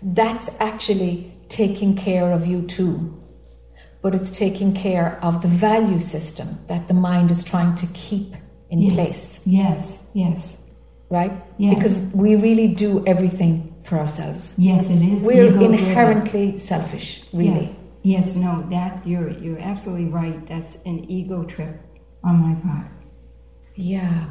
[0.03, 3.21] That's actually taking care of you too,
[4.03, 8.35] but it's taking care of the value system that the mind is trying to keep
[8.71, 8.95] in yes.
[8.95, 10.57] place, Yes, yes,
[11.11, 11.33] right?
[11.59, 11.75] Yes.
[11.75, 14.53] Because we really do everything for ourselves.
[14.57, 15.23] yes, it is.
[15.23, 17.67] We're inherently selfish, really.
[17.67, 17.73] Yeah.
[18.03, 20.47] Yes, no, that you're you're absolutely right.
[20.47, 21.79] That's an ego trip
[22.25, 22.87] on my part.
[23.75, 24.25] Yeah.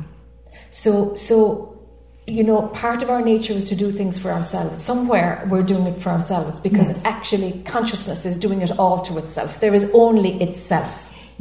[0.72, 1.66] So, so
[2.28, 4.80] you know, part of our nature is to do things for ourselves.
[4.80, 7.02] Somewhere we're doing it for ourselves because Yes.
[7.04, 9.60] actually consciousness is doing it all to itself.
[9.60, 10.92] There is only itself.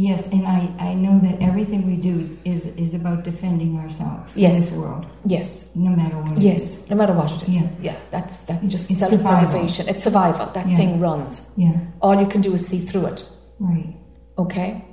[0.00, 4.54] Yes, and I, I know that everything we do is is about defending ourselves Yes.
[4.54, 5.68] in this world, Yes.
[5.74, 6.32] no matter what.
[6.38, 6.44] it is.
[6.78, 6.88] Yes.
[6.88, 7.54] No matter what it is.
[7.56, 7.68] Yeah.
[7.82, 7.96] yeah.
[8.10, 9.88] That's that's It's- just self preservation.
[9.88, 10.46] It's survival.
[10.54, 10.76] That Yeah.
[10.76, 11.42] thing runs.
[11.56, 11.72] Yeah.
[12.00, 13.28] All you can do is see through it.
[13.58, 13.94] Right.
[14.38, 14.84] Okay?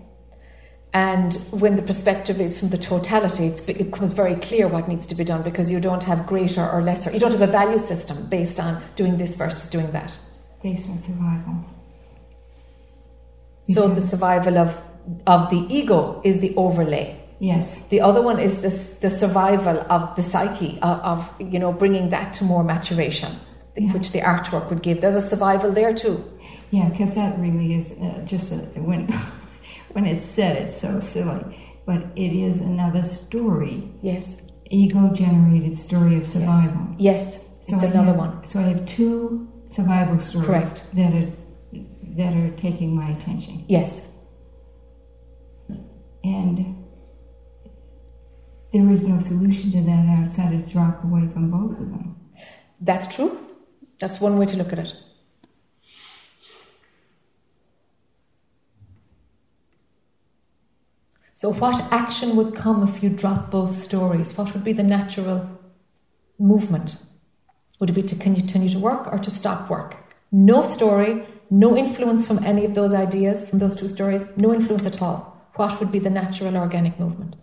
[0.96, 5.06] And when the perspective is from the totality, it's, it becomes very clear what needs
[5.08, 7.12] to be done because you don't have greater or lesser.
[7.12, 10.18] You don't have a value system based on doing this versus doing that.
[10.64, 11.66] Based on survival.
[13.74, 13.94] So Yeah.
[13.96, 14.80] the survival of
[15.28, 17.16] of the ego is the overlay.
[17.40, 17.82] Yes.
[17.90, 22.10] The other one is this, the survival of the psyche of, of you know bringing
[22.12, 23.32] that to more maturation,
[23.76, 23.92] Yeah.
[23.92, 25.02] which the artwork would give.
[25.02, 26.24] There's a survival there too.
[26.72, 28.56] Yeah, because that really is uh, just a,
[28.90, 29.02] when
[29.96, 36.28] when it's said, it's so silly, but it is another story, Yes, ego-generated story of
[36.28, 36.86] survival.
[36.98, 38.46] yes, So it's I another have- one.
[38.46, 40.84] So I have two survival stories Correct.
[40.96, 41.32] that are
[42.18, 44.02] that are taking my attention, Yes,
[46.26, 46.76] and
[48.74, 52.16] there is no solution to that outside of drop away from both of them.
[52.82, 53.38] that's true.
[54.00, 54.94] That's one way to look at it.
[61.46, 64.36] So, what action would come if you drop both stories?
[64.36, 65.48] What would be the natural
[66.40, 66.96] movement?
[67.80, 69.96] Would it be to continue to work or to stop work?
[70.32, 74.88] No story, no influence from any of those ideas, from those two stories, no influence
[74.88, 75.40] at all.
[75.56, 77.36] What would be the natural organic movement?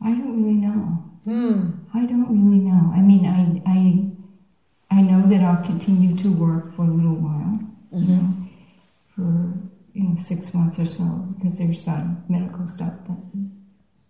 [0.00, 1.02] I don't really know.
[1.24, 1.70] Hmm.
[1.92, 2.92] I don't really know.
[2.94, 7.58] I mean, I I I know that I'll continue to work for a little while,
[7.98, 8.12] you Mm-hmm.
[8.14, 8.34] know,
[9.16, 11.04] for you know six months or so,
[11.36, 13.18] because there's some medical stuff that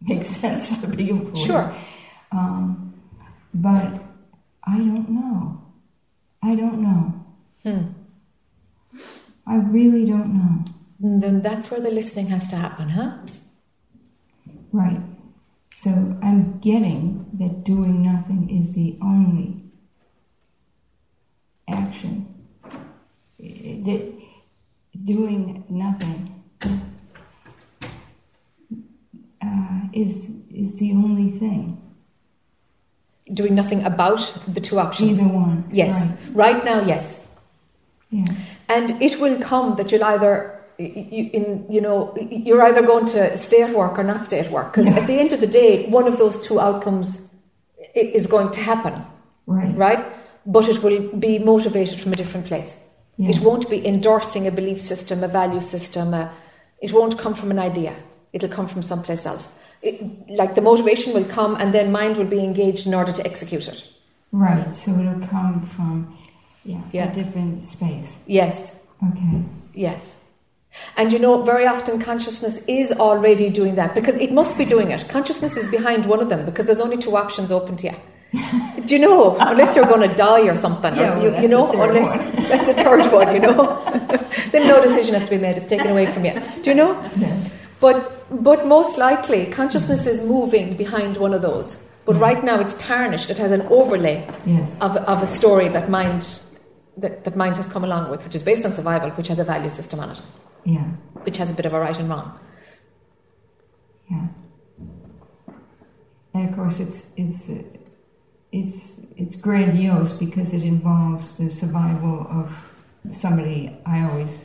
[0.00, 1.46] makes sense to be employed.
[1.46, 1.74] Sure.
[2.32, 2.94] Um,
[3.54, 4.02] but
[4.64, 5.62] I don't know.
[6.42, 7.26] I don't know.
[7.62, 8.98] Hmm.
[9.46, 10.64] I really don't know.
[11.02, 13.18] And then that's where the listening has to happen, huh?
[14.72, 15.00] Right.
[15.74, 15.90] So
[16.22, 19.64] I'm getting that doing nothing is the only
[21.68, 22.26] action.
[23.38, 24.19] That
[25.04, 26.42] doing nothing
[29.42, 31.76] uh, is is the only thing.
[33.32, 35.18] Doing nothing about the two options.
[35.20, 35.64] Either one.
[35.72, 35.92] Yes.
[35.92, 36.18] Right.
[36.54, 37.18] Right now, yes.
[38.10, 38.26] Yeah.
[38.68, 43.36] And it will come that you'll either, you, in, you know, you're either going to
[43.36, 44.72] stay at work or not stay at work.
[44.72, 44.98] Because Yeah.
[44.98, 47.18] at the end of the day, one of those two outcomes
[47.94, 48.94] is going to happen,
[49.46, 49.76] Right.
[49.76, 50.04] right?
[50.44, 52.74] But it will be motivated from a different place.
[53.20, 53.28] Yeah.
[53.28, 56.14] It won't be endorsing a belief system, a value system.
[56.14, 56.32] A,
[56.80, 57.94] it won't come from an idea.
[58.32, 59.46] It'll come from someplace else.
[59.82, 59.94] It,
[60.30, 63.68] like the motivation will come, and then mind will be engaged in order to execute
[63.68, 63.84] it.
[64.32, 64.74] Right.
[64.74, 66.16] So it'll come from
[66.64, 67.10] yeah, Yeah.
[67.10, 68.18] a different space.
[68.26, 69.42] Yes, Okay.
[69.74, 70.14] Yes.
[70.96, 74.90] And you know, very often consciousness is already doing that because it must be doing
[74.90, 75.08] it.
[75.08, 77.96] Consciousness is behind one of them because there's only two options open to you.
[78.32, 79.36] Do you know?
[79.40, 82.48] Unless you're going to die or something, Yeah, or well, you, you know, unless one.
[82.48, 83.82] that's the third one, you know.
[84.52, 86.34] then no decision has to be made; it's taken away from you.
[86.62, 86.94] Do you know?
[87.80, 87.98] But
[88.44, 91.76] but most likely, consciousness is moving behind one of those.
[92.06, 93.30] But right now, it's tarnished.
[93.30, 94.80] It has an overlay Yes.
[94.80, 96.40] of, of a story that mind
[96.96, 99.44] that, that mind has come along with, which is based on survival, which has a
[99.44, 100.20] value system on it,
[100.64, 100.84] Yeah.
[101.24, 102.38] which has a bit of a right and wrong.
[104.10, 104.26] Yeah.
[106.34, 107.62] And of course, it's it's uh,
[108.52, 112.52] it's it's grandiose because it involves the survival of
[113.14, 113.76] somebody.
[113.86, 114.44] I always,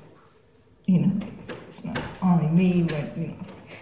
[0.85, 3.35] you know, it's, it's not only me, but you know,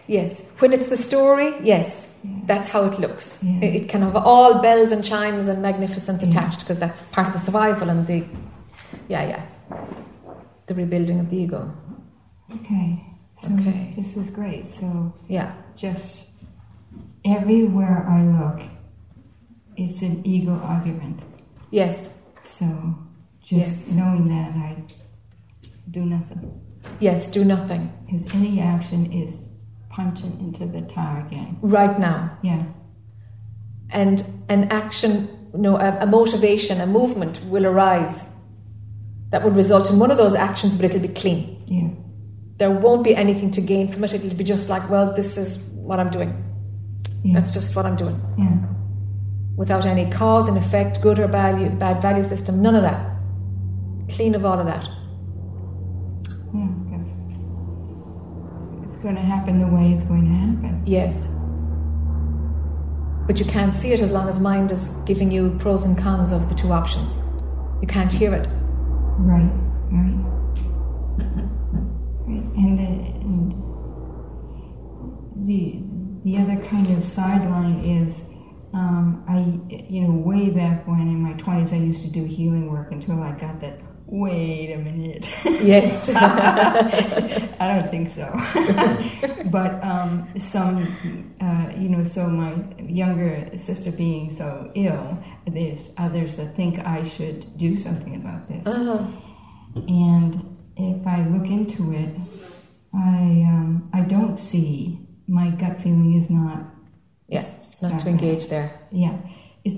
[0.08, 0.42] Yes.
[0.60, 2.32] When it's the story, yes, Yeah.
[2.46, 3.38] that's how it looks.
[3.42, 3.60] Yeah.
[3.66, 6.30] It, it can have all bells and chimes and magnificence Yeah.
[6.30, 8.24] attached because that's part of the survival and the,
[9.08, 9.44] yeah, yeah,
[10.68, 11.72] the rebuilding of the ego.
[12.56, 13.04] Okay.
[13.38, 13.94] So Okay.
[13.96, 14.68] this is great.
[14.68, 15.52] So Yeah.
[15.76, 16.26] just
[17.26, 18.62] everywhere I look,
[19.78, 21.20] it's an ego argument.
[21.72, 22.10] Yes.
[22.46, 22.66] So
[23.42, 23.92] just Yes.
[23.92, 24.84] knowing that I
[25.92, 26.60] do nothing.
[27.00, 27.28] Yes.
[27.28, 29.50] Do nothing Because any action is
[29.90, 31.58] punching into the tar again.
[31.62, 32.38] right now.
[32.42, 32.64] Yeah.
[33.92, 38.24] and an action, no, a, a motivation, a movement will arise
[39.30, 41.64] that will result in one of those actions, but it'll be clean.
[41.68, 41.90] Yeah.
[42.58, 44.14] There won't be anything to gain from it.
[44.14, 46.32] It'll be just like, well, this is what I'm doing.
[47.24, 47.34] Yeah.
[47.36, 48.58] That's just what I'm doing, yeah.
[49.56, 53.10] Without any cause and effect, good or bad, bad value system, none of that.
[54.10, 54.88] Clean of all of that.
[56.54, 56.68] Yeah.
[56.86, 57.24] Because
[58.58, 60.84] it's, it's going to happen the way it's going to happen.
[60.86, 61.30] Yes.
[63.28, 66.32] But you can't see it as long as mind is giving you pros and cons
[66.32, 67.16] of the two options.
[67.82, 68.48] You can't hear it.
[69.20, 69.50] Right.
[69.92, 70.18] Right.
[71.20, 71.48] Right.
[72.56, 72.88] And the,
[73.24, 73.54] and
[75.48, 75.82] the
[76.24, 78.33] the other kind of sideline is.
[78.74, 82.72] Um, I, you know, way back when in my 20s, I used to do healing
[82.72, 83.80] work until I got that.
[84.06, 85.28] Wait a minute.
[85.46, 86.08] Yes.
[87.60, 88.30] I don't think so.
[89.52, 95.18] but um, some, uh, you know, so my younger sister being so ill,
[95.48, 98.68] there's others that think I should do something about this.
[98.68, 99.06] Uh-huh.
[99.76, 102.16] And if I look into it,
[102.94, 106.64] I um, I don't see my gut feeling is not.
[107.28, 108.80] Yeah, it's not to engage there.
[108.92, 109.18] Yeah,
[109.64, 109.78] it's.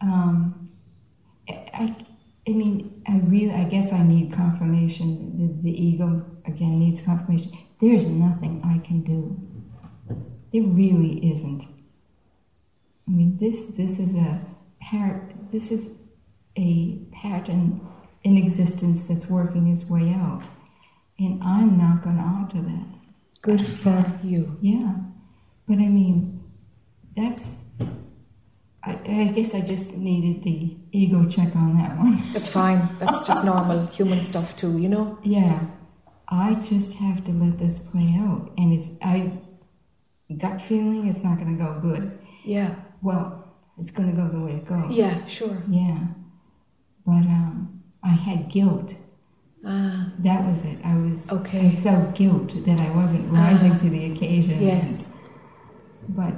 [0.00, 0.68] Um,
[1.48, 1.96] I,
[2.46, 5.62] I mean, I really, I guess I need confirmation.
[5.62, 7.52] The, the ego again needs confirmation.
[7.80, 9.40] There's nothing I can do.
[10.52, 11.62] There really isn't.
[13.06, 14.40] I mean, this this is a
[14.80, 15.90] par- This is
[16.56, 17.80] a pattern
[18.24, 20.42] in existence that's working its way out,
[21.18, 22.86] and I'm not going to alter that.
[23.42, 24.58] Good for you.
[24.60, 24.94] Yeah,
[25.66, 26.37] but I mean,
[27.18, 27.64] that's.
[28.84, 32.32] I, I guess I just needed the ego check on that one.
[32.32, 32.88] That's fine.
[33.00, 35.18] That's just normal human stuff too, you know?
[35.24, 35.66] Yeah,
[36.28, 39.32] I just have to let this play out, and it's I
[40.38, 42.18] gut feeling it's not going to go good.
[42.44, 42.76] Yeah.
[43.02, 43.44] Well,
[43.78, 44.90] it's going to go the way it goes.
[44.90, 45.62] Yeah, sure.
[45.68, 45.98] Yeah,
[47.04, 48.94] but um, I had guilt.
[49.66, 50.78] Ah, That was it.
[50.84, 51.66] I was Okay.
[51.66, 53.78] I felt guilt that I wasn't rising Ah.
[53.78, 54.62] to the occasion.
[54.62, 55.08] yes.
[56.08, 56.32] but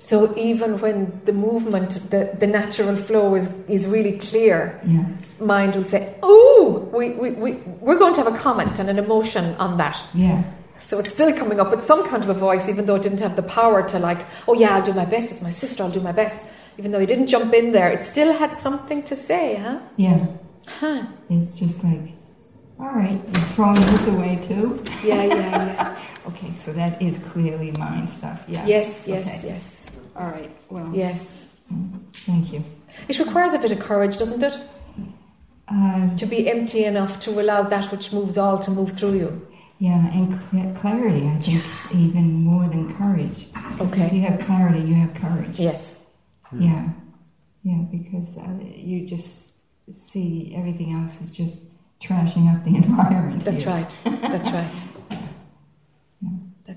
[0.00, 5.04] So even when the movement, the, the natural flow is, is really clear, yeah,
[5.44, 8.98] mind will say, Oh, we, we, we, we're going to have a comment and an
[8.98, 10.00] emotion on that.
[10.14, 10.44] yeah,
[10.80, 13.20] So it's still coming up with some kind of a voice, even though it didn't
[13.20, 15.32] have the power to, like, oh yeah, I'll do my best.
[15.32, 16.38] It's my sister, I'll do my best.
[16.78, 19.80] Even though he didn't jump in there, it still had something to say, huh?
[19.96, 20.26] yeah.
[20.80, 21.06] Huh.
[21.28, 22.12] It's just like,
[22.78, 24.84] all right, you're throwing this away too.
[25.02, 25.98] Yeah, yeah, yeah.
[26.28, 28.42] Okay, so that is clearly mind stuff.
[28.46, 28.64] Yeah.
[28.66, 29.48] yes, yes, Okay.
[29.48, 29.64] yes.
[30.18, 30.50] All right.
[30.70, 30.90] Well.
[30.94, 31.46] Yes.
[32.26, 32.64] Thank you.
[33.08, 34.58] It requires a bit of courage, doesn't it?
[35.68, 39.46] Um, To be empty enough to allow that which moves all to move through you.
[39.78, 41.24] yeah, and cl- clarity.
[41.28, 43.46] I think even more than courage.
[43.80, 44.06] Okay.
[44.06, 45.58] If you have clarity, you have courage.
[45.60, 45.94] Yes.
[46.58, 46.88] Yeah.
[47.62, 49.52] Yeah, because uh, you just
[49.92, 51.66] see everything else is just
[52.00, 53.44] trashing up the environment.
[53.44, 53.72] That's here.
[53.74, 53.96] right.
[54.22, 54.76] That's right.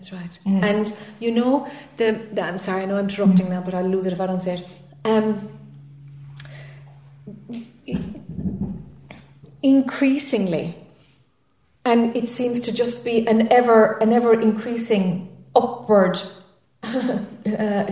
[0.02, 0.40] That's right.
[0.46, 3.88] And And you know, the, the I'm sorry, I know I'm interrupting now, but I'll
[3.88, 4.68] lose it if I don't say it.
[5.06, 5.48] Um,
[9.62, 10.76] increasingly,
[11.86, 16.20] and it seems to just be an ever an ever increasing upward
[16.84, 16.88] uh,
[17.46, 17.90] uh,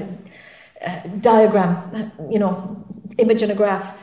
[1.22, 2.84] diagram, you know,
[3.20, 3.95] image in a graph.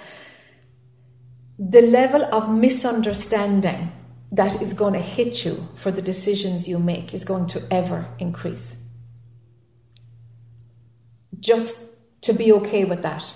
[1.59, 3.91] The level of misunderstanding
[4.33, 8.07] that is going to hit you for the decisions you make is going to ever
[8.19, 8.77] increase.
[11.39, 11.79] Just
[12.23, 13.35] to be okay with that.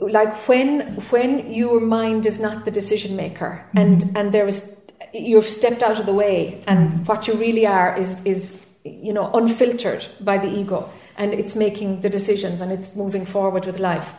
[0.00, 3.78] Like when when your mind is not the decision maker mm-hmm.
[3.78, 4.70] and and there is
[5.12, 7.04] you've stepped out of the way and mm-hmm.
[7.04, 8.54] what you really are is is
[8.84, 13.64] you know unfiltered by the ego and it's making the decisions and it's moving forward
[13.64, 14.14] with life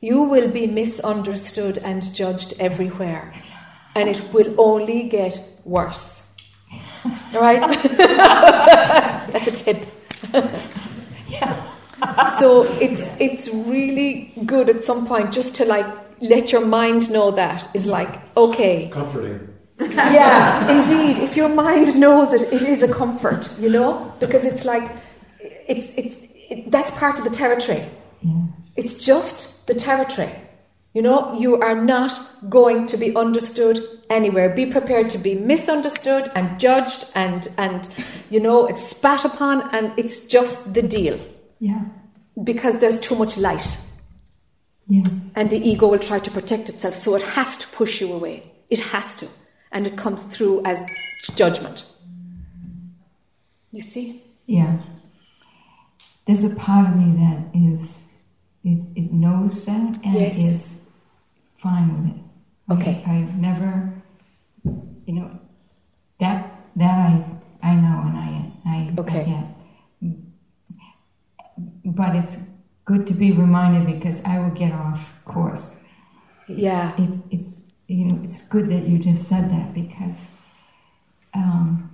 [0.00, 3.32] you will be misunderstood and judged everywhere
[3.94, 6.22] and it will only get worse
[7.34, 7.60] all right
[9.32, 9.86] that's a tip
[12.38, 15.86] so it's it's really good at some point just to like
[16.20, 19.48] let your mind know that is like okay Comforting.
[19.78, 21.18] yeah, indeed.
[21.22, 24.90] If your mind knows it, it is a comfort, you know, because it's like,
[25.38, 26.16] it's, it's,
[26.48, 27.84] it, that's part of the territory.
[28.22, 28.46] Yeah.
[28.76, 30.30] It's just the territory.
[30.94, 32.12] You know, you are not
[32.48, 34.48] going to be understood anywhere.
[34.48, 37.88] Be prepared to be misunderstood and judged and, and
[38.30, 41.18] you know, it's spat upon and it's just the deal
[41.58, 41.82] Yeah.
[42.42, 43.76] because there's too much light
[44.88, 45.04] Yeah.
[45.34, 48.50] and the ego will try to protect itself, so it has to push you away.
[48.70, 49.28] It has to.
[49.72, 50.78] And it comes through as
[51.34, 51.84] judgment.
[53.70, 54.22] You see?
[54.46, 54.78] Yeah.
[56.26, 58.02] There's a part of me that is
[58.66, 60.36] is, is knows that and Yes.
[60.36, 60.82] is
[61.56, 62.22] fine with it.
[62.74, 63.02] Okay.
[63.06, 63.92] I've never,
[65.06, 65.30] you know,
[66.18, 66.38] that
[66.76, 67.10] that I
[67.62, 69.20] I know and I I, Okay.
[69.20, 70.12] I get.
[71.84, 72.36] But it's
[72.84, 75.74] good to be reminded because I will get off course.
[76.48, 76.92] Yeah.
[76.98, 80.26] It's it's you know it's good that you just said that because
[81.34, 81.90] um,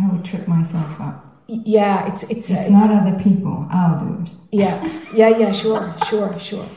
[0.00, 1.42] I would trip myself up.
[1.46, 3.66] Yeah, it's it's It's not other people.
[3.70, 4.30] I'll do it.
[4.62, 4.76] Yeah,
[5.20, 5.52] yeah, yeah.
[5.52, 6.68] Sure, sure, sure.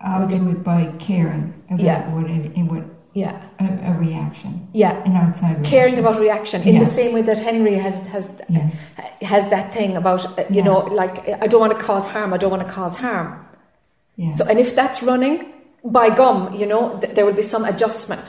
[0.00, 2.00] I'll do it by caring about Yeah.
[2.14, 2.84] what it, and what
[3.14, 4.94] Yeah, a, a reaction, yeah.
[5.08, 5.70] an outside reaction.
[5.76, 8.26] Caring about reaction in the same way that Henry has has
[8.56, 8.68] Yeah.
[9.34, 10.68] has that thing about uh, you Yeah.
[10.68, 12.28] know like I don't want to cause harm.
[12.36, 13.28] I don't want to cause harm.
[14.22, 14.30] Yeah.
[14.36, 15.36] So, and if that's running,
[15.98, 18.26] by gum, you know, th- there will be some adjustment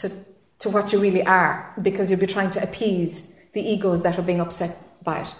[0.00, 0.06] to,
[0.62, 1.54] to what you really are
[1.88, 3.12] because you'll be trying to appease
[3.54, 4.72] the egos that are being upset
[5.02, 5.30] by it.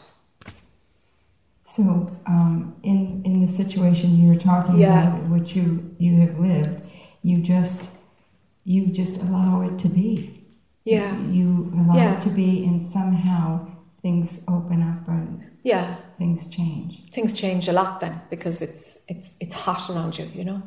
[1.74, 1.82] So,
[2.26, 5.08] um, in in the situation you're talking Yeah.
[5.08, 6.80] about, which you you have lived,
[7.22, 7.88] you just
[8.64, 10.10] you just allow it to be.
[10.84, 12.14] Yeah, You allow Yeah.
[12.14, 13.66] it to be, and somehow
[14.02, 15.96] things open up and yeah.
[16.18, 16.92] things change.
[17.12, 20.62] Things change a lot then because it's it's it's hot around you, you know.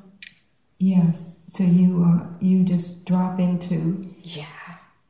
[0.77, 1.39] Yes.
[1.47, 3.77] So you uh, you just drop into
[4.37, 4.45] Yeah.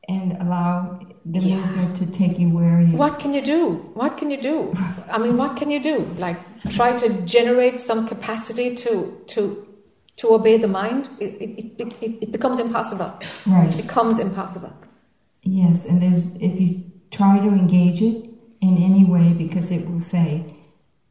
[0.08, 1.56] and allow the Yeah.
[1.58, 2.98] movement to take you where you.
[2.98, 3.62] What can you do?
[3.94, 4.74] What can you do?
[5.10, 6.08] I mean, what can you do?
[6.18, 6.38] Like
[6.70, 8.92] try to generate some capacity to
[9.28, 9.68] to
[10.18, 11.10] to obey the mind.
[11.20, 13.12] It it, it, it, becomes impossible.
[13.46, 13.70] Right.
[13.70, 14.74] It becomes impossible.
[15.44, 18.30] Yes, and there's if you try to engage it
[18.62, 20.44] in any way because it will say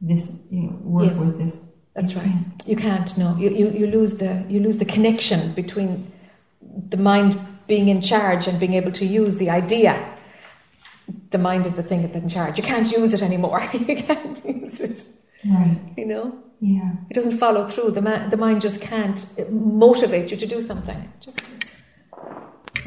[0.01, 1.19] this, you know, work Yes.
[1.19, 1.61] with this.
[1.95, 2.27] That's You right.
[2.31, 2.63] can't.
[2.67, 3.17] You can't.
[3.17, 6.11] No, you, you you lose the you lose the connection between
[6.89, 7.37] the mind
[7.73, 9.93] being in charge and being able to use the idea.
[11.35, 12.53] The mind is the thing that's in charge.
[12.59, 13.61] You can't use it anymore.
[13.89, 14.97] you can't use it.
[15.55, 15.79] Right.
[15.99, 16.25] You know,
[16.75, 16.91] Yeah.
[17.09, 17.89] it doesn't follow through.
[17.97, 19.19] The ma- the mind just can't
[19.85, 20.99] motivate you to do something.
[21.25, 21.39] Just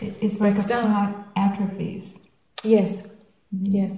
[0.05, 0.87] It- It's like Breaks a down.
[0.95, 1.13] part
[1.47, 2.07] atrophies
[2.77, 3.73] yes, mm-hmm.
[3.79, 3.93] yes,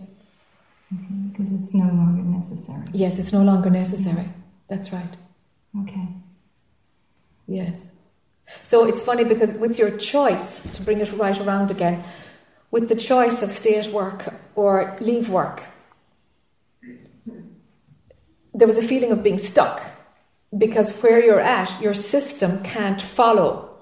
[1.31, 2.87] because it's no longer necessary.
[3.03, 3.13] yes.
[3.21, 4.27] It's no longer necessary.
[4.71, 5.15] That's right.
[5.83, 6.07] Okay.
[7.59, 7.91] Yes.
[8.65, 12.05] So it's funny because with your choice, to bring it right around again,
[12.71, 15.63] with the choice of stay at work or leave work,
[18.55, 19.83] there was a feeling of being stuck
[20.57, 23.77] because where you're at, your system can't follow.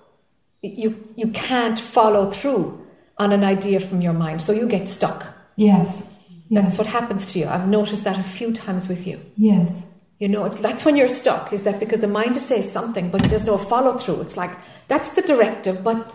[0.63, 2.85] You, you can't follow through
[3.19, 5.27] on an idea from your mind, so you get stuck.
[5.57, 6.03] Yes.
[6.51, 6.79] That's Yes.
[6.79, 7.47] what happens to you.
[7.47, 9.21] I've noticed that a few times with you.
[9.37, 9.87] Yes.
[10.19, 13.11] You know, it's, that's when you're stuck, is that because the mind just says something,
[13.11, 14.21] but there's no follow through.
[14.21, 14.57] It's like,
[14.89, 16.15] that's the directive, but,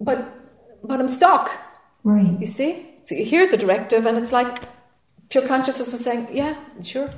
[0.00, 0.32] but,
[0.84, 1.50] but I'm stuck,
[2.04, 2.38] Right.
[2.40, 2.86] you see?
[3.02, 4.56] So you hear the directive and it's like,
[5.30, 7.10] pure consciousness is saying, yeah, sure.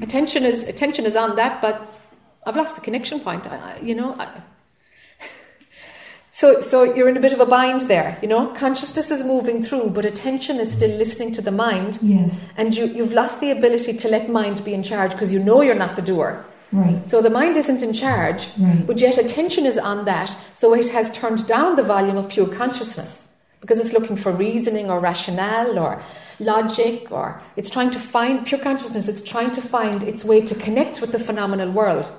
[0.00, 1.92] Attention is, attention is on that, but
[2.44, 4.14] I've lost the connection point, I, I, you know.
[4.18, 4.42] I,
[6.34, 8.46] so, so you're in a bit of a bind there, you know.
[8.54, 12.42] Consciousness is moving through, but attention is still listening to the mind, Yes.
[12.56, 15.60] and you, you've lost the ability to let mind be in charge because you know
[15.60, 16.42] you're not the doer.
[16.72, 17.06] Right.
[17.06, 18.86] So the mind isn't in charge, Right.
[18.86, 22.48] but yet attention is on that, so it has turned down the volume of pure
[22.48, 23.20] consciousness
[23.60, 26.02] because it's looking for reasoning or rationale or
[26.40, 30.54] logic or it's trying to find pure consciousness, it's trying to find its way to
[30.54, 32.10] connect with the phenomenal world.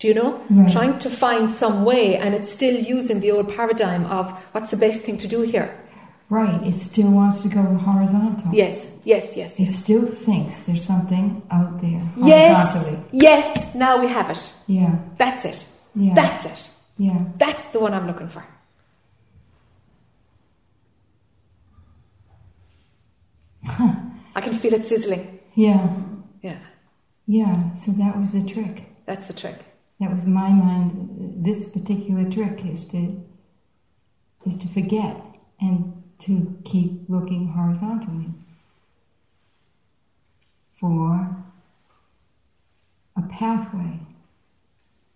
[0.00, 0.42] Do you know?
[0.50, 0.70] Right.
[0.72, 4.76] Trying to find some way, and it's still using the old paradigm of what's the
[4.76, 5.76] best thing to do here.
[6.30, 6.62] Right.
[6.66, 8.52] It still wants to go horizontal.
[8.54, 9.76] Yes, yes, yes, It yes.
[9.76, 14.52] still thinks there's something out there Yes, yes, now we have it.
[14.66, 14.96] Yeah.
[15.18, 15.66] That's it.
[15.94, 16.14] Yeah.
[16.14, 16.70] That's it.
[16.98, 17.18] Yeah.
[17.36, 18.44] That's the one I'm looking for.
[24.34, 25.38] I can feel it sizzling.
[25.54, 25.94] Yeah.
[26.42, 26.58] Yeah,
[27.26, 27.74] Yeah.
[27.74, 28.84] So that was the trick.
[29.06, 29.58] that's the trick.
[30.00, 31.44] That was my mind.
[31.44, 33.22] This particular trick is to
[34.46, 35.22] is to forget
[35.60, 38.32] and to keep looking horizontally
[40.80, 41.36] for
[43.16, 44.00] a pathway,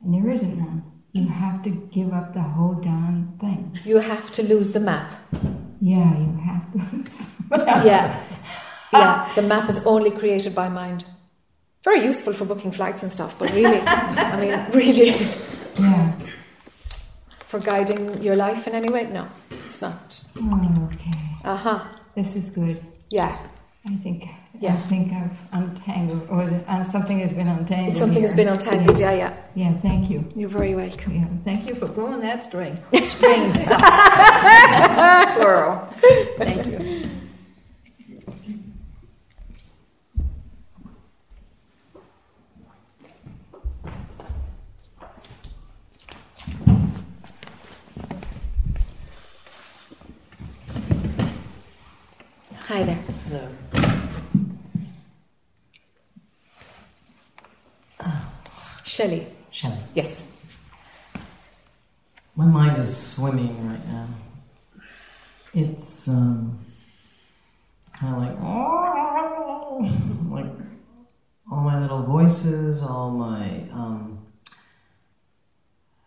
[0.02, 0.82] and there isn't one.
[1.14, 3.78] you have to give up the whole darn thing.
[3.84, 5.12] You have to lose the map.
[5.80, 7.86] Yeah, you have to.
[7.86, 8.24] Yeah.
[8.92, 9.32] Yeah.
[9.34, 11.04] The map is only created by mind.
[11.84, 15.10] Very useful for booking flights and stuff, but really, I mean, really,
[15.78, 16.12] yeah.
[17.46, 20.24] for guiding your life in any way, no, it's not.
[20.36, 21.18] Oh, okay.
[21.44, 21.84] Uh huh.
[22.14, 22.82] This is good.
[23.10, 23.38] Yeah.
[23.86, 24.24] I think.
[24.58, 24.74] Yeah.
[24.74, 27.96] I think I've untangled, or the, uh, something has been untangled.
[27.96, 28.98] Something has been untangled.
[28.98, 29.36] Yeah, yeah.
[29.54, 29.74] Yeah.
[29.80, 30.24] Thank you.
[30.34, 31.14] You're very welcome.
[31.14, 31.26] Yeah.
[31.44, 32.78] Thank you for pulling that string.
[33.04, 33.62] Strings.
[35.34, 35.86] Plural.
[36.38, 37.20] Thank you.
[52.66, 52.98] Hi there.
[53.30, 53.46] No.
[58.84, 59.26] Shelley.
[59.50, 59.76] Shelley.
[59.94, 60.22] Yes.
[62.34, 64.08] My mind is swimming right now.
[65.52, 66.58] It's um,
[67.92, 68.40] kind of like,
[70.30, 70.52] like
[71.52, 74.24] all my little voices, all my um,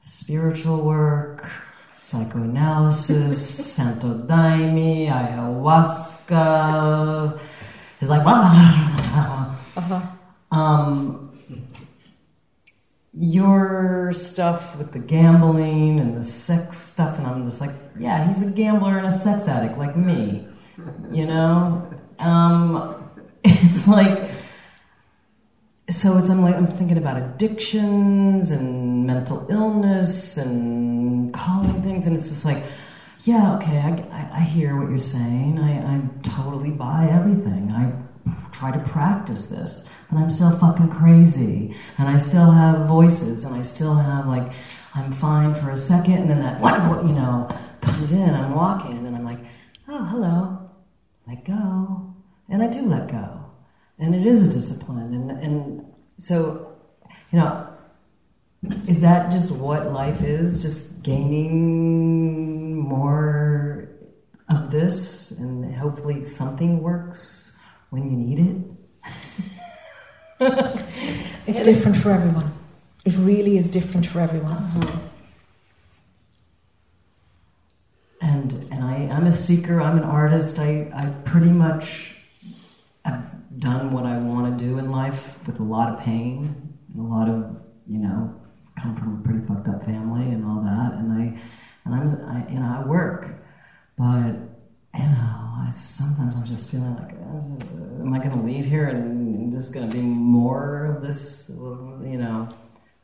[0.02, 1.52] spiritual work,
[1.94, 3.38] psychoanalysis,
[3.76, 6.17] Santo Daime, ayahuasca.
[6.32, 8.26] It's like,
[9.78, 10.02] Uh-huh.
[10.52, 11.32] um,
[13.14, 18.42] your stuff with the gambling and the sex stuff, and I'm just like, yeah, he's
[18.42, 20.48] a gambler and a sex addict like me,
[21.12, 21.88] you know.
[22.20, 23.10] Um,
[23.44, 24.30] it's like,
[25.90, 32.16] so it's I'm like I'm thinking about addictions and mental illness and calling things, and
[32.16, 32.64] it's just like,
[33.28, 35.60] yeah, okay, I, I, hear what you're saying.
[35.60, 37.70] I, I totally buy everything.
[37.72, 37.92] I
[38.54, 43.54] try to practice this, and I'm still fucking crazy, and I still have voices, and
[43.54, 44.54] I still have like,
[44.96, 47.50] I'm fine for a second, and then that one, you know,
[47.82, 48.34] comes in.
[48.34, 49.40] I'm walking, and then I'm like,
[49.90, 50.70] oh, hello,
[51.28, 52.16] let go,
[52.48, 53.44] and I do let go,
[54.00, 55.86] and it is a discipline, and and
[56.18, 56.78] so,
[57.32, 57.68] you know,
[58.88, 60.62] is that just what life is?
[60.62, 62.57] Just gaining
[62.88, 63.90] more
[64.50, 67.58] of this, and hopefully something works
[67.90, 68.58] when you need it.
[71.48, 72.52] It's different for everyone.
[73.06, 74.58] It really is different for everyone.
[74.58, 75.00] Uh-huh.
[78.22, 79.82] and and I, I'm a seeker.
[79.82, 80.60] I'm an artist.
[80.60, 82.14] I, I pretty much
[83.06, 83.26] have
[83.60, 87.08] done what I want to do in life with a lot of pain and a
[87.08, 88.36] lot of you know
[88.82, 90.94] come from a pretty fucked up family and all that.
[91.00, 91.42] And I
[91.88, 93.28] and I'm I, you know I work,
[93.98, 94.34] but
[94.96, 98.88] you know I, sometimes I'm just feeling like uh, am I going to leave here
[98.88, 101.50] and just going to be more of this?
[101.50, 102.50] You know,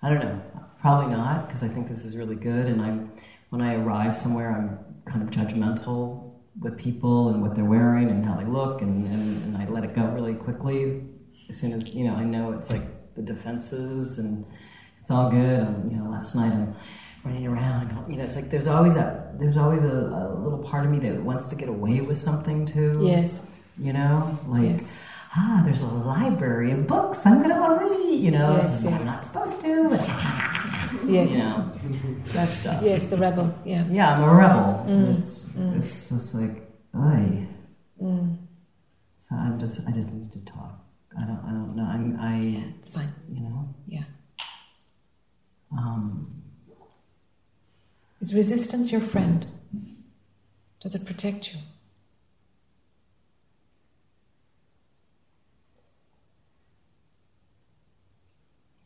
[0.02, 0.42] I don't know.
[0.82, 2.68] Probably not because I think this is really good.
[2.68, 3.12] And I'm
[3.50, 8.24] when I arrive somewhere, I'm kind of judgmental with people and what they're wearing and
[8.24, 11.04] how they look, and, and, and I let it go really quickly
[11.50, 12.84] as soon as you know I know it's like
[13.16, 14.46] the defenses and
[15.00, 15.60] it's all good.
[15.60, 16.76] And you know, last night I'm
[17.24, 18.10] running around.
[18.10, 21.00] You know, it's like there's always a there's always a, a little part of me
[21.00, 23.00] that wants to get away with something too.
[23.02, 23.40] Yes.
[23.78, 24.92] You know, like Yes.
[25.36, 28.20] ah, there's a library of books I'm gonna go read.
[28.20, 30.50] You know, Yes, I'm not supposed to.
[31.06, 31.30] Yes.
[31.32, 31.72] You know,
[32.28, 32.82] that stuff.
[32.82, 33.54] Yes, the rebel.
[33.66, 33.84] Yeah.
[33.90, 34.86] Yeah, I'm a rebel.
[34.88, 35.46] Mm, It's
[35.80, 37.46] it's just like, I.
[38.02, 38.38] Mm.
[39.22, 40.80] So I'm just I just need to talk.
[41.20, 41.84] I don't I don't know.
[41.84, 43.12] I'm I It's fine.
[43.30, 44.04] you know Yeah.
[45.78, 46.43] um
[48.24, 49.46] Is resistance your friend?
[50.80, 51.60] Does it protect you?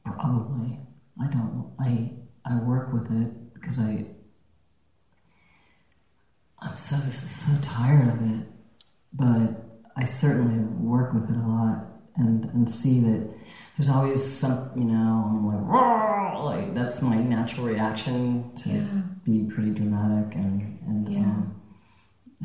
[0.03, 0.79] Probably.
[1.21, 1.71] I don't.
[1.79, 2.13] I
[2.45, 4.07] I work with it because I.
[6.59, 8.47] I'm so so tired of it,
[9.13, 11.85] but I certainly work with it a lot
[12.15, 13.29] and and see that
[13.77, 14.71] there's always some.
[14.75, 18.85] You know, I'm like, "Roar!" like that's my natural reaction to Yeah.
[19.23, 21.09] be pretty dramatic and and.
[21.09, 21.19] Yeah.
[21.19, 21.53] Um,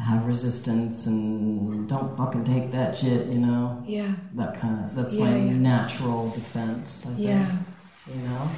[0.03, 3.83] have resistance and don't fucking take that shit, you know.
[3.87, 4.15] Yeah.
[4.37, 7.03] That kind of that's Yeah, my natural defense.
[7.05, 7.57] I think Yeah.
[8.09, 8.49] you know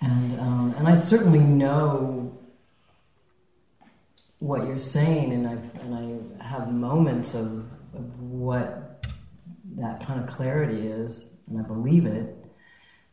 [0.00, 2.32] and um, and I certainly know
[4.38, 5.94] what you're saying and I and
[6.40, 9.04] I have moments of, of what
[9.76, 12.44] that kind of clarity is and I believe it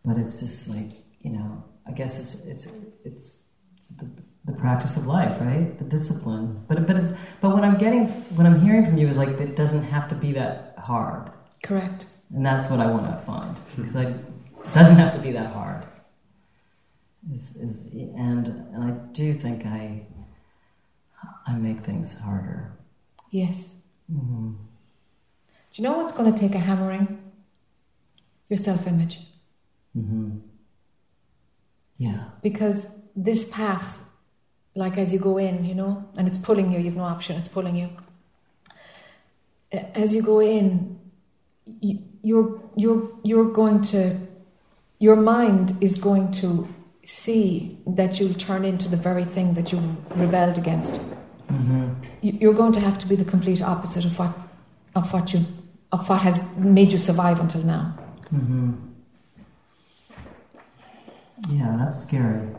[0.06, 0.92] but it's just like
[1.22, 2.68] you know I guess it's it's
[3.04, 3.40] it's,
[3.80, 4.08] it's the,
[4.46, 7.12] the practice of life right the discipline but but it's
[7.42, 10.16] but what I'm getting what I'm hearing from you is like it doesn't have to
[10.16, 11.32] be that hard
[11.64, 12.08] Correct.
[12.34, 15.54] and that's what I want to find because I it doesn't have to be that
[15.54, 15.86] hard.
[17.34, 20.06] Is, is and and I do think I
[21.48, 22.72] I make things harder.
[23.32, 23.76] Yes.
[24.12, 24.52] hmm
[25.52, 27.29] Do you know what's going to take a hammering?
[28.50, 29.20] Your self image.
[29.94, 30.38] hmm
[31.98, 32.24] Yeah.
[32.42, 34.00] Because this path,
[34.76, 37.50] like as you go in, you know, and it's pulling you, you've no option, it's
[37.50, 37.90] pulling you.
[39.72, 41.00] As you go in,
[42.24, 44.18] you're, you're, you're going to,
[45.00, 46.68] your mind is going to
[47.04, 50.96] see that you'll turn into the very thing that you've rebelled against.
[51.50, 54.34] hmm You- You're going to have to be the complete opposite of what,
[54.96, 55.46] of what you,
[55.92, 57.96] of what has made you survive until now.
[58.30, 58.72] Hmm
[61.50, 62.50] Yeah, that's scary.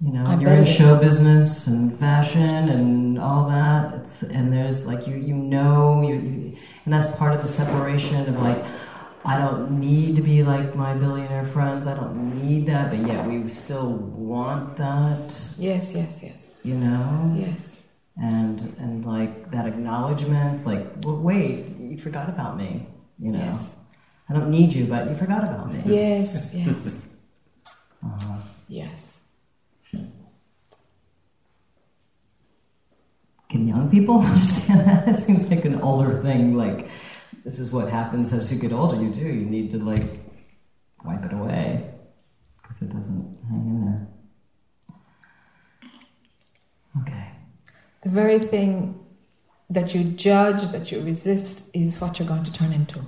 [0.00, 3.94] You know, I you're in show business and fashion and all that.
[3.94, 8.28] It's and there's like you you know you, you and that's part of the separation
[8.28, 8.62] of like
[9.24, 11.86] I don't need to be like my billionaire friends.
[11.86, 15.34] I don't need that, but yet we still want that.
[15.58, 17.78] Yes, yes, yes, You know, yes.
[18.18, 20.66] and and like that acknowledgement.
[20.66, 22.86] Like, well, wait, you forgot about me.
[23.18, 23.75] You know, Yes.
[24.28, 25.82] I don't need you, but you forgot about me.
[25.86, 27.06] Yes, yes,
[28.04, 28.38] Uh-huh.
[28.68, 29.20] yes.
[33.48, 35.08] Can young people understand that?
[35.08, 36.56] It seems like an older thing.
[36.56, 36.88] Like,
[37.44, 39.00] this is what happens as you get older.
[39.00, 39.20] You do.
[39.20, 40.18] You need to, like,
[41.04, 41.88] wipe it away
[42.60, 44.08] because it doesn't hang in there.
[47.02, 47.30] Okay.
[48.02, 48.98] The very thing
[49.70, 53.00] that you judge, that you resist, is what you're going to turn into.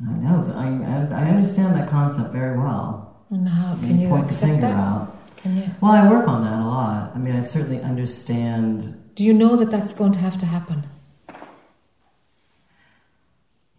[0.00, 0.52] I know.
[0.54, 3.24] I, I, I understand that concept very well.
[3.30, 4.72] And how can you point the finger that?
[4.72, 5.16] out.
[5.36, 5.64] Can you?
[5.80, 7.12] Well, I work on that a lot.
[7.14, 9.14] I mean, I certainly understand.
[9.14, 10.86] Do you know that that's going to have to happen?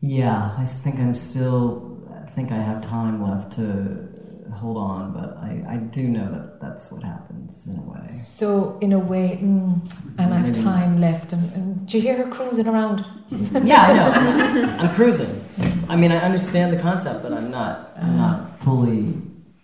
[0.01, 2.03] Yeah, I think I'm still.
[2.13, 4.07] I think I have time left to
[4.53, 8.07] hold on, but I, I do know that that's what happens in a way.
[8.07, 11.33] So, in a way, mm, and I have time left.
[11.33, 13.05] And, and do you hear her cruising around?
[13.63, 14.77] Yeah, I know.
[14.79, 15.43] I'm cruising.
[15.89, 17.91] I mean, I understand the concept, but I'm not.
[17.97, 18.27] I'm uh.
[18.27, 19.19] not fully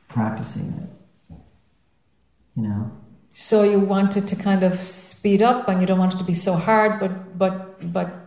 [0.08, 1.36] practicing it.
[2.56, 2.92] You know.
[3.32, 6.24] So you want it to kind of speed up, and you don't want it to
[6.24, 8.22] be so hard, but but but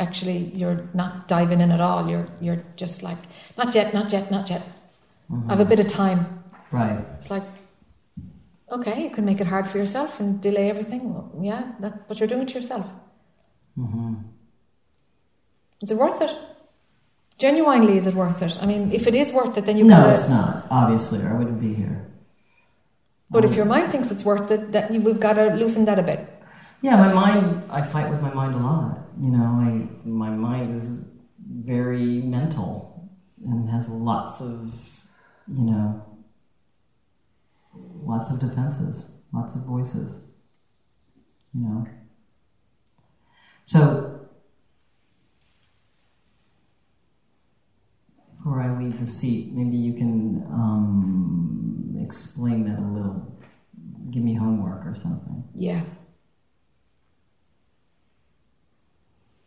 [0.00, 2.08] actually, you're not diving in at all.
[2.10, 3.18] You're you're just like
[3.56, 4.62] not yet, not yet, not yet.
[5.32, 5.46] Mhm.
[5.48, 6.20] I have a bit of time.
[6.70, 6.98] Right.
[7.18, 7.44] It's like,
[8.70, 11.12] okay, you can make it hard for yourself and delay everything.
[11.12, 12.86] Well, yeah, that, but you're doing it to yourself.
[13.76, 14.14] hmm
[15.82, 16.32] Is it worth it?
[17.38, 18.56] Genuinely, is it worth it?
[18.62, 20.12] I mean, if it is worth it, then you No, gotta.
[20.18, 20.66] it's not.
[20.70, 21.96] Obviously, or I wouldn't be here.
[23.30, 26.02] But if your mind thinks it's worth it, that we've got to loosen that a
[26.02, 26.20] bit.
[26.82, 27.62] Yeah, my mind.
[27.70, 28.98] I fight with my mind a lot.
[29.20, 31.02] You know, I my mind is
[31.72, 33.08] very mental
[33.48, 34.56] and has lots of,
[35.48, 36.04] you know,
[37.74, 40.24] lots of defenses, lots of voices.
[41.54, 41.86] You know.
[43.64, 44.20] So
[48.36, 53.28] before I leave the seat, maybe you can um, explain that a little.
[54.10, 55.44] Give me homework or something.
[55.54, 55.82] Yeah.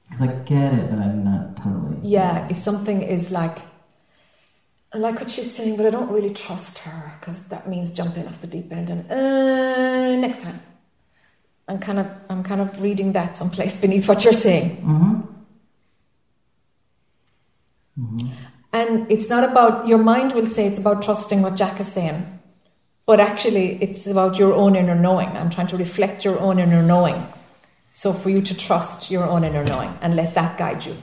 [0.06, 1.98] Because I get it, but I'm not totally.
[2.02, 3.60] Yeah, if something is like,
[4.96, 8.26] I like what she's saying, but I don't really trust her because that means jumping
[8.30, 10.62] off the deep end and uh, next time.
[11.68, 14.78] I'm kind of, I'm kind of reading that someplace beneath what you're saying.
[14.78, 15.22] Mm-hmm.
[18.00, 18.30] Mm-hmm.
[18.72, 22.40] And it's not about, your mind will say it's about trusting what Jack is saying,
[23.06, 25.28] but actually it's about your own inner knowing.
[25.28, 27.28] I'm trying to reflect your own inner knowing.
[27.92, 30.96] So for you to trust your own inner knowing and let that guide you.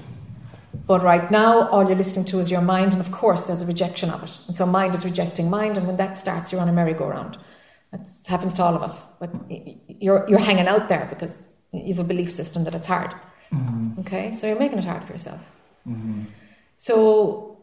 [0.87, 3.67] But right now, all you're listening to is your mind, and of course, there's a
[3.67, 4.39] rejection of it.
[4.47, 7.37] And so mind is rejecting mind, and when that starts, you're on a merry-go-round.
[7.93, 9.05] That happens to all of us.
[9.21, 9.31] But
[9.89, 13.15] you're, you're hanging out there because you have a belief system that it's hard.
[13.53, 14.01] Mm-hmm.
[14.01, 14.33] Okay?
[14.33, 15.41] So you're making it hard for yourself.
[15.87, 16.25] Mm-hmm.
[16.77, 17.59] So,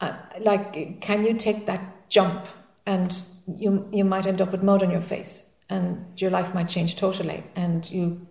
[0.00, 2.46] uh, like, can you take that jump
[2.84, 3.22] and
[3.56, 6.96] you, you might end up with mud on your face and your life might change
[6.96, 8.26] totally and you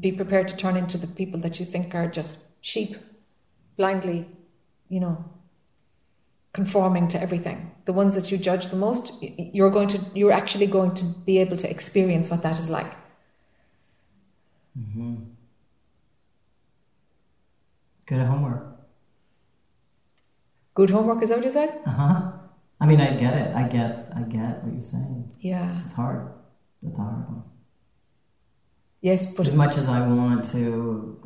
[0.00, 2.96] be prepared to turn into the people that you think are just sheep,
[3.76, 4.28] blindly,
[4.88, 5.24] you know,
[6.52, 7.70] conforming to everything.
[7.84, 11.38] The ones that you judge the most, you're going to, you're actually going to be
[11.38, 12.92] able to experience what that is like.
[14.78, 15.14] Mm-hmm.
[18.06, 18.66] Good homework.
[20.74, 21.80] Good homework, is that what you said?
[21.86, 22.32] Uh huh.
[22.80, 23.54] I mean, I get it.
[23.54, 24.12] I get.
[24.14, 25.34] I get what you're saying.
[25.40, 25.82] Yeah.
[25.84, 26.28] It's hard.
[26.82, 27.42] It's a hard one.
[29.08, 30.64] Yes, but As much as I want to,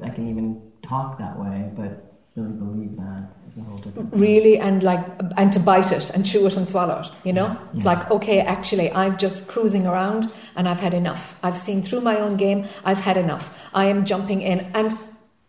[0.02, 0.47] I can even
[0.82, 1.90] talk that way, but
[2.36, 4.12] really believe that It's a whole different.
[4.28, 5.05] really and like
[5.40, 7.48] and to bite it and chew it and swallow it you know?
[7.74, 7.93] It's Yeah.
[7.93, 10.23] like okay actually i'm just cruising around
[10.57, 11.23] and i've had enough.
[11.47, 13.44] I've seen through my own game i've had enough.
[13.82, 14.89] I am jumping in and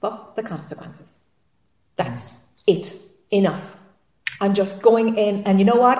[0.02, 1.10] well the consequences.
[2.00, 2.22] That's
[2.76, 2.86] it.
[3.42, 3.64] Enough.
[4.44, 6.00] I'm just going in and you know what?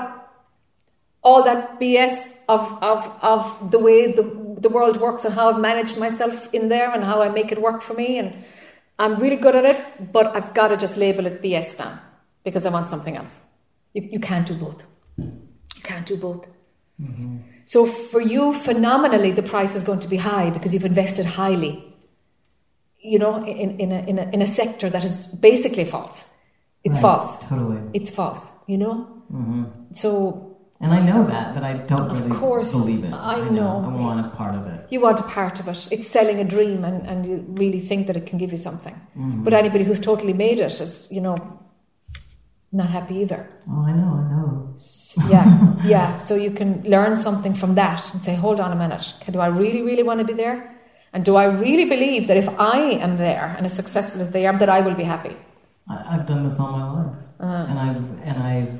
[1.28, 2.16] All that bs
[2.56, 3.00] of of
[3.32, 3.42] of
[3.74, 4.26] the way the
[4.62, 7.62] the world works and how i've managed myself in there and how i make it
[7.62, 8.34] work for me and
[9.02, 12.00] I'm really good at it, but I've got to just label it BS now
[12.44, 13.40] because I want something else.
[13.94, 14.84] You, you can't do both.
[15.18, 16.48] You can't do both.
[17.02, 17.38] Mm-hmm.
[17.66, 21.84] So for you, phenomenally, the price is going to be high because you've invested highly.
[23.00, 26.24] You know, in, in, a, in, a, in a sector that is basically false.
[26.84, 27.36] It's Right, false.
[27.48, 27.82] Totally.
[27.94, 28.48] It's false.
[28.68, 29.24] You know.
[29.34, 29.64] Mm-hmm.
[29.94, 30.51] So
[30.84, 33.14] And I know that, but I don't Of really course, believe it.
[33.14, 33.84] I know.
[33.88, 34.88] I want a part of it.
[34.90, 35.88] you want a part of it.
[35.92, 38.96] It's selling a dream, and, and you really think that it can give you something.
[39.16, 41.36] But anybody who's totally made it is, you know,
[42.72, 43.48] not happy either.
[43.70, 44.76] Oh, I know, I know.
[45.30, 46.16] Yeah, yeah.
[46.18, 49.14] So you can learn something from that and say, hold on a minute.
[49.30, 50.58] Do I really, really want to be there?
[51.14, 54.46] And do I really believe that if I am there and as successful as they
[54.48, 55.36] are, that I will be happy?
[55.90, 58.74] I, I've done this all my life, Uh, and I've and I've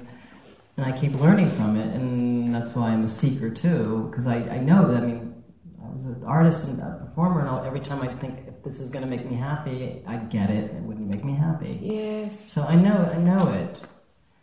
[0.82, 4.38] and I keep learning from it, and that's why I'm a seeker too, because I,
[4.38, 5.04] I know that.
[5.04, 5.44] I mean,
[5.84, 8.80] I was an artist and a performer, and all, every time I think if this
[8.80, 10.72] is going to make me happy, I'd get it.
[10.72, 11.78] It wouldn't make me happy.
[11.82, 12.52] yes.
[12.52, 13.82] So I know, I know it.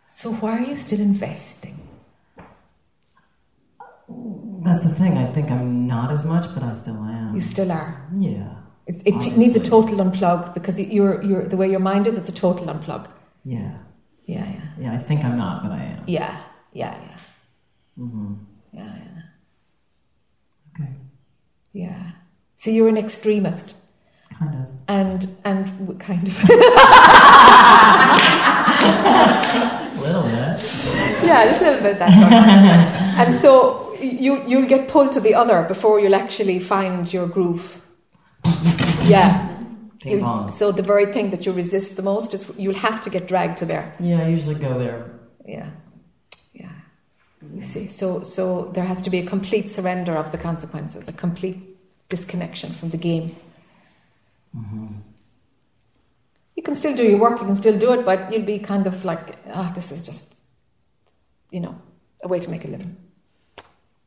[0.06, 1.76] So why are you still investing?
[4.64, 5.18] That's the thing.
[5.18, 7.34] I think I'm not as much, but I still am.
[7.34, 8.08] You still are.
[8.16, 8.54] yeah.
[8.86, 9.36] It, it Honestly.
[9.36, 12.66] needs a total unplug because you're, you're, the way your mind is, it's a total
[12.66, 13.06] unplug.
[13.44, 13.76] Yeah.
[14.28, 14.60] Yeah, yeah.
[14.78, 14.92] Yeah.
[14.92, 16.04] I think I'm not, but I am.
[16.06, 16.38] Yeah,
[16.72, 17.16] yeah, yeah.
[17.96, 18.34] hmm
[18.72, 19.22] Yeah, yeah.
[20.74, 20.92] Okay.
[21.72, 22.10] Yeah.
[22.56, 23.74] So you're an extremist.
[24.38, 24.66] Kind of.
[24.86, 26.34] And, and kind of.
[28.78, 30.60] A little bit.
[31.24, 32.10] yeah, just a little bit that.
[33.18, 37.80] and so you, you'll get pulled to the other before you'll actually find your groove.
[39.08, 39.47] Yeah.
[40.08, 40.50] Ping You- pong.
[40.50, 43.58] so the very thing that you resist the most is you'll have to get dragged
[43.58, 43.94] to there.
[44.00, 44.22] Yeah.
[44.24, 45.00] I usually go there.
[45.46, 45.70] Yeah,
[46.52, 46.72] yeah.
[47.54, 51.12] You see, so so there has to be a complete surrender of the consequences, a
[51.12, 51.58] complete
[52.08, 53.26] disconnection from the game.
[56.56, 58.86] You can still do your work, you can still do it, but you'll be kind
[58.86, 60.40] of like, ah, this is just,
[61.50, 61.74] you know,
[62.24, 62.96] a way to make a living.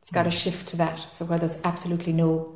[0.00, 2.54] It's got to shift to that, so where there's absolutely no,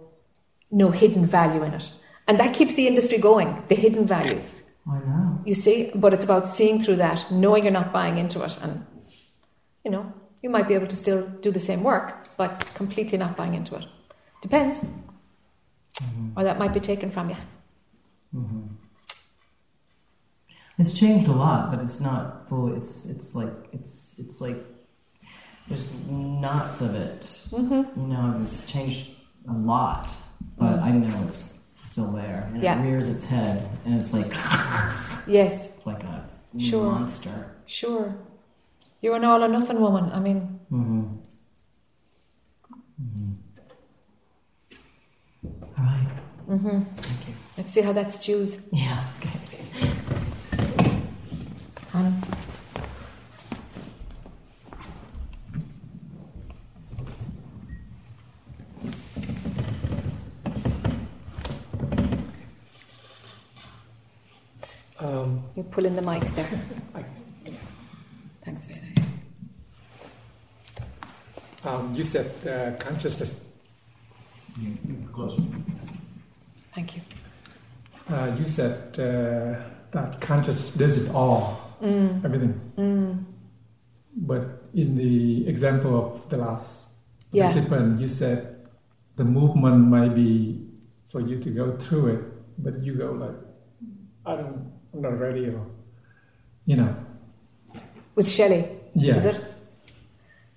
[0.70, 1.90] no hidden value in it,
[2.27, 3.62] and that keeps the industry going.
[3.69, 4.53] The hidden values.
[4.89, 5.40] I know.
[5.44, 8.86] You see, but it's about seeing through that, knowing you're not buying into it, and
[9.85, 10.12] you know,
[10.43, 13.77] you might be able to still do the same work, but completely not buying into
[13.77, 13.85] it.
[14.43, 16.39] Depends, mm-hmm.
[16.39, 17.36] or that might be taken from you.
[18.35, 18.66] Mm-hmm.
[20.78, 22.77] It's changed a lot, but it's not full.
[22.77, 24.59] It's it's like it's it's like
[25.69, 27.20] there's knots of it.
[27.51, 28.01] Mm-hmm.
[28.01, 29.11] You know, it's changed
[29.48, 30.12] a lot,
[30.59, 30.85] but mm-hmm.
[30.85, 31.56] I know it's
[31.97, 32.44] still there.
[32.52, 32.78] And Yeah.
[32.78, 34.31] it rears its head, and it's like
[35.27, 36.28] Yes, it's like a
[36.59, 36.93] Sure.
[36.93, 37.56] monster.
[37.64, 38.14] sure.
[39.01, 40.10] You're an all or nothing woman.
[40.12, 41.05] I mean, Mm-hmm.
[45.78, 46.09] All right.
[46.51, 46.82] mm-hmm.
[47.01, 47.35] Thank you.
[47.56, 48.56] let's see how that stews.
[48.73, 49.02] Yeah.
[49.18, 49.39] Okay.
[51.93, 52.23] hon.
[64.98, 66.48] Um, You pull in the mic there.
[68.44, 68.81] Thanks, Vera.
[71.64, 73.40] Um, you said uh, consciousness.
[75.12, 75.43] Closer.
[76.74, 77.02] Thank you.
[78.09, 79.60] Uh, you said uh,
[79.90, 82.60] that consciousness does it all, Mm, everything.
[82.78, 83.24] mm,
[84.16, 86.89] But in the example of the last
[87.32, 87.47] Yeah.
[87.52, 88.68] participant, you said
[89.16, 90.68] the movement might be
[91.09, 92.23] for you to go through it,
[92.62, 93.36] but you go like,
[94.24, 95.43] I don't, I'm not ready,
[96.64, 96.97] you know,
[98.14, 98.64] with Shelley,
[98.94, 99.16] yeah.
[99.16, 99.44] is it?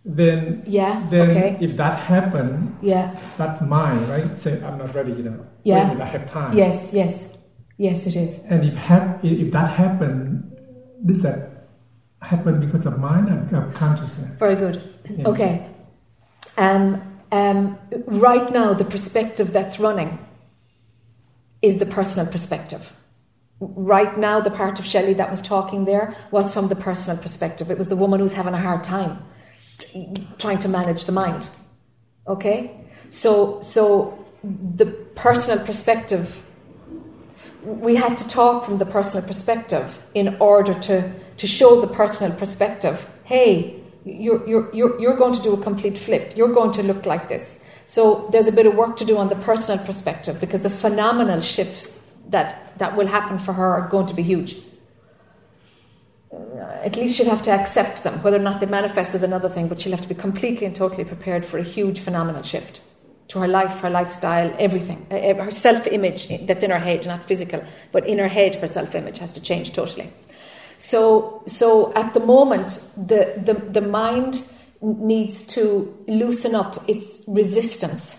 [0.06, 1.06] Then, Yeah.
[1.10, 1.58] then okay.
[1.60, 3.20] if that happened, Yeah.
[3.38, 4.40] that's mine, right?
[4.40, 5.46] Say I'm not ready, you know.
[5.64, 5.92] Yeah.
[5.92, 6.54] Wait I have time.
[6.58, 6.92] Yes.
[6.94, 7.28] Yes.
[7.78, 8.40] Yes, it is.
[8.50, 10.56] And if hap- if that happened,
[11.06, 11.68] does that
[12.22, 14.36] happen because of because of consciousness?
[14.40, 14.82] Very good.
[15.10, 15.28] Yeah.
[15.28, 15.66] Okay.
[16.58, 17.02] Um,
[17.34, 20.18] um, right now, the perspective that's running
[21.62, 22.94] is the personal perspective.
[23.62, 27.70] Right now, the part of Shelley that was talking there was from the personal perspective.
[27.70, 29.24] It was the woman who's having a hard time
[30.38, 31.48] trying to manage the mind.
[32.28, 32.86] Okay?
[33.10, 36.42] So, so the personal perspective,
[37.64, 42.36] we had to talk from the personal perspective in order to, to show the personal
[42.38, 43.06] perspective.
[43.24, 46.34] Hey, you're, you're, you're, you're going to do a complete flip.
[46.36, 47.58] You're going to look like this.
[47.86, 51.42] So there's a bit of work to do on the personal perspective because the phenomenal
[51.42, 51.90] shifts
[52.30, 54.58] that, that will happen for her are going to be huge.
[56.32, 56.38] Uh,
[56.84, 58.22] at least she'll have to accept them.
[58.22, 60.76] Whether or not they manifest is another thing, but she'll have to be completely and
[60.76, 62.82] totally prepared for a huge phenomenal shift
[63.30, 65.06] to her life, her lifestyle, everything.
[65.12, 68.56] Uh, uh, her self image that's in her head, not physical, but in her head,
[68.56, 70.12] her self image has to change totally.
[70.78, 74.48] So, so at the moment, the, the, the mind
[74.82, 78.16] needs to loosen up its resistance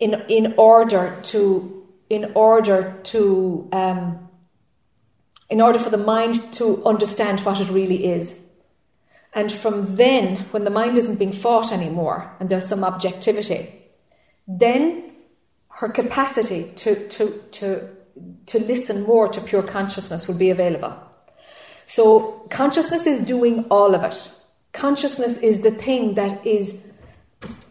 [0.00, 1.79] in, in order to,
[2.10, 4.28] in order to, um,
[5.48, 8.34] in order for the mind to understand what it really is.
[9.32, 13.72] And from then, when the mind isn't being fought anymore and there's some objectivity,
[14.48, 15.12] then
[15.68, 17.88] her capacity to, to, to,
[18.46, 20.94] to listen more to pure consciousness will be available.
[21.86, 24.30] So, consciousness is doing all of it.
[24.72, 26.76] Consciousness is the thing that is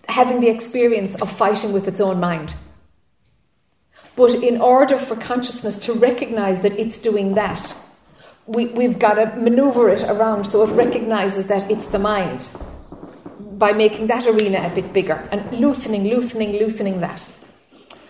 [0.08, 2.54] having the experience of fighting with its own mind.
[4.20, 7.74] But in order for consciousness to recognize that it's doing that,
[8.48, 12.50] we, we've got to maneuver it around so it recognizes that it's the mind
[13.40, 17.26] by making that arena a bit bigger and loosening, loosening, loosening that.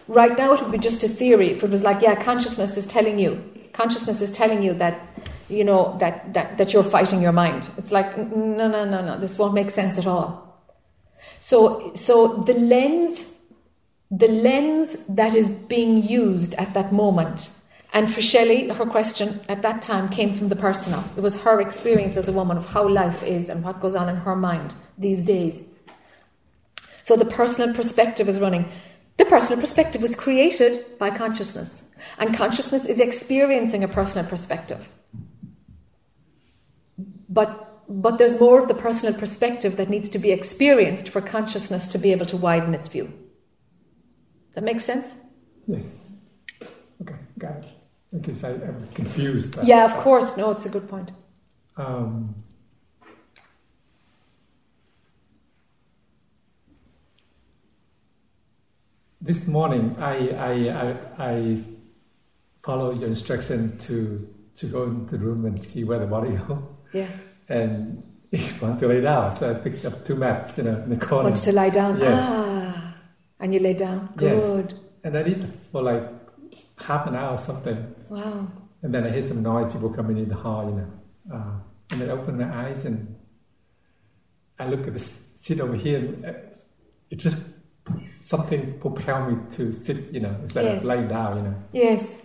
[0.08, 2.88] Right now, it would be just a theory if it was like, yeah, consciousness is
[2.88, 5.00] telling you, consciousness is telling you that,
[5.48, 7.70] you know, that, that, that you're fighting your mind.
[7.78, 10.60] It's like, no, no, no, no, this won't make sense at all.
[11.38, 13.26] So, so the lens,
[14.12, 17.50] the lens that is being used at that moment
[17.92, 21.04] and for Shelley, her question at that time came from the personal.
[21.18, 24.10] It was her experience as a woman of how life is and what goes on
[24.10, 25.64] in her mind these days.
[27.02, 28.72] So the personal perspective is running.
[29.18, 31.84] The personal perspective was created by consciousness,
[32.20, 34.88] and consciousness is experiencing a personal perspective.
[37.28, 41.88] But, but there's more of the personal perspective that needs to be experienced for consciousness
[41.88, 43.12] to be able to widen its view.
[44.60, 45.16] That makes sense?
[45.68, 45.86] Yes.
[47.02, 47.66] Okay, got it.
[48.12, 49.58] Because I, am confused.
[49.64, 50.36] Yeah, of course.
[50.36, 51.14] No, it's a good point.
[51.78, 52.36] Um,
[59.22, 61.64] this morning, I, I, I, I
[62.62, 66.64] followed your instruction to to go into the room and see where the body goes.
[66.92, 67.08] Yeah.
[67.48, 68.04] And
[68.62, 71.30] want to lay down, so I picked up two mats, you know, in the corner.
[71.30, 71.98] Wanted to lie down.
[71.98, 72.20] Yes.
[72.22, 72.69] Ah,
[73.40, 74.10] and you lay down.
[74.16, 74.72] Good.
[74.72, 74.80] Yes.
[75.04, 76.04] And I did for like
[76.78, 77.96] half an hour or something.
[78.10, 78.48] Wow.
[78.82, 80.92] And then I hear some noise, people coming in the hall, you know.
[81.34, 81.60] Uh,
[81.92, 83.16] and then I open my eyes and
[84.58, 85.98] I look at the seat over here.
[86.00, 86.26] And
[87.10, 87.38] it just
[88.20, 90.78] something propelled me to sit, you know, instead yes.
[90.78, 91.56] of lying down, you know.
[91.72, 92.18] Yes.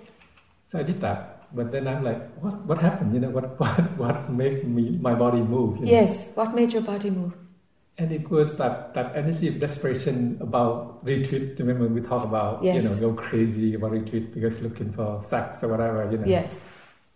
[0.67, 1.31] So I did that.
[1.55, 2.65] But then I'm like, what?
[2.67, 3.15] What happened?
[3.15, 3.45] You know, what?
[3.61, 3.99] What?
[3.99, 5.79] What made me my body move?
[5.79, 5.93] You know?
[5.93, 6.31] Yes.
[6.35, 7.33] What made your body move?
[7.97, 11.57] And it was that, that energy of desperation about retreat.
[11.61, 12.83] Remember we talk about yes.
[12.83, 16.27] you know go crazy about retreat because looking for sex or whatever you know.
[16.27, 16.53] Yes.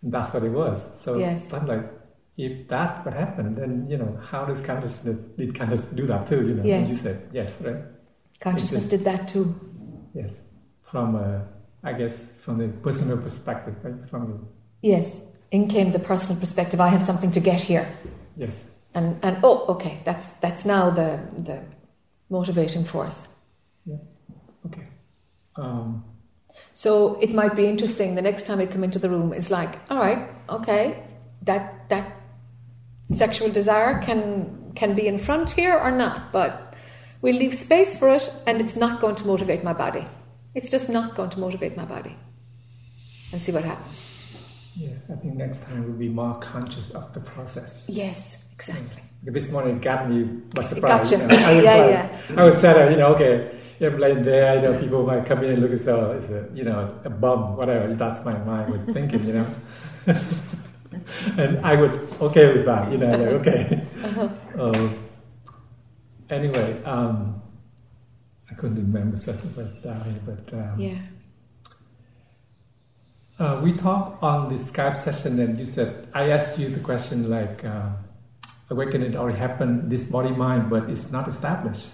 [0.01, 0.81] And that's what it was.
[1.01, 1.51] So yes.
[1.53, 1.85] I'm like,
[2.37, 6.47] if that would happen, then you know how does consciousness did consciousness do that too?
[6.47, 6.63] You know.
[6.63, 6.89] Yes.
[6.89, 7.83] You said yes, right.
[8.39, 9.53] Consciousness just, did that too.
[10.13, 10.39] Yes,
[10.81, 11.41] from uh,
[11.83, 14.09] I guess from the personal perspective, right?
[14.09, 14.47] From you.
[14.81, 15.19] Yes,
[15.51, 16.79] in came the personal perspective.
[16.79, 17.93] I have something to get here.
[18.37, 18.63] Yes
[18.93, 21.63] and and oh okay that's that's now the the
[22.29, 23.27] motivating force.
[23.85, 23.97] Yeah
[24.65, 24.87] okay.
[25.55, 26.03] Um.
[26.73, 29.79] so it might be interesting the next time I come into the room is like
[29.89, 31.03] all right okay
[31.43, 32.15] that that
[33.11, 36.73] sexual desire can can be in front here or not but
[37.21, 40.07] we leave space for it and it's not going to motivate my body.
[40.55, 42.15] It's just not going to motivate my body.
[43.31, 44.05] And see what happens.
[44.75, 47.85] Yeah i think next time we'll be more conscious of the process.
[47.87, 49.03] Yes Exactly.
[49.23, 51.09] This morning got me by surprise.
[51.09, 51.23] Gotcha.
[51.23, 52.41] You know, I was yeah, like, yeah.
[52.41, 55.51] I was sad, you know, okay, I'm laying there, you know, people might come in
[55.51, 57.93] and look at so it's a, you know, a bum, whatever.
[57.95, 59.55] That's my mind was thinking, you know.
[61.37, 63.87] and I was okay with that, you know, like, okay.
[64.03, 64.29] Uh-huh.
[64.61, 64.89] Uh,
[66.29, 67.41] anyway, um,
[68.51, 70.99] I couldn't remember such a but, uh, but um, yeah.
[73.39, 77.29] Uh, we talked on the Skype session, and you said I asked you the question
[77.29, 77.91] like, uh,
[78.69, 81.87] awakening already happened, this body mind, but it's not established.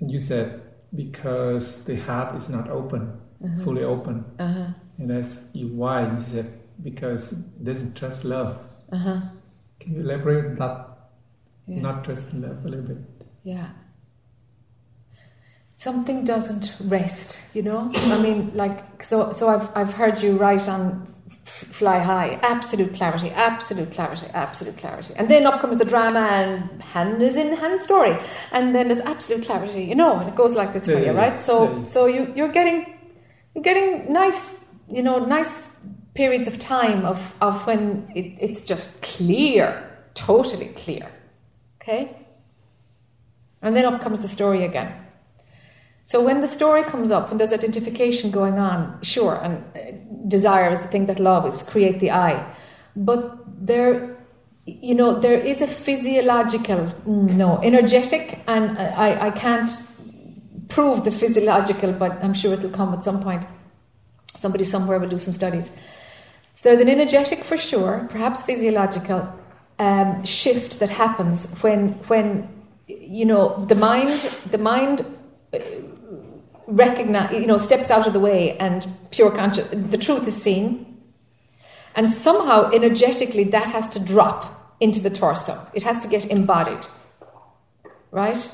[0.00, 0.62] And you said,
[0.94, 3.64] because the heart is not open, uh-huh.
[3.64, 4.24] fully open.
[4.38, 4.68] Uh-huh.
[4.98, 6.02] And that's you why.
[6.02, 8.64] You said, because it doesn't trust love.
[8.92, 9.20] Uh-huh.
[9.80, 10.88] Can you elaborate on that?
[11.66, 11.80] Yeah.
[11.80, 12.98] Not trust love a little bit.
[13.42, 13.70] Yeah.
[15.72, 17.92] Something doesn't rest, you know.
[17.94, 19.30] I mean, like so.
[19.30, 21.06] So I've I've heard you write on
[21.66, 22.38] fly high.
[22.42, 25.14] Absolute clarity, absolute clarity, absolute clarity.
[25.16, 28.16] And then up comes the drama and hand is in hand story.
[28.52, 31.04] And then there's absolute clarity, you know, and it goes like this for Yeah, you,
[31.06, 31.38] yeah, right?
[31.38, 31.82] So yeah.
[31.84, 32.86] so you, you're getting
[33.54, 34.56] you're getting nice,
[34.88, 35.66] you know, nice
[36.14, 41.08] periods of time of, of when it, it's just clear, totally clear.
[41.80, 42.16] Okay?
[43.62, 44.92] And then up comes the story again.
[46.08, 49.92] So when the story comes up, when there's identification going on, sure, and uh,
[50.26, 52.32] desire is the thing that love is, create the I.
[52.96, 53.36] But
[53.66, 54.16] there,
[54.64, 59.68] you know, there is a physiological, mm, no, energetic, and I, I can't
[60.68, 63.44] prove the physiological, but I'm sure it'll come at some point.
[64.32, 65.66] Somebody somewhere will do some studies.
[65.66, 69.30] So there's an energetic for sure, perhaps physiological
[69.78, 72.48] um, shift that happens when when
[72.86, 74.18] you know the mind
[74.50, 75.04] the mind
[75.52, 75.58] uh,
[76.68, 80.84] recognize you know steps out of the way and pure conscious the truth is seen.
[81.94, 85.66] And somehow energetically that has to drop into the torso.
[85.72, 86.86] It has to get embodied.
[88.12, 88.48] Right?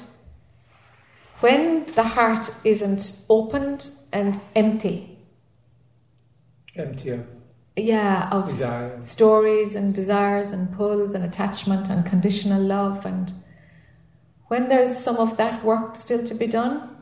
[1.41, 5.19] When the heart isn't opened and empty.
[6.75, 7.21] Empty
[7.77, 9.03] yeah of desire.
[9.03, 13.33] stories and desires and pulls and attachment and conditional love and
[14.47, 16.94] when there's some of that work still to be done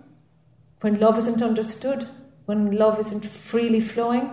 [0.83, 2.09] when love isn't understood
[2.47, 4.29] when love isn't freely flowing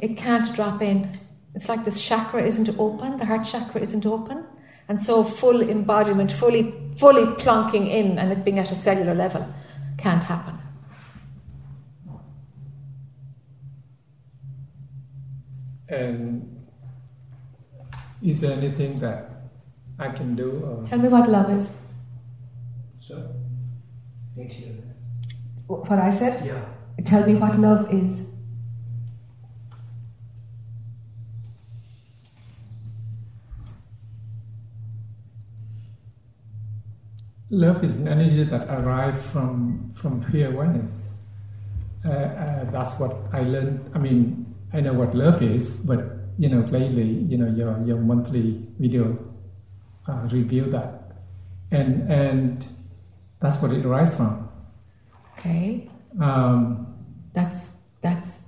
[0.00, 1.10] it can't drop in
[1.54, 4.44] it's like this chakra isn't open the heart chakra isn't open
[4.88, 6.62] and so full embodiment fully
[6.96, 9.46] fully plonking in and it being at a cellular level
[9.96, 10.58] can't happen
[15.88, 16.66] And
[18.22, 19.30] is there anything that
[19.98, 20.62] I can do?
[20.64, 21.70] Or tell me what love is
[23.00, 23.34] So,
[24.36, 24.87] into you.
[25.68, 26.64] What i said Yeah.
[27.04, 28.26] tell me what love is
[37.50, 41.08] Love is an energy that arrives from from pure awareness.
[42.04, 43.90] Uh, uh, that's what I learned.
[43.94, 46.00] I mean, I know what love is, but
[46.38, 49.16] you know, lately, you know, your your monthly video
[50.06, 51.22] uh, reveal that,
[51.70, 52.66] and and
[53.40, 54.47] that's what it arises from.
[55.38, 55.88] Okay
[56.20, 56.86] Um,
[57.34, 58.40] That's that's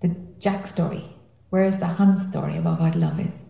[0.00, 1.16] the Jack story.
[1.50, 3.42] Where is the Hun story about what love is?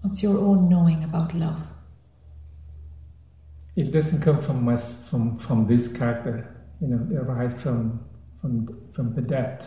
[0.00, 1.62] What's your own knowing about love?
[3.74, 6.54] it doesn't come from us from from this character.
[6.80, 8.00] You know, it arises from
[8.40, 9.66] from from the depth,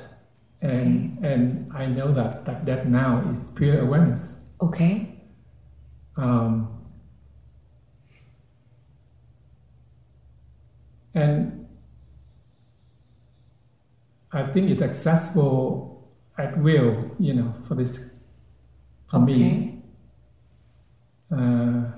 [0.72, 4.34] and and I know that that depth now is pure awareness.
[4.62, 5.12] Okay,
[6.18, 6.70] Um,
[11.14, 11.68] and
[14.32, 18.00] I think it's accessible at will, you know, for this,
[19.10, 19.34] for me.
[19.36, 19.72] okay,
[21.32, 21.92] Uh,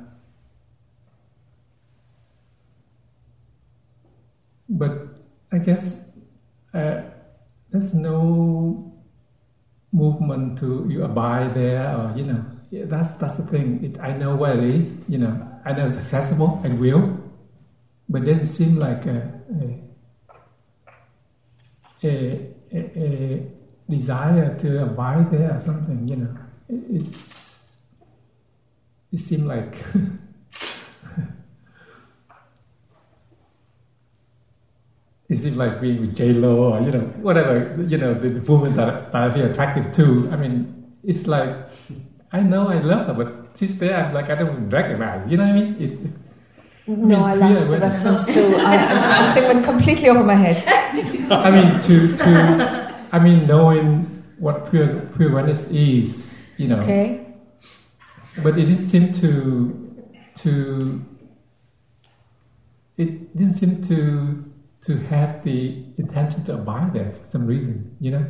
[4.69, 5.19] but
[5.51, 5.99] I guess
[6.73, 7.01] uh,
[7.79, 8.93] there's no
[9.91, 13.83] movement to you abide there, or you know, that's that's the thing.
[13.83, 17.17] It, I know what it is, you know, I know it's accessible and will,
[18.09, 19.31] but then it seems like a,
[22.03, 23.51] a, a, a,
[23.89, 26.37] desire to abide there or something, you know.
[26.67, 27.59] It, it's
[29.13, 29.77] it seemed like
[35.29, 38.75] it like being with J Lo or you know whatever you know the, the woman
[38.77, 40.29] that, that I feel attracted to.
[40.31, 41.53] I mean, it's like
[42.31, 43.95] I know I love her, but she's there.
[44.05, 45.29] I'm like I don't recognize.
[45.29, 45.81] You know what I mean?
[45.81, 50.35] It, no, I mean, lost pure the reference to I, something went completely over my
[50.35, 50.63] head.
[51.31, 56.79] I mean, to to I mean, knowing what pure pure awareness is, you know.
[56.79, 57.25] Okay,
[58.41, 61.05] But it didn't seem to to
[62.95, 64.45] it didn't seem to
[64.85, 68.25] to have the intention to abide there for some reason, you know.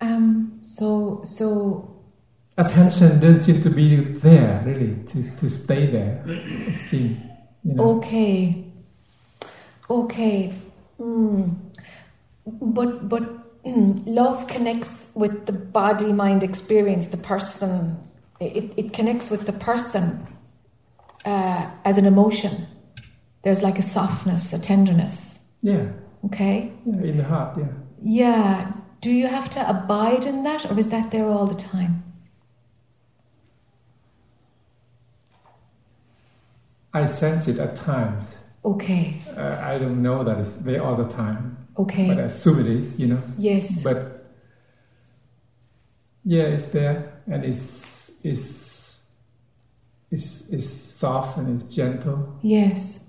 [0.00, 2.02] Um, so so
[2.56, 6.24] attention doesn't seem to be there really to, to stay there.
[6.88, 7.20] Seemed,
[7.64, 7.96] you know.
[7.96, 8.64] Okay.
[9.90, 10.54] Okay.
[11.00, 11.56] Mm.
[12.46, 17.98] But but mm, love connects with the body mind experience, the person.
[18.40, 20.24] It, it connects with the person
[21.24, 22.68] uh, as an emotion.
[23.48, 25.38] There's like a softness, a tenderness.
[25.62, 25.86] Yeah,
[26.26, 26.70] Okay.
[26.84, 27.72] yeah, in the heart, yeah.
[28.02, 28.72] Yeah.
[29.00, 32.02] Do you have to abide in that, or is that there all the time?
[36.92, 38.36] I sense it at times.
[38.66, 39.14] Okay.
[39.34, 42.06] Uh, I don't know that it's there all the time, Okay.
[42.06, 42.98] but I assume it is.
[42.98, 43.22] You know.
[43.38, 43.82] yes.
[43.82, 44.26] But
[46.22, 49.00] yeah, it's there, and it's it's
[50.10, 52.38] it's, it's soft and it's gentle.
[52.42, 53.00] Yes.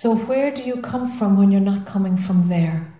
[0.00, 2.94] So where do you come from when you're not coming from there?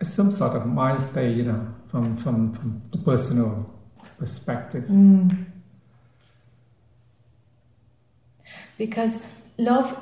[0.00, 3.70] It's some sort of mind state, you know, from from from the personal
[4.18, 4.84] perspective.
[4.84, 5.44] Mm.
[8.78, 9.18] Because
[9.58, 9.94] love,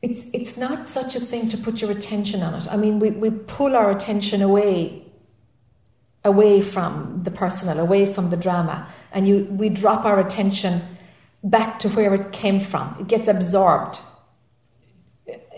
[0.00, 2.66] it's it's not such a thing to put your attention on it.
[2.70, 4.99] I mean, we, we pull our attention away,
[6.24, 10.82] away from the personal, away from the drama, and you we drop our attention
[11.42, 12.96] back to where it came from.
[13.00, 13.98] It gets absorbed,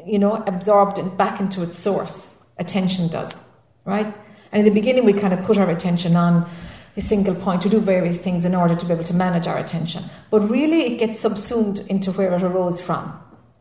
[0.06, 2.34] you know, absorbed and back into its source.
[2.58, 3.36] Attention does,
[3.84, 4.14] right?
[4.52, 6.48] And in the beginning, we kind of put our attention on
[6.96, 9.58] a single point to do various things in order to be able to manage our
[9.58, 10.04] attention.
[10.30, 13.18] But really, it gets subsumed into where it arose from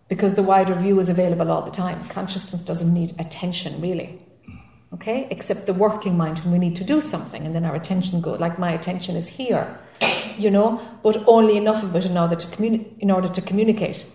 [0.09, 2.03] because the wider view is available all the time.
[2.09, 4.19] Consciousness doesn't need attention, really.
[4.93, 5.27] Okay?
[5.31, 8.39] Except the working mind when we need to do something and then our attention goes,
[8.39, 9.79] like my attention is here,
[10.37, 14.05] you know, but only enough of it in order to, communi- in order to communicate.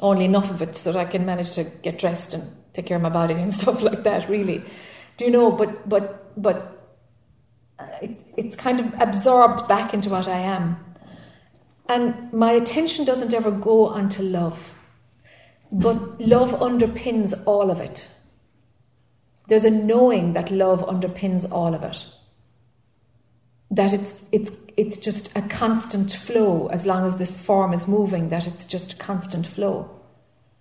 [0.00, 2.96] Only enough of it so that I can manage to get dressed and take care
[2.96, 4.62] of my body and stuff like that, really.
[5.16, 5.50] Do you know?
[5.50, 6.74] But, but, but
[7.78, 10.84] uh, it, it's kind of absorbed back into what I am.
[11.88, 14.74] And my attention doesn't ever go onto love,
[15.70, 18.08] but love underpins all of it.
[19.46, 22.04] There's a knowing that love underpins all of it.
[23.70, 28.30] That it's, it's, it's just a constant flow as long as this form is moving,
[28.30, 29.90] that it's just a constant flow.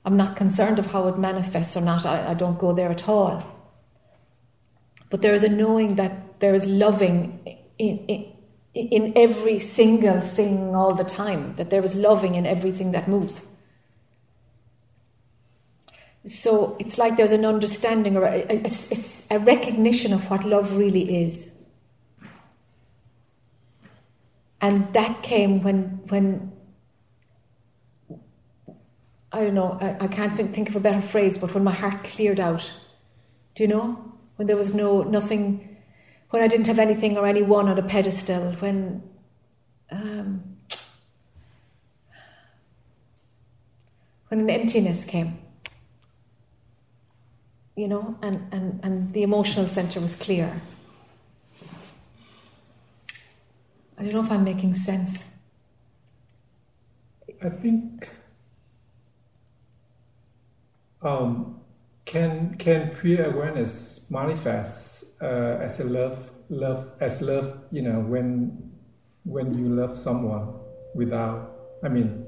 [0.05, 3.07] I'm not concerned of how it manifests or not, I, I don't go there at
[3.07, 3.43] all.
[5.09, 7.39] But there is a knowing that there is loving
[7.77, 8.33] in, in,
[8.73, 13.39] in every single thing all the time, that there is loving in everything that moves.
[16.25, 20.77] So it's like there's an understanding or a, a, a, a recognition of what love
[20.77, 21.51] really is.
[24.61, 26.53] And that came when, when
[29.33, 31.73] I don't know, I, I can't think, think of a better phrase, but when my
[31.73, 32.71] heart cleared out.
[33.55, 34.13] Do you know?
[34.35, 35.77] When there was no nothing,
[36.29, 39.03] when I didn't have anything or anyone on a pedestal, when
[39.91, 40.43] um,
[44.29, 45.37] when an emptiness came,
[47.75, 50.61] you know, and, and, and the emotional center was clear.
[53.97, 55.19] I don't know if I'm making sense.
[57.41, 58.09] I think
[61.01, 61.59] um,
[62.05, 68.71] can can pure awareness manifest uh, as a love love as love you know when
[69.25, 70.53] when you love someone
[70.95, 71.51] without
[71.83, 72.25] I mean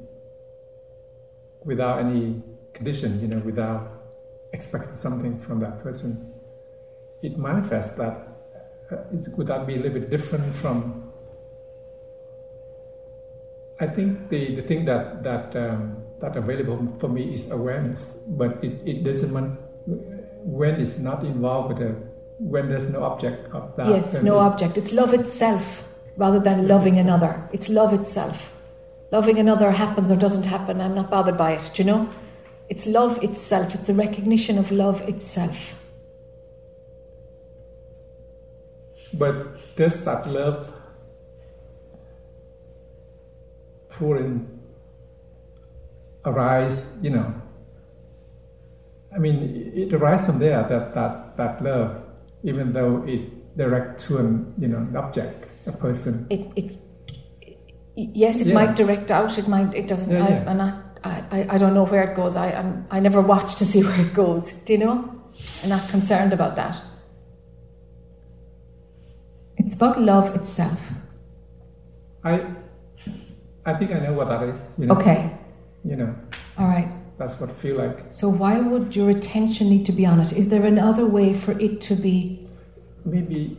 [1.64, 2.42] without any
[2.74, 3.95] condition you know without
[4.56, 6.10] expecting something from that person
[7.22, 8.16] it manifests that
[8.92, 11.06] uh, is, would that be a little bit different from
[13.80, 18.64] I think the, the thing that that um, that available for me is awareness, but
[18.64, 19.58] it, it doesn't man,
[20.46, 21.96] when it's not involved with a
[22.40, 23.88] when there's no object of that.
[23.88, 24.78] Yes, no it- object.
[24.78, 25.84] It's love itself
[26.16, 27.50] rather than loving another.
[27.52, 28.54] It's love itself.
[29.12, 30.80] Loving another happens or doesn't happen.
[30.80, 31.72] I'm not bothered by it.
[31.74, 32.10] Do you know?
[32.70, 33.76] It's love itself.
[33.76, 35.58] It's the recognition of love itself.
[39.14, 40.74] But does that love
[43.90, 44.48] pouring
[46.26, 46.86] arise?
[47.02, 47.34] You know,
[49.16, 52.02] I mean, it arises from there that that that love,
[52.44, 56.28] even though it direct to an you know an object, a person.
[56.30, 56.78] It, it,
[57.96, 58.54] yes, it Yeah.
[58.56, 59.38] might direct out.
[59.38, 59.74] It might.
[59.74, 60.12] It doesn't.
[60.12, 60.52] Yeah, yeah.
[60.52, 62.36] I, I, I don't know where it goes.
[62.36, 64.52] I, I'm, I never watch to see where it goes.
[64.52, 65.12] Do you know?
[65.64, 66.82] I'm not concerned about that.
[69.58, 70.80] It's about love itself.
[72.24, 72.46] I
[73.66, 74.60] I think I know what that is.
[74.78, 75.32] You know, Okay.
[75.84, 76.16] You know,
[76.58, 76.88] All right.
[77.18, 78.12] that's what I feel like.
[78.12, 80.34] So why would your attention need to be on it?
[80.34, 82.42] Is there another way for it to be?
[83.08, 83.56] maybe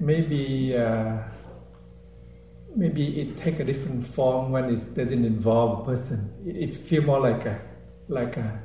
[0.00, 1.18] maybe uh,
[2.76, 6.32] maybe it take a different form when it doesn't involve a person.
[6.46, 7.58] It, it feel more like a
[8.08, 8.62] like a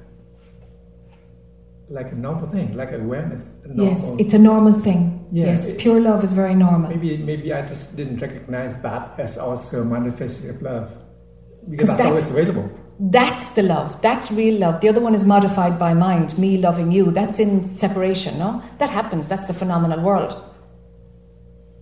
[1.90, 3.50] like a normal thing, like awareness.
[3.76, 5.28] Yes, it's a normal thing.
[5.32, 6.90] Yeah, yes, it- pure love is very normal.
[6.90, 10.92] maybe maybe I just didn't recognize that as also manifestation of love
[11.70, 12.70] because that's, that's- always available.
[13.04, 14.00] That's the love.
[14.04, 14.80] That's real love.
[14.82, 17.10] The other one is modified by mind, me loving you.
[17.10, 18.62] That's in separation, no?
[18.78, 19.28] That happens.
[19.28, 20.40] That's the phenomenal world.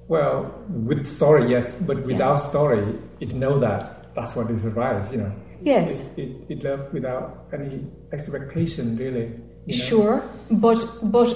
[0.09, 5.19] Well, with story, yes, but without story, it know that that's what it survives, you
[5.19, 5.31] know.
[5.61, 6.01] Yes.
[6.17, 9.31] It, it, it love without any expectation, really.
[9.67, 9.85] You know?
[9.85, 11.29] Sure, but but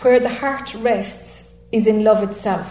[0.00, 2.66] where the heart rests is in love itself.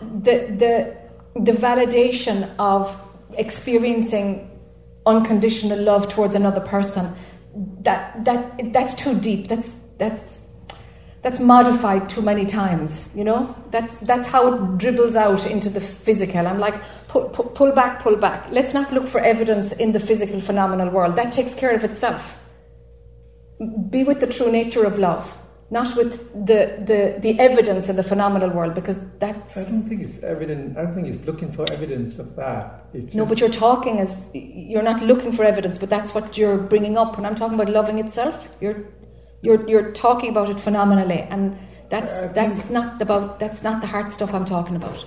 [0.00, 0.96] The the
[1.40, 2.96] the validation of
[3.36, 4.48] experiencing
[5.06, 7.16] unconditional love towards another person
[7.80, 9.48] that that that's too deep.
[9.48, 10.41] That's that's
[11.22, 13.00] that's modified too many times.
[13.14, 16.46] You know that's that's how it dribbles out into the physical.
[16.46, 18.50] I'm like pull, pull, pull back, pull back.
[18.50, 21.16] Let's not look for evidence in the physical phenomenal world.
[21.16, 22.36] That takes care of itself.
[23.90, 25.32] Be with the true nature of love,
[25.70, 30.02] not with the the, the evidence in the phenomenal world, because that's I don't think
[30.02, 30.76] it's evident.
[30.76, 32.86] I don't think it's looking for evidence of that.
[32.92, 33.22] It's no.
[33.22, 36.98] just- But you're talking as you're not looking for evidence, but that's what you're bringing
[36.98, 37.16] up.
[37.16, 38.84] When I'm talking about loving itself, you're
[39.42, 41.58] you're you're talking about it phenomenally, and
[41.90, 45.04] that's think- that's not about that's not the hard stuff I'm talking about.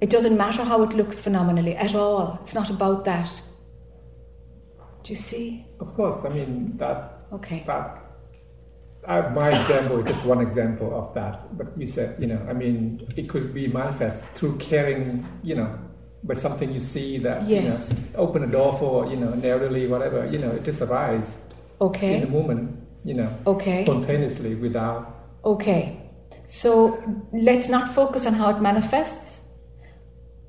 [0.00, 2.38] It doesn't matter how it looks phenomenally at all.
[2.40, 3.30] It's not about that.
[5.02, 5.66] Do you see?
[5.80, 7.64] Of course, I mean that Okay.
[7.66, 8.04] that
[9.06, 11.56] uh, my example is just one example of that.
[11.56, 15.78] But you said, you know, I mean, it could be manifest through caring, you know,
[16.22, 17.90] by something you see that Yes.
[17.90, 20.80] you know, open a door for, you know, an elderly, whatever, you know, it just
[20.82, 21.32] arises
[21.80, 22.20] in Okay.
[22.20, 23.84] the moment, you know, Okay.
[23.84, 25.14] spontaneously without.
[25.44, 25.96] Okay.
[26.46, 26.98] So
[27.32, 29.38] let's not focus on how it manifests,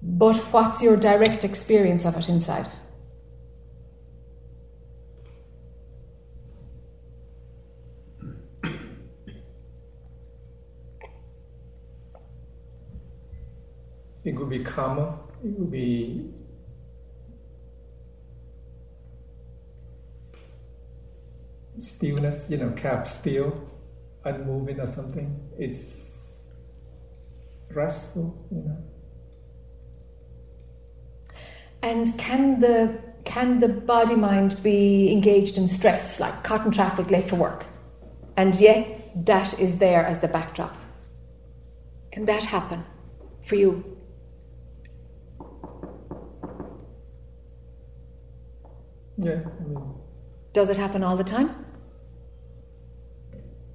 [0.02, 2.68] but what's your direct experience of it inside?
[14.26, 15.14] It could be calmer.
[15.44, 16.30] It could be
[21.80, 22.50] stillness.
[22.50, 23.70] You know, kept still,
[24.26, 25.40] unmoving or something.
[25.58, 26.42] It's
[27.72, 28.46] restful.
[28.52, 28.78] You know.
[31.82, 37.10] And can the can the body mind be engaged in stress, like caught in traffic,
[37.12, 37.66] late for work,
[38.36, 40.76] and yet that is there as the backdrop?
[42.12, 42.84] Can that happen
[43.46, 43.99] for you?
[49.20, 49.42] Yeah.
[49.60, 49.96] I mean,
[50.54, 51.66] Does it happen all the time?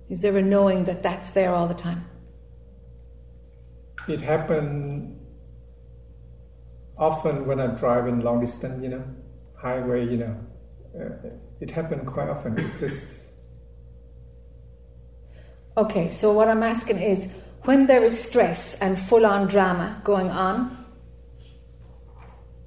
[0.09, 2.05] Is there a knowing that that's there all the time?
[4.07, 5.19] it happened
[6.99, 8.83] often when I'm driving long distance.
[8.83, 9.05] You know,
[9.57, 10.07] highway.
[10.07, 10.37] You know,
[10.99, 11.29] uh,
[11.61, 12.59] it happened quite often.
[12.59, 13.25] It's just
[15.77, 17.33] Okay, so what I'm asking is
[17.65, 20.84] when there is stress and full on drama going on,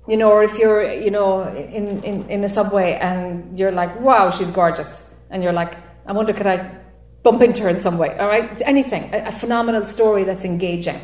[0.07, 3.99] you know, or if you're, you know, in, in, in a subway and you're like,
[3.99, 5.75] wow, she's gorgeous, and you're like,
[6.05, 6.79] I wonder, could I
[7.23, 8.17] bump into her in some way?
[8.17, 10.99] All right, anything, a, a phenomenal story that's engaging.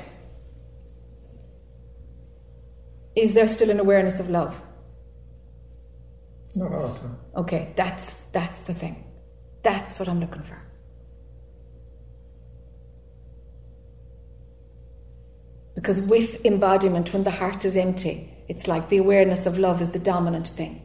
[3.16, 4.56] Is there still an awareness of love?
[6.56, 7.18] not all the time.
[7.36, 9.04] Okay, that's that's the thing.
[9.64, 10.63] That's what I'm looking for.
[15.76, 19.90] Because with embodiment, when the heart is empty, it's like the awareness of love is
[19.90, 20.82] the dominant thing.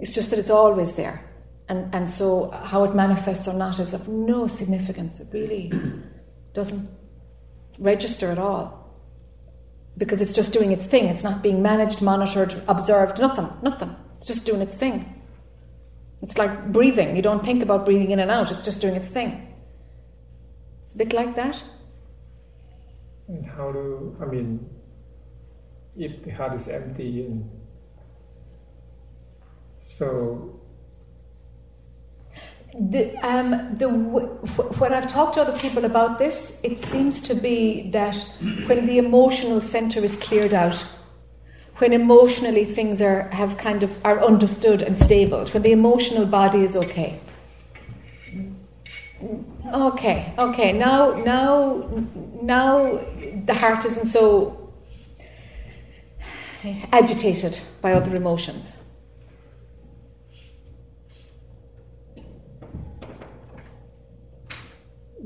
[0.00, 1.24] It's just that it's always there.
[1.68, 5.20] And, and so how it manifests or not is of no significance.
[5.20, 5.72] It really
[6.52, 6.88] doesn't
[7.78, 8.82] register at all.
[9.96, 11.04] Because it's just doing its thing.
[11.06, 13.94] It's not being managed, monitored, observed, nothing, nothing.
[14.16, 15.22] It's just doing its thing.
[16.20, 17.16] It's like breathing.
[17.16, 19.54] You don't think about breathing in and out, it's just doing its thing.
[20.82, 21.62] It's a bit like that.
[23.28, 24.68] And how do I mean,
[25.96, 27.50] if the heart is empty and
[29.78, 30.60] so
[32.90, 37.34] The, um, the, wh- when I've talked to other people about this, it seems to
[37.34, 38.16] be that
[38.66, 40.84] when the emotional center is cleared out,
[41.78, 46.62] when emotionally things are have kind of are understood and stabled, when the emotional body
[46.64, 47.20] is okay.
[49.72, 50.72] Okay, okay.
[50.72, 51.88] Now, now,
[52.42, 53.00] now,
[53.46, 54.70] the heart isn't so
[56.92, 58.72] agitated by other emotions.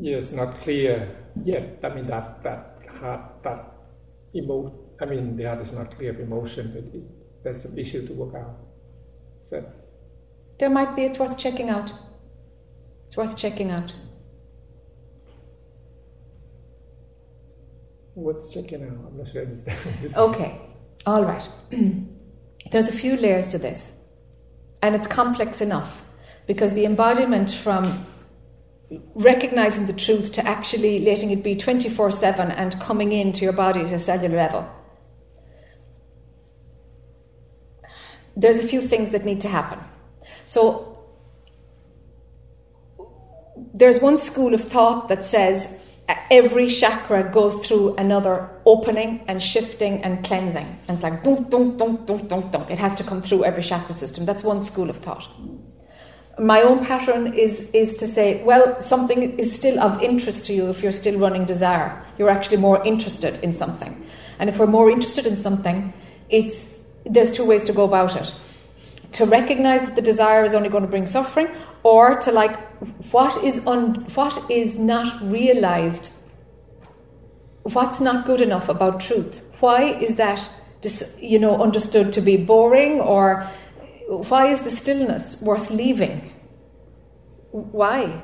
[0.00, 1.80] yes, not clear yet.
[1.82, 3.72] I mean that that heart that
[4.34, 4.74] emo.
[5.00, 6.72] I mean the heart is not clear of emotion.
[6.74, 8.56] But it, there's some issue to work out.
[9.40, 9.64] So
[10.58, 11.02] There might be.
[11.02, 11.92] It's worth checking out.
[13.08, 13.94] It's worth checking out.
[18.12, 18.98] What's checking out?
[19.06, 19.78] I'm not sure I understand.
[19.78, 20.28] what you're saying.
[20.28, 20.60] Okay,
[21.06, 21.48] all right.
[22.70, 23.92] There's a few layers to this,
[24.82, 26.04] and it's complex enough
[26.46, 28.06] because the embodiment from
[29.14, 33.80] recognizing the truth to actually letting it be 24 7 and coming into your body
[33.80, 34.70] at a cellular level.
[38.36, 39.78] There's a few things that need to happen.
[40.44, 40.87] So,
[43.74, 45.68] there's one school of thought that says
[46.30, 50.66] every chakra goes through another opening and shifting and cleansing.
[50.88, 52.70] And it's like dunk, dunk, dunk, dunk, dunk, dunk.
[52.70, 54.24] It has to come through every chakra system.
[54.24, 55.28] That's one school of thought.
[56.38, 60.70] My own pattern is, is to say, well, something is still of interest to you
[60.70, 62.02] if you're still running desire.
[62.16, 64.06] You're actually more interested in something.
[64.38, 65.92] And if we're more interested in something,
[66.30, 66.70] it's,
[67.04, 68.32] there's two ways to go about it
[69.12, 71.48] to recognize that the desire is only going to bring suffering
[71.82, 72.56] or to like
[73.12, 76.10] what is un, what is not realized?
[77.62, 79.42] What's not good enough about truth?
[79.60, 80.48] Why is that
[81.18, 83.50] you know understood to be boring or
[84.08, 86.32] why is the stillness worth leaving?
[87.50, 88.22] Why?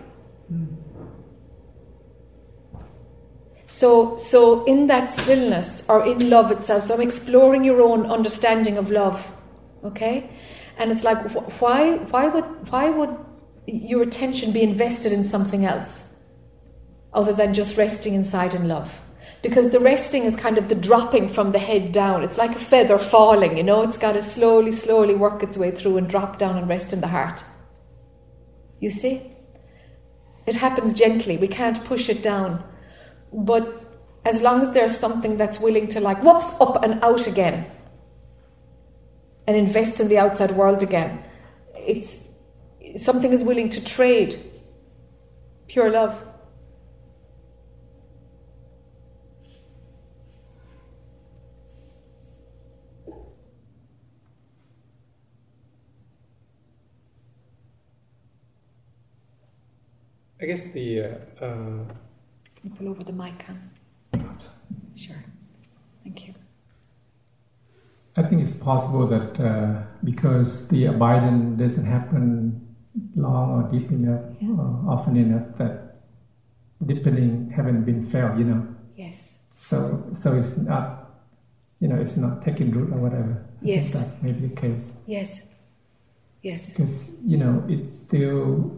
[3.67, 8.77] So so in that stillness or in love itself so i'm exploring your own understanding
[8.77, 9.33] of love
[9.83, 10.31] okay
[10.79, 13.17] and it's like, wh- why, why, would, why would
[13.67, 16.03] your attention be invested in something else
[17.13, 19.01] other than just resting inside in love?
[19.43, 22.23] Because the resting is kind of the dropping from the head down.
[22.23, 25.71] It's like a feather falling, you know, it's got to slowly, slowly work its way
[25.71, 27.43] through and drop down and rest in the heart.
[28.81, 29.31] You see?
[30.47, 32.63] It happens gently, we can't push it down.
[33.33, 33.83] But
[34.25, 37.67] as long as there's something that's willing to, like, whoops, up and out again,
[39.47, 41.25] and invest in the outside world again.
[41.77, 42.21] It's
[42.97, 44.51] something is willing to trade
[45.69, 46.21] pure love.
[60.41, 61.85] I guess the uh, uh,
[62.77, 63.71] pull over the mic, Cam?
[64.95, 65.25] Sure.
[66.03, 66.35] Thank you.
[68.17, 72.61] I think it's possible that uh, because the abiding doesn't happen
[73.17, 74.51] long or deep enough, Yeah.
[74.51, 75.97] or often enough, that
[76.87, 78.67] deepening haven't been felt, you know.
[78.97, 79.39] Yes.
[79.51, 81.11] So, so it's not,
[81.81, 83.45] you know, it's not taking root or whatever.
[83.63, 83.93] Yes.
[83.93, 85.43] that's maybe the case Yes.
[86.43, 86.69] Yes.
[86.69, 88.71] because you know it's still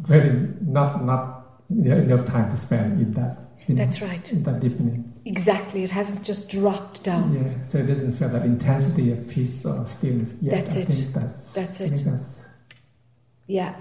[0.00, 3.36] very not not you know, enough time to spend in that.
[3.66, 4.32] You know, That's right.
[4.32, 5.07] In that deepening.
[5.24, 5.84] Exactly.
[5.84, 7.34] It hasn't just dropped down.
[7.34, 10.66] Yeah, so it doesn't feel that intensity of peace or stillness yet.
[10.66, 11.06] That's I it.
[11.14, 12.02] That's, That's it.
[12.04, 12.42] that's,
[13.46, 13.76] Yeah.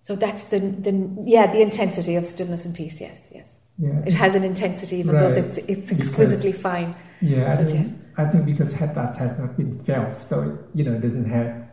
[0.00, 0.92] So that's the, the
[1.24, 3.00] yeah the intensity of stillness and peace.
[3.00, 3.30] Yes.
[3.34, 3.58] Yes.
[3.78, 4.02] yeah.
[4.06, 5.38] It has an intensity, even though Right.
[5.44, 6.94] it's it's Because- exquisitely fine.
[7.22, 10.92] yeah, I think, I think because that has not been felt, so it, you know,
[10.94, 11.68] it doesn't have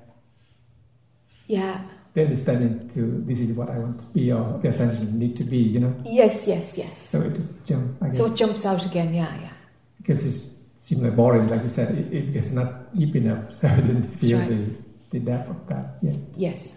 [1.48, 1.82] Yeah.
[2.14, 5.44] The understanding to this is what I want to be or the attention need to
[5.44, 5.96] be, you know.
[6.04, 6.46] Yes.
[6.48, 6.78] Yes.
[6.78, 7.10] Yes.
[7.10, 9.14] So it just jump, I guess, So it jumps out again.
[9.14, 9.34] Yeah.
[9.40, 9.50] Yeah.
[9.98, 13.76] because it seems like boring, like you said, it, it, not deep enough, so I
[13.76, 14.50] didn't feel right.
[14.50, 14.76] the,
[15.12, 15.98] the depth of that.
[16.02, 16.74] Yeah, Yes.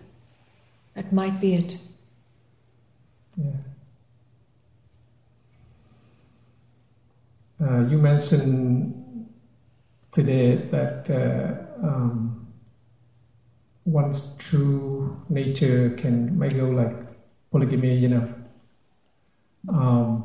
[0.95, 1.79] That might be it.
[3.37, 3.51] yeah.
[7.61, 9.29] Uh, you mentioned
[10.13, 12.44] today that uh, um,
[13.85, 16.97] one's true nature can may go like
[17.51, 18.35] polygamy, you know.
[19.69, 20.25] Um,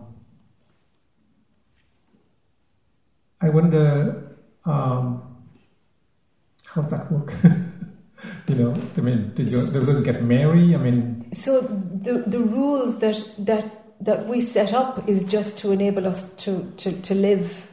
[3.42, 5.24] I wonder um,
[6.66, 7.34] how's that work?
[8.48, 10.76] you know, I mean, did you, does it get married?
[10.76, 15.72] I mean, So the the rules that that that we set up is just to
[15.72, 17.69] enable us to to, to live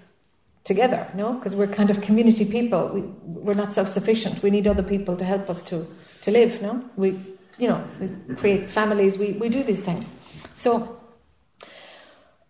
[0.66, 1.34] together, no?
[1.34, 2.88] Because we're kind of community people.
[2.88, 4.42] We we're not self sufficient.
[4.42, 5.86] We need other people to help us to
[6.22, 6.84] to live, no?
[6.96, 7.18] We
[7.58, 9.16] you know we create families.
[9.16, 10.08] We we do these things.
[10.54, 10.92] So.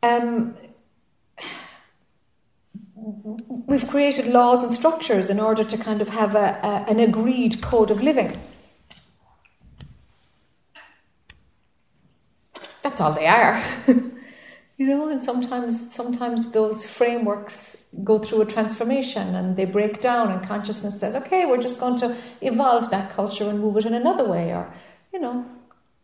[0.02, 0.56] Um,
[3.66, 7.60] we've created laws and structures in order to kind of have a, a, an agreed
[7.62, 8.38] code of living.
[12.82, 13.62] That's all they are.
[14.78, 20.31] you know, and sometimes sometimes those frameworks go through a transformation and they break down
[20.31, 23.94] and consciousness says, okay, we're just going to evolve that culture and move it in
[23.94, 24.73] another way or
[25.12, 25.47] you know,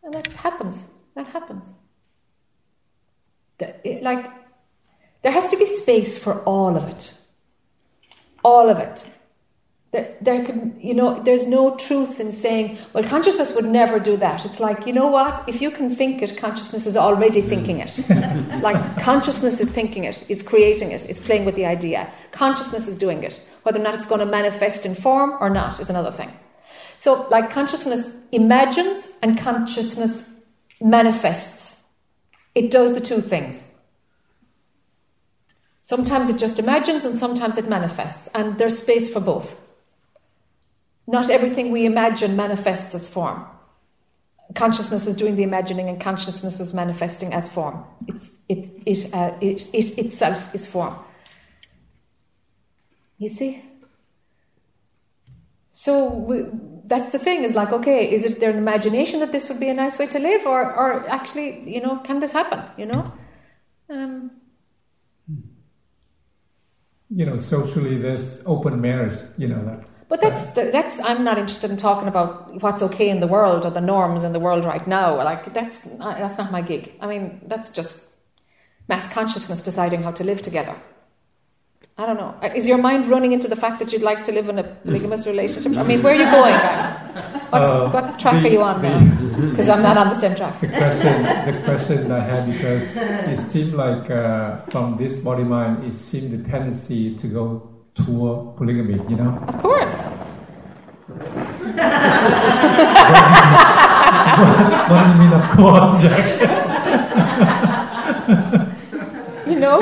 [0.02, 0.86] and that happens.
[1.14, 1.74] That happens.
[3.60, 4.30] It- like
[5.22, 7.12] there has to be space for all of it.
[8.42, 9.04] All of it.
[9.92, 14.16] There, there can, you know, there's no truth in saying, well, consciousness would never do
[14.16, 14.46] that.
[14.46, 15.46] It's like, you know what?
[15.46, 17.98] If you can think it, consciousness is already thinking it.
[18.62, 22.10] like, consciousness is thinking it, is creating it, is playing with the idea.
[22.30, 23.38] Consciousness is doing it.
[23.64, 26.32] Whether or not it's going to manifest in form or not is another thing.
[26.96, 30.24] So, like, consciousness imagines and consciousness
[30.80, 31.76] manifests.
[32.54, 33.62] It does the two things.
[35.82, 39.58] Sometimes it just imagines and sometimes it manifests, and there's space for both.
[41.06, 43.44] Not everything we imagine manifests as form.
[44.54, 47.84] Consciousness is doing the imagining, and consciousness is manifesting as form.
[48.06, 50.96] It's, it, it, uh, it, it itself is form.
[53.18, 53.64] You see?
[55.70, 56.44] So we,
[56.84, 59.74] that's the thing is like, okay, is it their imagination that this would be a
[59.74, 62.62] nice way to live, or, or actually, you know, can this happen?
[62.76, 63.12] You know?
[63.88, 64.30] Um,
[67.14, 71.38] you know, socially, there's open marriage, you know, that but that's the, that's I'm not
[71.38, 74.62] interested in talking about what's okay in the world or the norms in the world
[74.62, 75.16] right now.
[75.16, 76.92] Like that's that's not my gig.
[77.00, 78.04] I mean, that's just
[78.90, 80.76] mass consciousness deciding how to live together.
[81.96, 82.34] I don't know.
[82.54, 85.26] Is your mind running into the fact that you'd like to live in a polygamous
[85.26, 85.78] relationship?
[85.78, 86.58] I mean, where are you going?
[87.52, 88.98] What's, uh, what track the, are you on now?
[89.50, 90.60] Because I'm not on the same track.
[90.60, 95.84] The question, the question I had because it seemed like uh, from this body mind,
[95.84, 99.38] it seemed the tendency to go toward polygamy, you know?
[99.48, 99.90] Of course.
[101.10, 102.91] what,
[104.88, 106.24] what, do you mean, of course, Jack?
[109.46, 109.80] you know?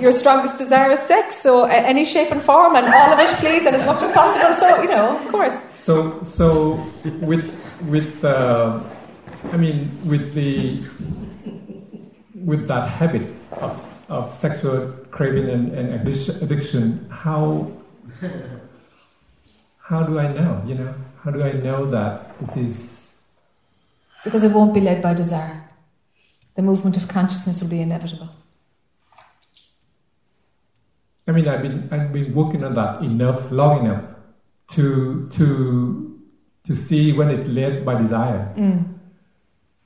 [0.00, 3.66] Your strongest desire is sex, so any shape and form, and all of it, please,
[3.66, 4.54] and as much as possible.
[4.56, 5.52] So, you know, of course.
[5.68, 6.82] So, so
[7.20, 7.44] with
[7.86, 8.80] with uh,
[9.52, 10.82] I mean, with the
[12.34, 16.08] with that habit of, of sexual craving and, and
[16.42, 17.70] addiction, how
[19.82, 20.62] how do I know?
[20.66, 23.14] You know, how do I know that this is?
[24.24, 25.68] Because it won't be led by desire.
[26.54, 28.30] The movement of consciousness will be inevitable.
[31.26, 34.04] I mean, I've been I've been working on that enough, long enough,
[34.70, 36.20] to to
[36.64, 38.84] to see when it led by desire, mm.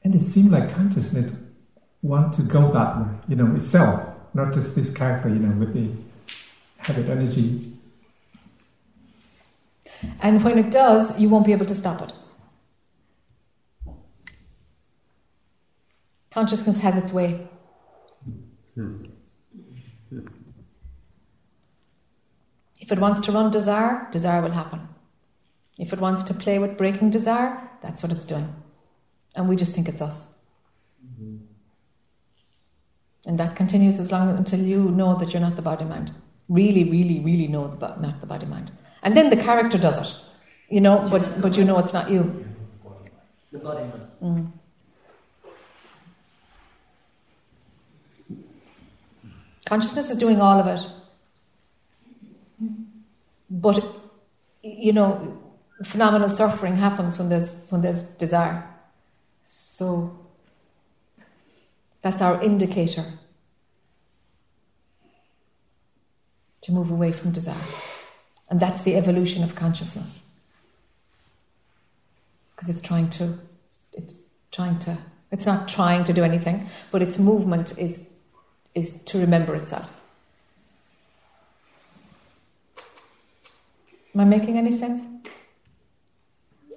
[0.02, 1.30] and it seemed like consciousness
[2.02, 4.00] want to go that way, you know, itself,
[4.34, 5.90] not just this character, you know, with the
[6.76, 7.73] habit energy.
[10.20, 12.12] And when it does, you won't be able to stop it.
[16.30, 17.48] Consciousness has its way.
[22.80, 24.88] If it wants to run desire, desire will happen.
[25.78, 28.54] If it wants to play with breaking desire, that's what it's doing.
[29.34, 30.34] And we just think it's us.
[33.26, 36.12] And that continues as long until you know that you're not the body mind.
[36.48, 38.70] Really, really, really know the, not the body mind.
[39.04, 40.16] And then the character does it,
[40.70, 42.46] you know, but, but you know it's not you.
[43.52, 43.84] The body.
[44.22, 44.50] Mm.
[49.66, 50.86] Consciousness is doing all of it.
[53.50, 53.84] But,
[54.62, 55.40] you know,
[55.84, 58.64] phenomenal suffering happens when there's, when there's desire.
[59.44, 60.18] So,
[62.00, 63.18] that's our indicator
[66.62, 67.54] to move away from desire.
[68.48, 70.20] And that's the evolution of consciousness.
[72.54, 73.38] Because it's trying to,
[73.92, 74.22] it's
[74.52, 74.98] trying to,
[75.32, 78.08] it's not trying to do anything, but its movement is,
[78.74, 79.92] is to remember itself.
[84.14, 85.04] Am I making any sense?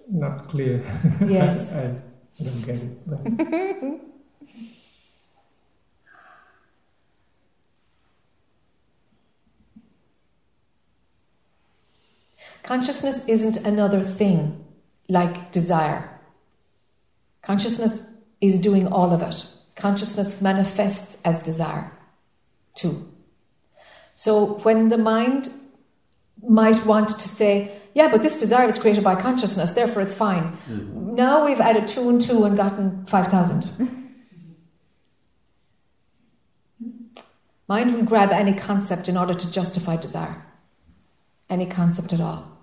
[0.09, 0.83] Not clear.
[1.27, 1.71] Yes.
[1.73, 1.95] I,
[2.39, 4.01] I don't get it.
[12.67, 14.65] Consciousness isn't another thing
[15.07, 16.19] like desire.
[17.41, 18.01] Consciousness
[18.41, 19.45] is doing all of it.
[19.77, 21.89] Consciousness manifests as desire
[22.75, 23.09] too.
[24.11, 25.49] So when the mind
[26.45, 30.57] might want to say, yeah, but this desire was created by consciousness, therefore it's fine.
[30.69, 31.15] Mm-hmm.
[31.15, 33.63] Now we've added two and two and gotten 5,000.
[37.69, 40.45] Mind will grab any concept in order to justify desire,
[41.49, 42.56] any concept at all.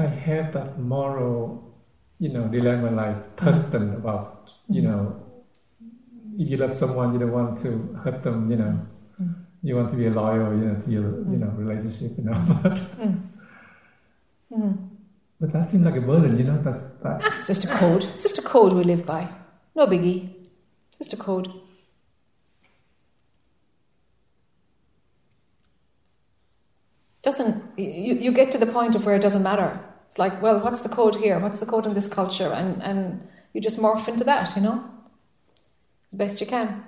[0.00, 1.72] I have that moral,
[2.18, 5.16] you know, dilemma like Thurston about, you know,
[6.38, 7.70] if you love someone, you don't want to
[8.04, 8.50] hurt them.
[8.50, 8.74] You know,
[9.20, 9.34] Mm.
[9.62, 10.50] you want to be a loyal.
[10.58, 12.12] You know, to your you know relationship.
[12.18, 13.20] You know, but Mm.
[14.52, 14.76] Mm.
[15.40, 16.38] but that seems like a burden.
[16.38, 17.20] You know, that's that.
[17.24, 18.04] Ah, it's just a code.
[18.04, 19.28] It's just a code we live by.
[19.76, 20.20] No biggie.
[20.88, 21.48] It's just a code.
[27.22, 29.78] Doesn't you, you get to the point of where it doesn't matter.
[30.10, 31.38] It's like, well, what's the code here?
[31.38, 32.52] What's the code in this culture?
[32.52, 34.84] And and you just morph into that, you know?
[36.12, 36.84] As best you can.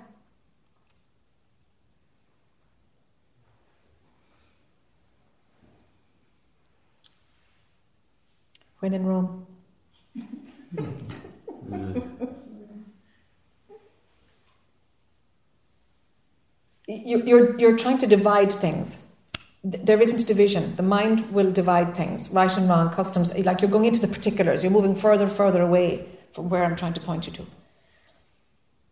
[8.81, 9.47] When in Rome.
[16.87, 18.97] You- You're, you're trying to divide things.
[19.69, 20.75] Th- There isn't a division.
[20.75, 23.33] The mind will divide things, right and wrong, customs.
[23.37, 24.63] Like you're going into the particulars.
[24.63, 27.41] You're moving further, further away from where I'm trying to point you to.
[27.43, 27.47] Do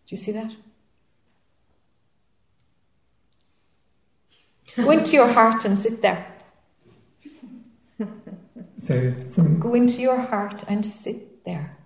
[0.07, 0.51] you see that?
[4.75, 6.27] Go into your heart and sit there.
[8.77, 11.77] Say, say Go into your heart and sit there.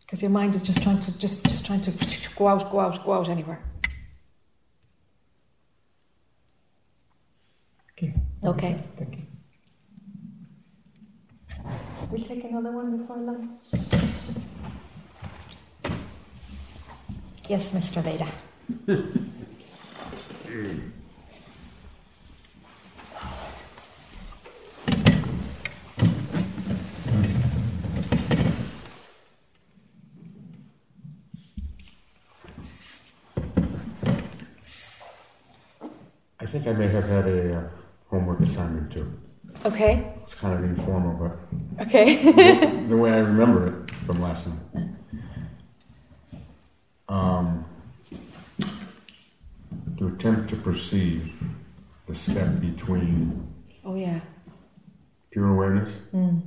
[0.00, 1.90] Because your mind is just trying to just, just trying to
[2.36, 3.60] go out, go out, go out anywhere.
[8.44, 8.48] Okay.
[8.48, 8.80] Okay.
[8.96, 9.22] Thank you.
[12.10, 13.60] We take another one before lunch.
[17.48, 18.02] Yes, Mr.
[18.02, 18.26] Veda.
[36.40, 37.68] I think I may have had a uh,
[38.10, 39.10] homework assignment too.
[39.64, 40.12] Okay.
[40.24, 42.16] It's kind of informal, but Okay.
[42.88, 44.88] the, way I remember it from last night.
[47.08, 47.64] Um,
[49.96, 51.32] to attempt to perceive
[52.06, 53.46] the step between
[53.84, 54.20] oh yeah.
[55.30, 56.42] pure awareness Mm.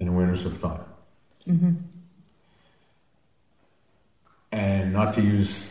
[0.00, 0.86] and awareness of thought.
[1.48, 1.72] Mm-hmm.
[4.52, 5.64] And not to use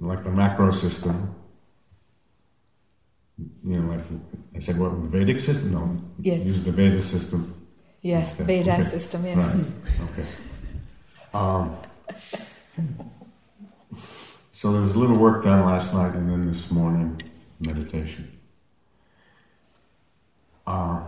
[0.00, 1.34] like the macro system.
[3.38, 4.04] You know, like
[4.54, 5.72] I said, what the Vedic system?
[5.72, 6.44] No, Yes.
[6.44, 7.54] use the Veda system.
[8.00, 8.46] Yes, Instead.
[8.46, 8.82] Veda Okay.
[8.84, 9.24] system.
[9.26, 9.36] Yes.
[9.36, 9.66] Right.
[10.10, 10.26] Okay.
[11.34, 11.76] Um,
[14.52, 17.20] so there was a little work done last night, and then this morning
[17.60, 18.30] meditation.
[20.66, 21.02] Uh,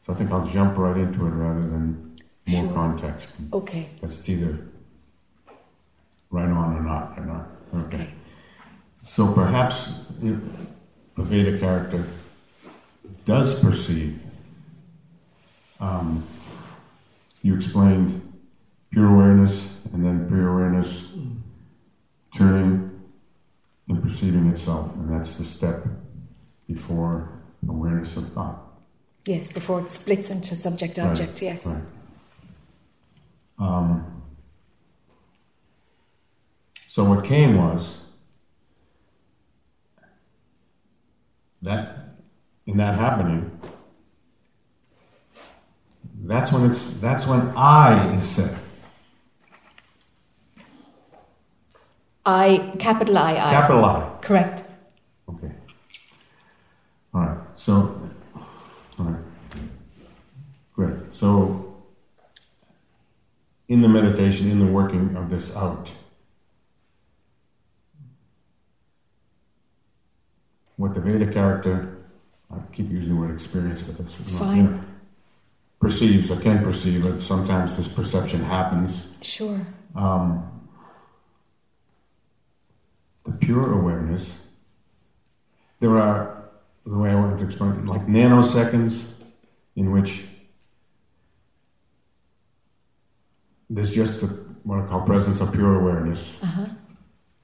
[0.00, 2.16] so I think I'll jump right into it rather than
[2.46, 2.72] more Sure.
[2.74, 3.30] context.
[3.52, 3.88] Okay.
[4.00, 4.58] Because it's either
[6.30, 7.48] right on or not or not.
[7.74, 7.96] Okay.
[7.96, 8.14] Okay.
[9.00, 9.90] So perhaps
[11.16, 12.04] a Veda character
[13.24, 14.20] does perceive.
[15.80, 16.26] Um,
[17.42, 18.20] you explained
[18.90, 21.06] pure awareness and then pure awareness
[22.36, 22.90] turning
[23.88, 25.86] and perceiving itself, and that's the step
[26.66, 27.30] before
[27.68, 28.60] awareness of thought.
[29.26, 29.52] Yes.
[29.52, 31.40] Before it splits into subject Right, object.
[31.42, 31.66] Yes.
[31.66, 31.82] Right.
[33.58, 34.22] Um,
[36.88, 37.88] so what came was
[41.64, 42.16] that
[42.66, 43.50] in that happening,
[46.24, 48.56] that's when it's that's when I is said.
[52.24, 53.50] I capital I I.
[53.50, 54.18] Capital I.
[54.22, 54.62] Correct.
[55.28, 55.52] Okay.
[57.12, 57.38] All right.
[57.56, 58.00] So,
[58.98, 59.22] all right.
[60.74, 60.96] Great.
[61.12, 61.76] So,
[63.68, 65.92] in the meditation, in the working of this out,
[70.76, 71.96] what the Veda character,
[72.50, 74.64] I keep using the word experience, but that's It's fine.
[74.66, 74.80] yeah,
[75.80, 77.20] perceives or can perceive it.
[77.20, 79.06] Sometimes this perception happens.
[79.22, 79.60] Sure.
[79.94, 80.50] Um,
[83.24, 84.30] the pure awareness,
[85.80, 86.50] there are,
[86.86, 89.04] the way I wanted to explain it, like nanoseconds
[89.76, 90.24] in which
[93.70, 94.26] there's just a,
[94.64, 96.66] what I call presence of pure awareness, Uh huh.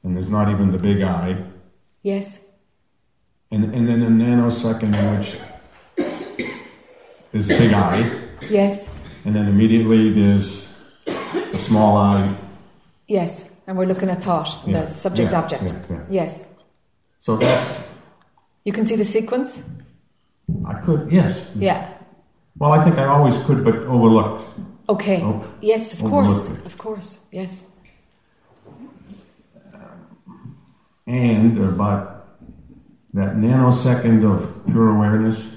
[0.02, 1.44] and there's not even the big I,
[2.02, 2.40] Yes.
[3.50, 5.36] And, and then a nanosecond in which
[7.32, 8.08] there's big I.
[8.48, 8.88] Yes.
[9.24, 10.66] and then immediately there's
[11.06, 12.34] a small I.
[13.08, 13.48] Yes.
[13.66, 14.48] And we're looking at thought.
[14.66, 15.64] Yeah, There's subject yeah, object.
[15.64, 16.04] yeah, yeah.
[16.10, 16.44] Yes.
[17.20, 17.86] So that,
[18.64, 19.62] You can see the sequence.
[20.66, 21.50] I could, yes.
[21.54, 21.88] Yeah.
[22.58, 24.44] Well, I think I always could, but overlooked.
[24.88, 25.22] Okay.
[25.22, 25.92] Oh, Yes.
[25.92, 26.48] Of course.
[26.48, 26.66] it.
[26.66, 27.18] Of course.
[27.30, 27.64] Yes.
[31.06, 32.19] And uh, about
[33.14, 35.50] that nanosecond of pure awareness,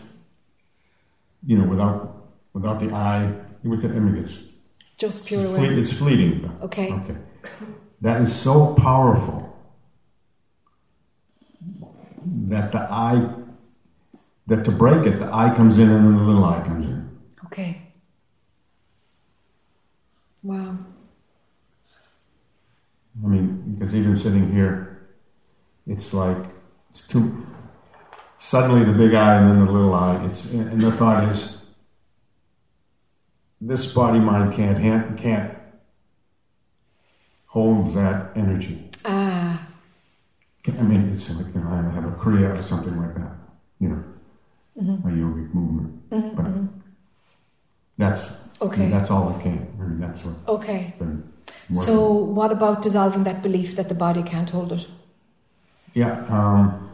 [1.46, 3.32] you know, without without the I,
[3.64, 4.38] we could, I mean, it's
[4.98, 5.90] Just pure Fleet, awareness.
[5.90, 6.52] it's fleeting.
[6.62, 6.92] Okay.
[6.94, 7.16] Okay.
[8.02, 9.40] That is so powerful
[12.26, 13.34] that the I,
[14.48, 17.10] that to break it, the I comes in and then the little I comes in.
[17.46, 17.82] Okay.
[20.44, 20.78] Wow.
[23.24, 25.08] I mean, because even sitting here,
[25.88, 26.44] it's like
[26.94, 27.46] it's too.
[28.38, 30.24] Suddenly, the big I and then the little I.
[30.26, 31.58] It's and the thought is,
[33.60, 35.58] this body mind can't hand, can't
[37.48, 38.92] hold that energy.
[39.06, 39.68] Ah.
[40.68, 43.32] I mean, it's like you know, I have a kriya or something like that.
[43.80, 44.04] You know,
[44.82, 45.06] Mhm.
[45.06, 46.10] a yogic movement.
[46.10, 46.68] Mhm, But mhm.
[47.98, 48.90] that's Okay.
[48.90, 49.68] that's all it can.
[49.80, 50.94] I mean, that's what Okay.
[51.74, 54.88] So, what about dissolving that belief that the body can't hold it?
[55.94, 56.90] Yeah, um,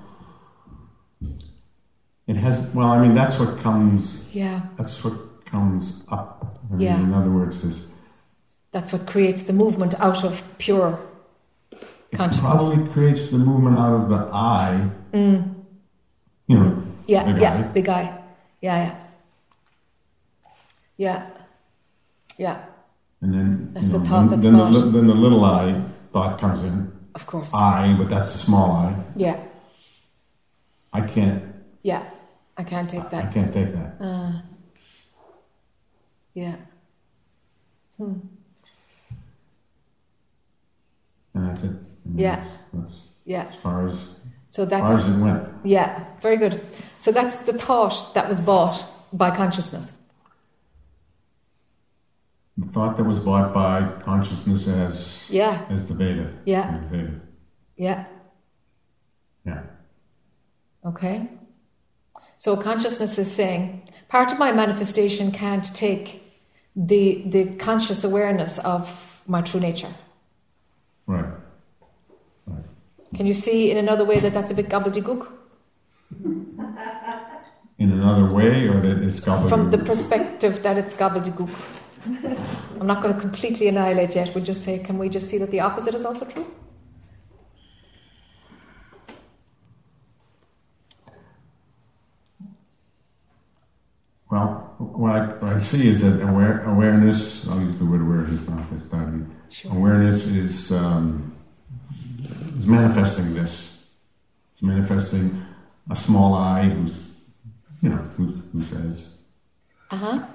[2.27, 2.59] it has.
[2.73, 4.17] Well, I mean, that's what comes.
[4.31, 4.61] Yeah.
[4.77, 6.59] That's what comes up.
[6.69, 6.99] I mean, Yeah.
[6.99, 7.85] In other words, is
[8.71, 10.99] That's what creates the movement out of pure
[12.13, 12.37] consciousness.
[12.37, 14.89] it probably creates the movement out of the I.
[15.13, 15.55] Mm.
[16.47, 16.83] You know.
[17.07, 17.61] Yeah, big yeah, I.
[17.63, 18.01] big I.
[18.61, 18.95] Yeah, yeah.
[20.97, 21.25] Yeah.
[22.37, 22.61] Yeah,
[23.21, 26.39] And then That's you the thought then, that's then the, then the little I thought
[26.39, 26.89] comes in.
[27.15, 27.53] Of course.
[27.53, 28.95] I, but that's a small I.
[29.15, 29.39] Yeah,
[30.93, 31.43] I can't.
[31.83, 32.03] yeah.
[32.57, 33.23] I can't take that.
[33.23, 33.95] I can't take that.
[34.01, 34.33] Uh,
[36.33, 36.57] yeah.
[37.97, 38.15] Hmm.
[41.33, 41.71] And that's it.
[42.05, 42.35] Mean, Yeah.
[42.35, 42.93] That's, that's
[43.25, 43.45] Yeah.
[43.49, 43.99] as far as
[44.49, 44.83] So that's.
[44.83, 45.47] as far as it went.
[45.63, 46.59] yeah, very good.
[46.99, 48.83] So that's the thought that was bought
[49.13, 49.93] by consciousness.
[52.59, 56.77] The thought that was bought by consciousness as Yeah, as the Veda Yeah.
[56.77, 57.21] As Veda.
[57.77, 58.05] yeah.
[59.45, 59.61] Yeah.
[60.85, 61.29] Okay.
[62.37, 66.21] So consciousness is saying part of my manifestation can't take
[66.75, 68.91] the the conscious awareness of
[69.25, 69.93] my true nature.
[71.07, 71.25] Right.
[73.15, 75.27] Can you see in another way that that's a bit gobbledygook?
[77.79, 79.49] In another way, or that it's gobbledygook.
[79.49, 81.49] From the perspective that it's gobbledygook.
[82.05, 84.33] I'm not going to completely annihilate yet.
[84.33, 86.49] We'll just say, can we just see that the opposite is also true?
[94.31, 98.47] Well, what I, what I see is that aware, awareness, I'll use the word awareness
[98.47, 99.07] now, it's not,
[99.49, 99.71] Sure.
[99.71, 101.35] awareness is, um,
[102.55, 103.73] is manifesting this.
[104.53, 105.43] It's manifesting
[105.89, 106.93] a small I who's,
[107.81, 109.07] you know, who, who says,
[109.89, 110.25] Uh huh.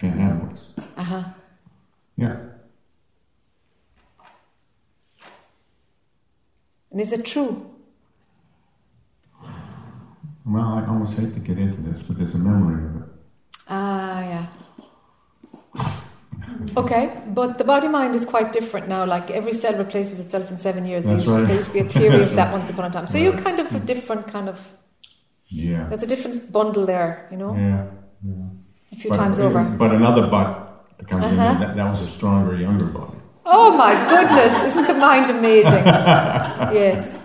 [0.00, 0.84] Handle this.
[0.96, 1.24] Uh huh.
[2.16, 2.36] Yeah.
[6.90, 7.70] And is it true?
[10.46, 13.08] Well, I almost hate to get into this, but there's a memory of it.
[13.68, 14.46] Ah, yeah.
[16.76, 19.04] Okay, but the body mind is quite different now.
[19.04, 21.04] Like every cell replaces itself in seven years.
[21.04, 23.06] There used, to, there used to be a theory of that once upon a time.
[23.08, 24.60] So you're kind of a different kind of.
[25.48, 25.86] Yeah.
[25.88, 27.86] There's a different bundle there, you know, Yeah.
[28.24, 28.44] yeah.
[28.96, 29.62] A few But- times over.
[29.64, 31.58] But another butt that comes in, Uh-huh.
[31.60, 33.18] that, that was a stronger, younger body.
[33.44, 34.54] Oh my goodness!
[34.64, 35.84] Isn't the mind amazing?
[36.74, 37.18] yes.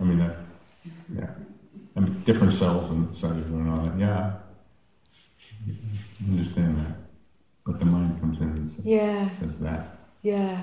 [0.00, 0.36] I mean, that,
[1.12, 1.30] yeah.
[1.96, 3.98] I mean, different cells and cellular and all that.
[3.98, 4.34] Yeah.
[5.68, 6.96] I understand that.
[7.64, 9.28] But the mind comes in and says, Yeah.
[9.40, 9.98] says that.
[10.22, 10.60] Yeah.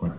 [0.00, 0.12] But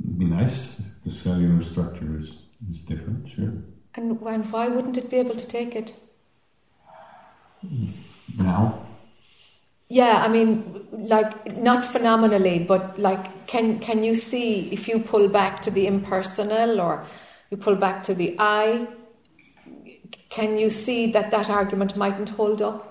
[0.00, 2.38] it'd be nice if the cellular structure is,
[2.70, 3.52] is different, sure.
[3.94, 5.92] And, and why wouldn't it be able to take it?
[8.36, 8.86] Now,
[9.88, 15.28] Yeah, I mean, like not phenomenally, but like, can can you see if you pull
[15.28, 17.06] back to the impersonal or
[17.50, 18.88] you pull back to the I?
[20.28, 22.88] Can you see that that argument mightn't hold up?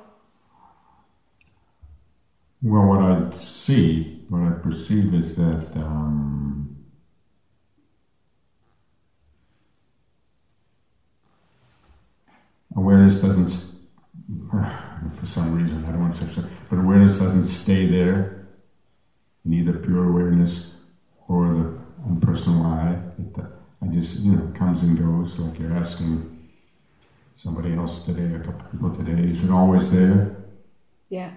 [2.62, 6.67] well, what I see, what I perceive is that um,
[12.78, 13.50] awareness doesn't,
[14.52, 18.48] for some reason, I don't want to say but awareness doesn't stay there,
[19.44, 20.68] neither pure awareness
[21.28, 23.00] or the impersonal I.
[23.20, 23.48] It, uh,
[23.82, 26.50] I just, you know, comes and goes, like you're asking
[27.36, 30.36] somebody else today, a couple people today, is it always there?
[31.10, 31.32] Yeah.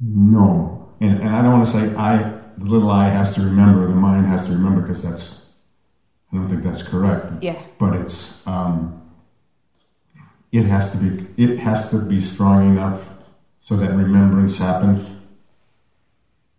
[0.00, 0.92] No.
[1.00, 3.94] And, and I don't want to say I, the little I has to remember, the
[3.94, 5.40] mind has to remember, because that's,
[6.32, 7.42] I don't think that's correct.
[7.42, 7.60] Yeah.
[7.78, 9.07] But it's, um,
[10.52, 13.08] it has to be, it has to be strong enough
[13.60, 15.10] so that remembrance happens.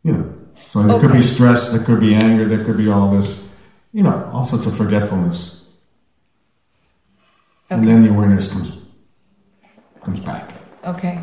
[0.03, 0.33] You know,
[0.69, 3.41] so there could be stress, there could be anger, there could be all this,
[3.91, 5.55] you know, all sorts of forgetfulness.
[7.69, 8.71] and then the awareness comes
[10.03, 10.53] comes back.
[10.85, 11.21] Okay.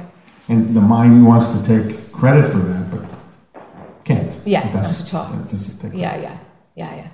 [0.48, 3.64] And the mind wants to take credit for that, but
[4.04, 4.36] can't.
[4.44, 5.32] Yeah, It not at all.
[5.32, 6.38] It doesn't take Yeah, yeah,
[6.76, 7.08] yeah, yeah,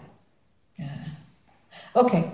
[0.79, 1.05] yeah.
[1.97, 2.31] Okay.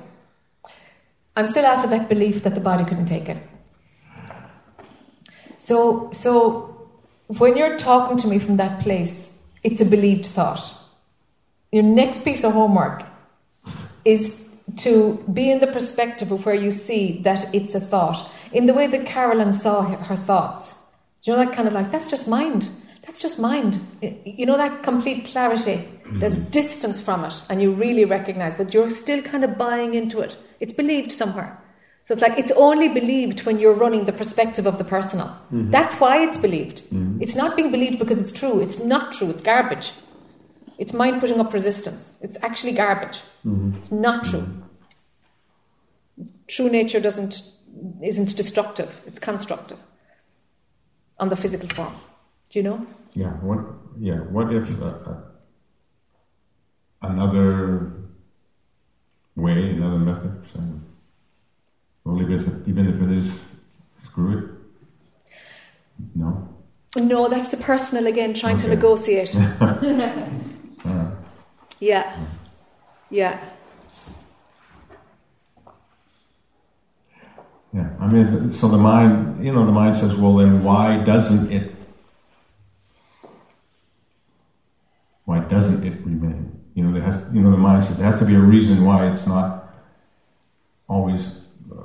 [1.38, 3.36] I'm still after that belief that the body couldn't take it.
[5.58, 6.90] So, so
[7.28, 9.30] when you're talking to me from that place,
[9.62, 10.60] it's a believed thought.
[11.70, 13.04] Your next piece of homework
[14.04, 14.36] is
[14.78, 18.28] to be in the perspective of where you see that it's a thought.
[18.50, 20.72] In the way that Carolyn saw her, her thoughts.
[21.22, 22.68] Do you know that kind of like, that's just mind.
[23.02, 23.78] That's just mind.
[24.02, 25.86] You know that complete clarity.
[26.04, 26.50] There's mm-hmm.
[26.50, 30.36] distance from it, and you really recognize, but you're still kind of buying into it.
[30.60, 31.58] It's believed somewhere.
[32.04, 35.26] So it's like it's only believed when you're running the perspective of the personal.
[35.26, 35.70] Mm-hmm.
[35.70, 36.84] That's why it's believed.
[36.84, 37.22] Mm-hmm.
[37.22, 38.60] It's not being believed because it's true.
[38.60, 39.28] It's not true.
[39.28, 39.92] It's garbage.
[40.78, 42.14] It's mind putting up resistance.
[42.22, 43.20] It's actually garbage.
[43.44, 43.76] Mm-hmm.
[43.76, 44.46] It's not true.
[46.46, 47.42] True nature doesn't
[48.02, 49.02] isn't destructive.
[49.06, 49.78] It's constructive
[51.18, 51.94] on the physical form.
[52.48, 52.86] Do you know?
[53.12, 53.32] Yeah.
[53.48, 53.60] What?
[53.98, 54.20] Yeah.
[54.20, 55.14] What if uh,
[57.02, 57.97] another
[59.40, 60.44] way, another method?
[60.52, 60.60] So
[62.04, 63.32] we'll leave it, even if it is
[64.04, 64.44] screw it.
[66.14, 66.48] No.
[66.96, 69.36] No, that's the personal again trying to negotiate.
[70.84, 71.12] Right.
[71.80, 72.26] Yeah.
[73.10, 73.38] Yeah.
[77.74, 77.90] Yeah.
[78.00, 81.74] I mean, so the mind, you know, the mind says, well, then why doesn't it?
[85.24, 86.27] Why doesn't it remain?
[86.78, 88.84] You know, there has, you know, the mind says there has to be a reason
[88.84, 89.74] why it's not
[90.88, 91.22] always,
[91.72, 91.76] uh,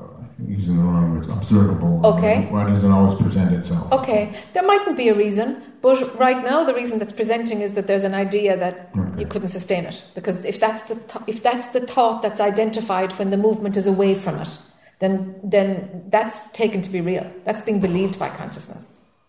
[0.47, 1.99] using the wrong words, observable.
[2.11, 2.45] Okay.
[2.51, 3.91] Why doesn't it always present itself?
[3.91, 4.31] Okay.
[4.53, 8.03] There mightn't be a reason, but right now the reason that's presenting is that there's
[8.03, 9.21] an idea that Okay.
[9.21, 13.11] you couldn't sustain it because if that's the th- if that's the thought that's identified
[13.17, 14.51] when the movement is away from it,
[14.99, 15.15] then
[15.55, 17.25] then that's taken to be real.
[17.45, 18.83] That's being believed by consciousness,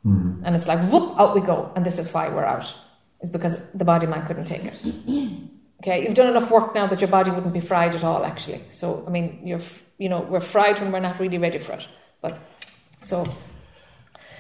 [0.07, 0.43] Mhm.
[0.45, 2.69] and it's like whoop out we go, and this is why we're out.
[3.21, 4.83] Is because the body mind couldn't take it.
[5.83, 8.25] Okay, you've done enough work now that your body wouldn't be fried at all.
[8.25, 9.61] Actually, so I mean, you're
[9.99, 11.87] you know we're fried when we're not really ready for it.
[12.23, 12.39] But
[13.01, 13.29] so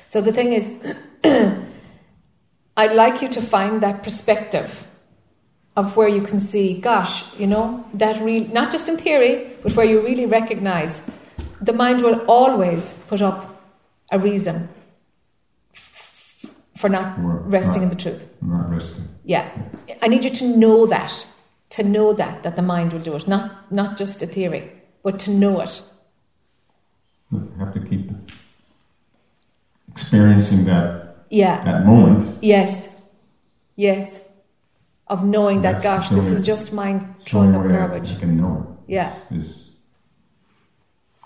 [0.08, 0.70] so the thing is,
[2.76, 4.86] I'd like you to find that perspective
[5.76, 9.74] of where you can see, gosh, you know, that real, not just in theory, but
[9.74, 11.00] where you really recognize
[11.60, 13.60] the mind will always put up
[14.12, 14.68] a reason
[16.76, 17.14] for not
[17.50, 18.24] resting in the truth.
[18.42, 19.08] Not resting.
[19.24, 19.48] Yeah.
[20.02, 21.26] I need you to know that.
[21.70, 23.26] To know that, that the mind will do it.
[23.26, 24.70] Not not just a theory,
[25.02, 25.80] but to know it.
[27.32, 28.10] You have to keep
[29.90, 31.64] experiencing that Yeah.
[31.64, 32.38] that moment.
[32.42, 32.88] Yes.
[33.76, 34.18] Yes.
[35.08, 38.12] Of knowing that, gosh, this is just mind throwing up way I- garbage.
[38.12, 39.12] I can know Yeah.
[39.30, 39.64] it is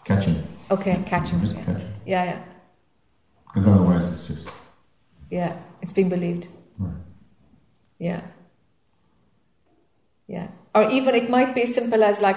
[0.05, 0.43] catching.
[0.71, 1.53] Okay, catching Yeah.
[1.65, 1.89] catching.
[2.07, 2.39] Yeah, yeah.
[3.47, 4.49] Because otherwise it's just
[5.31, 5.59] Yeah.
[5.83, 6.49] It's being believed.
[6.79, 6.95] Right.
[7.99, 8.23] Yeah.
[10.27, 10.49] Yeah.
[10.75, 12.37] Or even it might be as simple as like,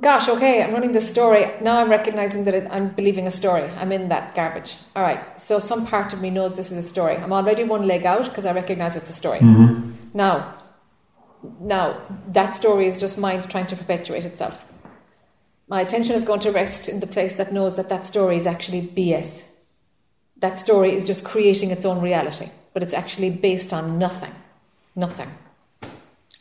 [0.00, 1.50] gosh, okay, I'm running this story.
[1.60, 3.64] Now I'm recognizing that it, I'm believing a story.
[3.78, 4.76] I'm in that garbage.
[4.94, 5.40] All right.
[5.40, 7.16] So some part of me knows this is a story.
[7.16, 9.40] I'm already one leg out because I recognize it's a story.
[9.40, 9.90] Mm-hmm.
[10.14, 10.58] Now,
[11.60, 14.64] now that story is just mind trying to perpetuate itself.
[15.68, 18.46] My attention is going to rest in the place that knows that that story is
[18.46, 19.42] actually BS.
[20.40, 24.34] That story is just creating its own reality, but it's actually based on nothing.
[24.96, 25.30] Nothing.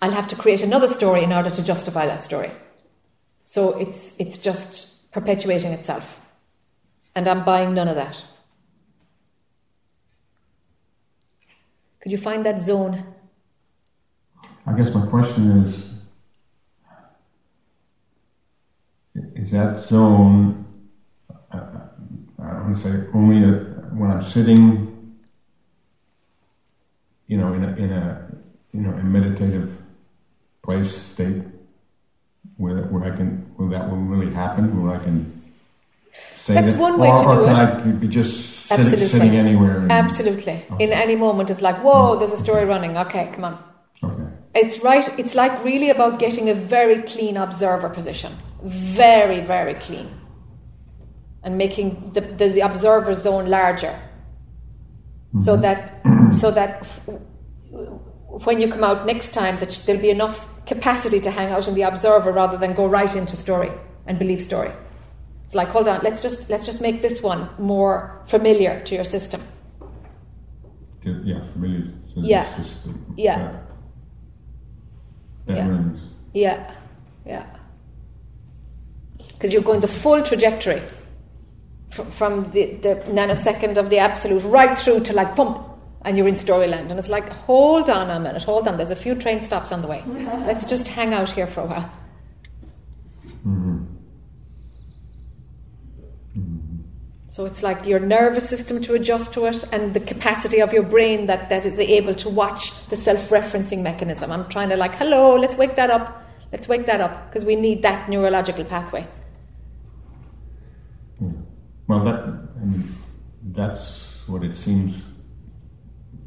[0.02, 2.52] I'll have to create another story in order to justify that story.
[3.44, 6.22] So it's it's just perpetuating itself.
[7.16, 8.22] And I'm buying none of that.
[12.02, 13.04] Could you find that zone?
[14.66, 15.90] I guess my question is
[19.36, 20.66] is that zone
[21.52, 21.58] uh,
[22.42, 25.18] I don't want to say only a, when I'm sitting
[27.28, 28.32] you know in a, in a
[28.74, 29.78] you know a meditative
[30.64, 31.44] place state
[32.58, 35.40] where where I can where that will really happen where I can
[36.36, 37.96] say That's that one way or, to or do can it.
[37.96, 39.08] I be just sitting, Absolutely.
[39.08, 40.66] sitting anywhere and, Absolutely.
[40.70, 40.78] Oh.
[40.78, 42.20] In any moment, it's like, whoa, mm.
[42.20, 42.98] there's a story running.
[42.98, 43.64] Okay, come on.
[44.04, 44.24] okay
[44.56, 45.08] It's right.
[45.20, 50.10] It's like really about getting a very clean observer position, very, very clean,
[51.50, 54.00] and making the, the, the observer zone larger,
[55.36, 55.62] so mm-hmm.
[55.64, 56.86] that so that
[58.46, 61.74] when you come out next time, that there'll be enough capacity to hang out in
[61.74, 63.72] the observer rather than go right into story
[64.06, 64.72] and believe story.
[65.44, 69.04] It's like, hold on, let's just let's just make this one more familiar to your
[69.04, 69.42] system.
[71.04, 72.44] Yeah familiar to Yeah.
[72.44, 73.38] the system Yeah.
[75.48, 75.80] that Yeah.
[76.34, 76.72] Yeah,
[77.26, 77.46] yeah.
[79.30, 80.82] because you're going the full trajectory
[81.90, 85.66] fr- from the, the nanosecond of the absolute right through to like thump,
[86.04, 86.90] and you're in Storyland.
[86.90, 88.78] And it's like, hold on a minute, hold on.
[88.78, 90.04] There's a few train stops on the way.
[90.08, 91.92] Let's just hang out here for a while.
[93.46, 93.86] Mhm.
[97.28, 100.82] So it's like your nervous system to adjust to it and the capacity of your
[100.84, 104.32] brain that, that is able to watch the self referencing mechanism.
[104.32, 106.26] I'm trying to, like, hello, let's wake that up.
[106.52, 109.08] Let's wake that up because we need that neurological pathway.
[111.90, 111.96] Yeah.
[111.96, 112.20] Well, that
[112.62, 112.96] I mean,
[113.44, 115.02] that's what it seems.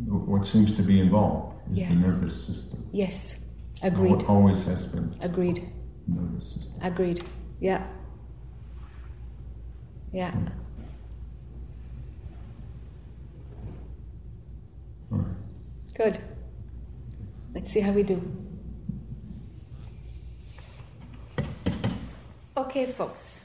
[0.07, 2.89] What seems to be involved is the nervous system.
[2.93, 3.35] Yes,
[3.83, 4.23] agreed.
[4.23, 5.69] Al- Always has been Agreed.
[6.09, 6.75] nervous system.
[6.83, 7.25] Agreed.
[7.61, 7.87] Yeah.
[10.13, 10.33] Yeah.
[10.33, 10.47] Hmm.
[15.13, 15.37] All right.
[15.95, 16.21] Good.
[17.55, 18.21] Let's see how we do.
[22.57, 23.42] Okay, folks.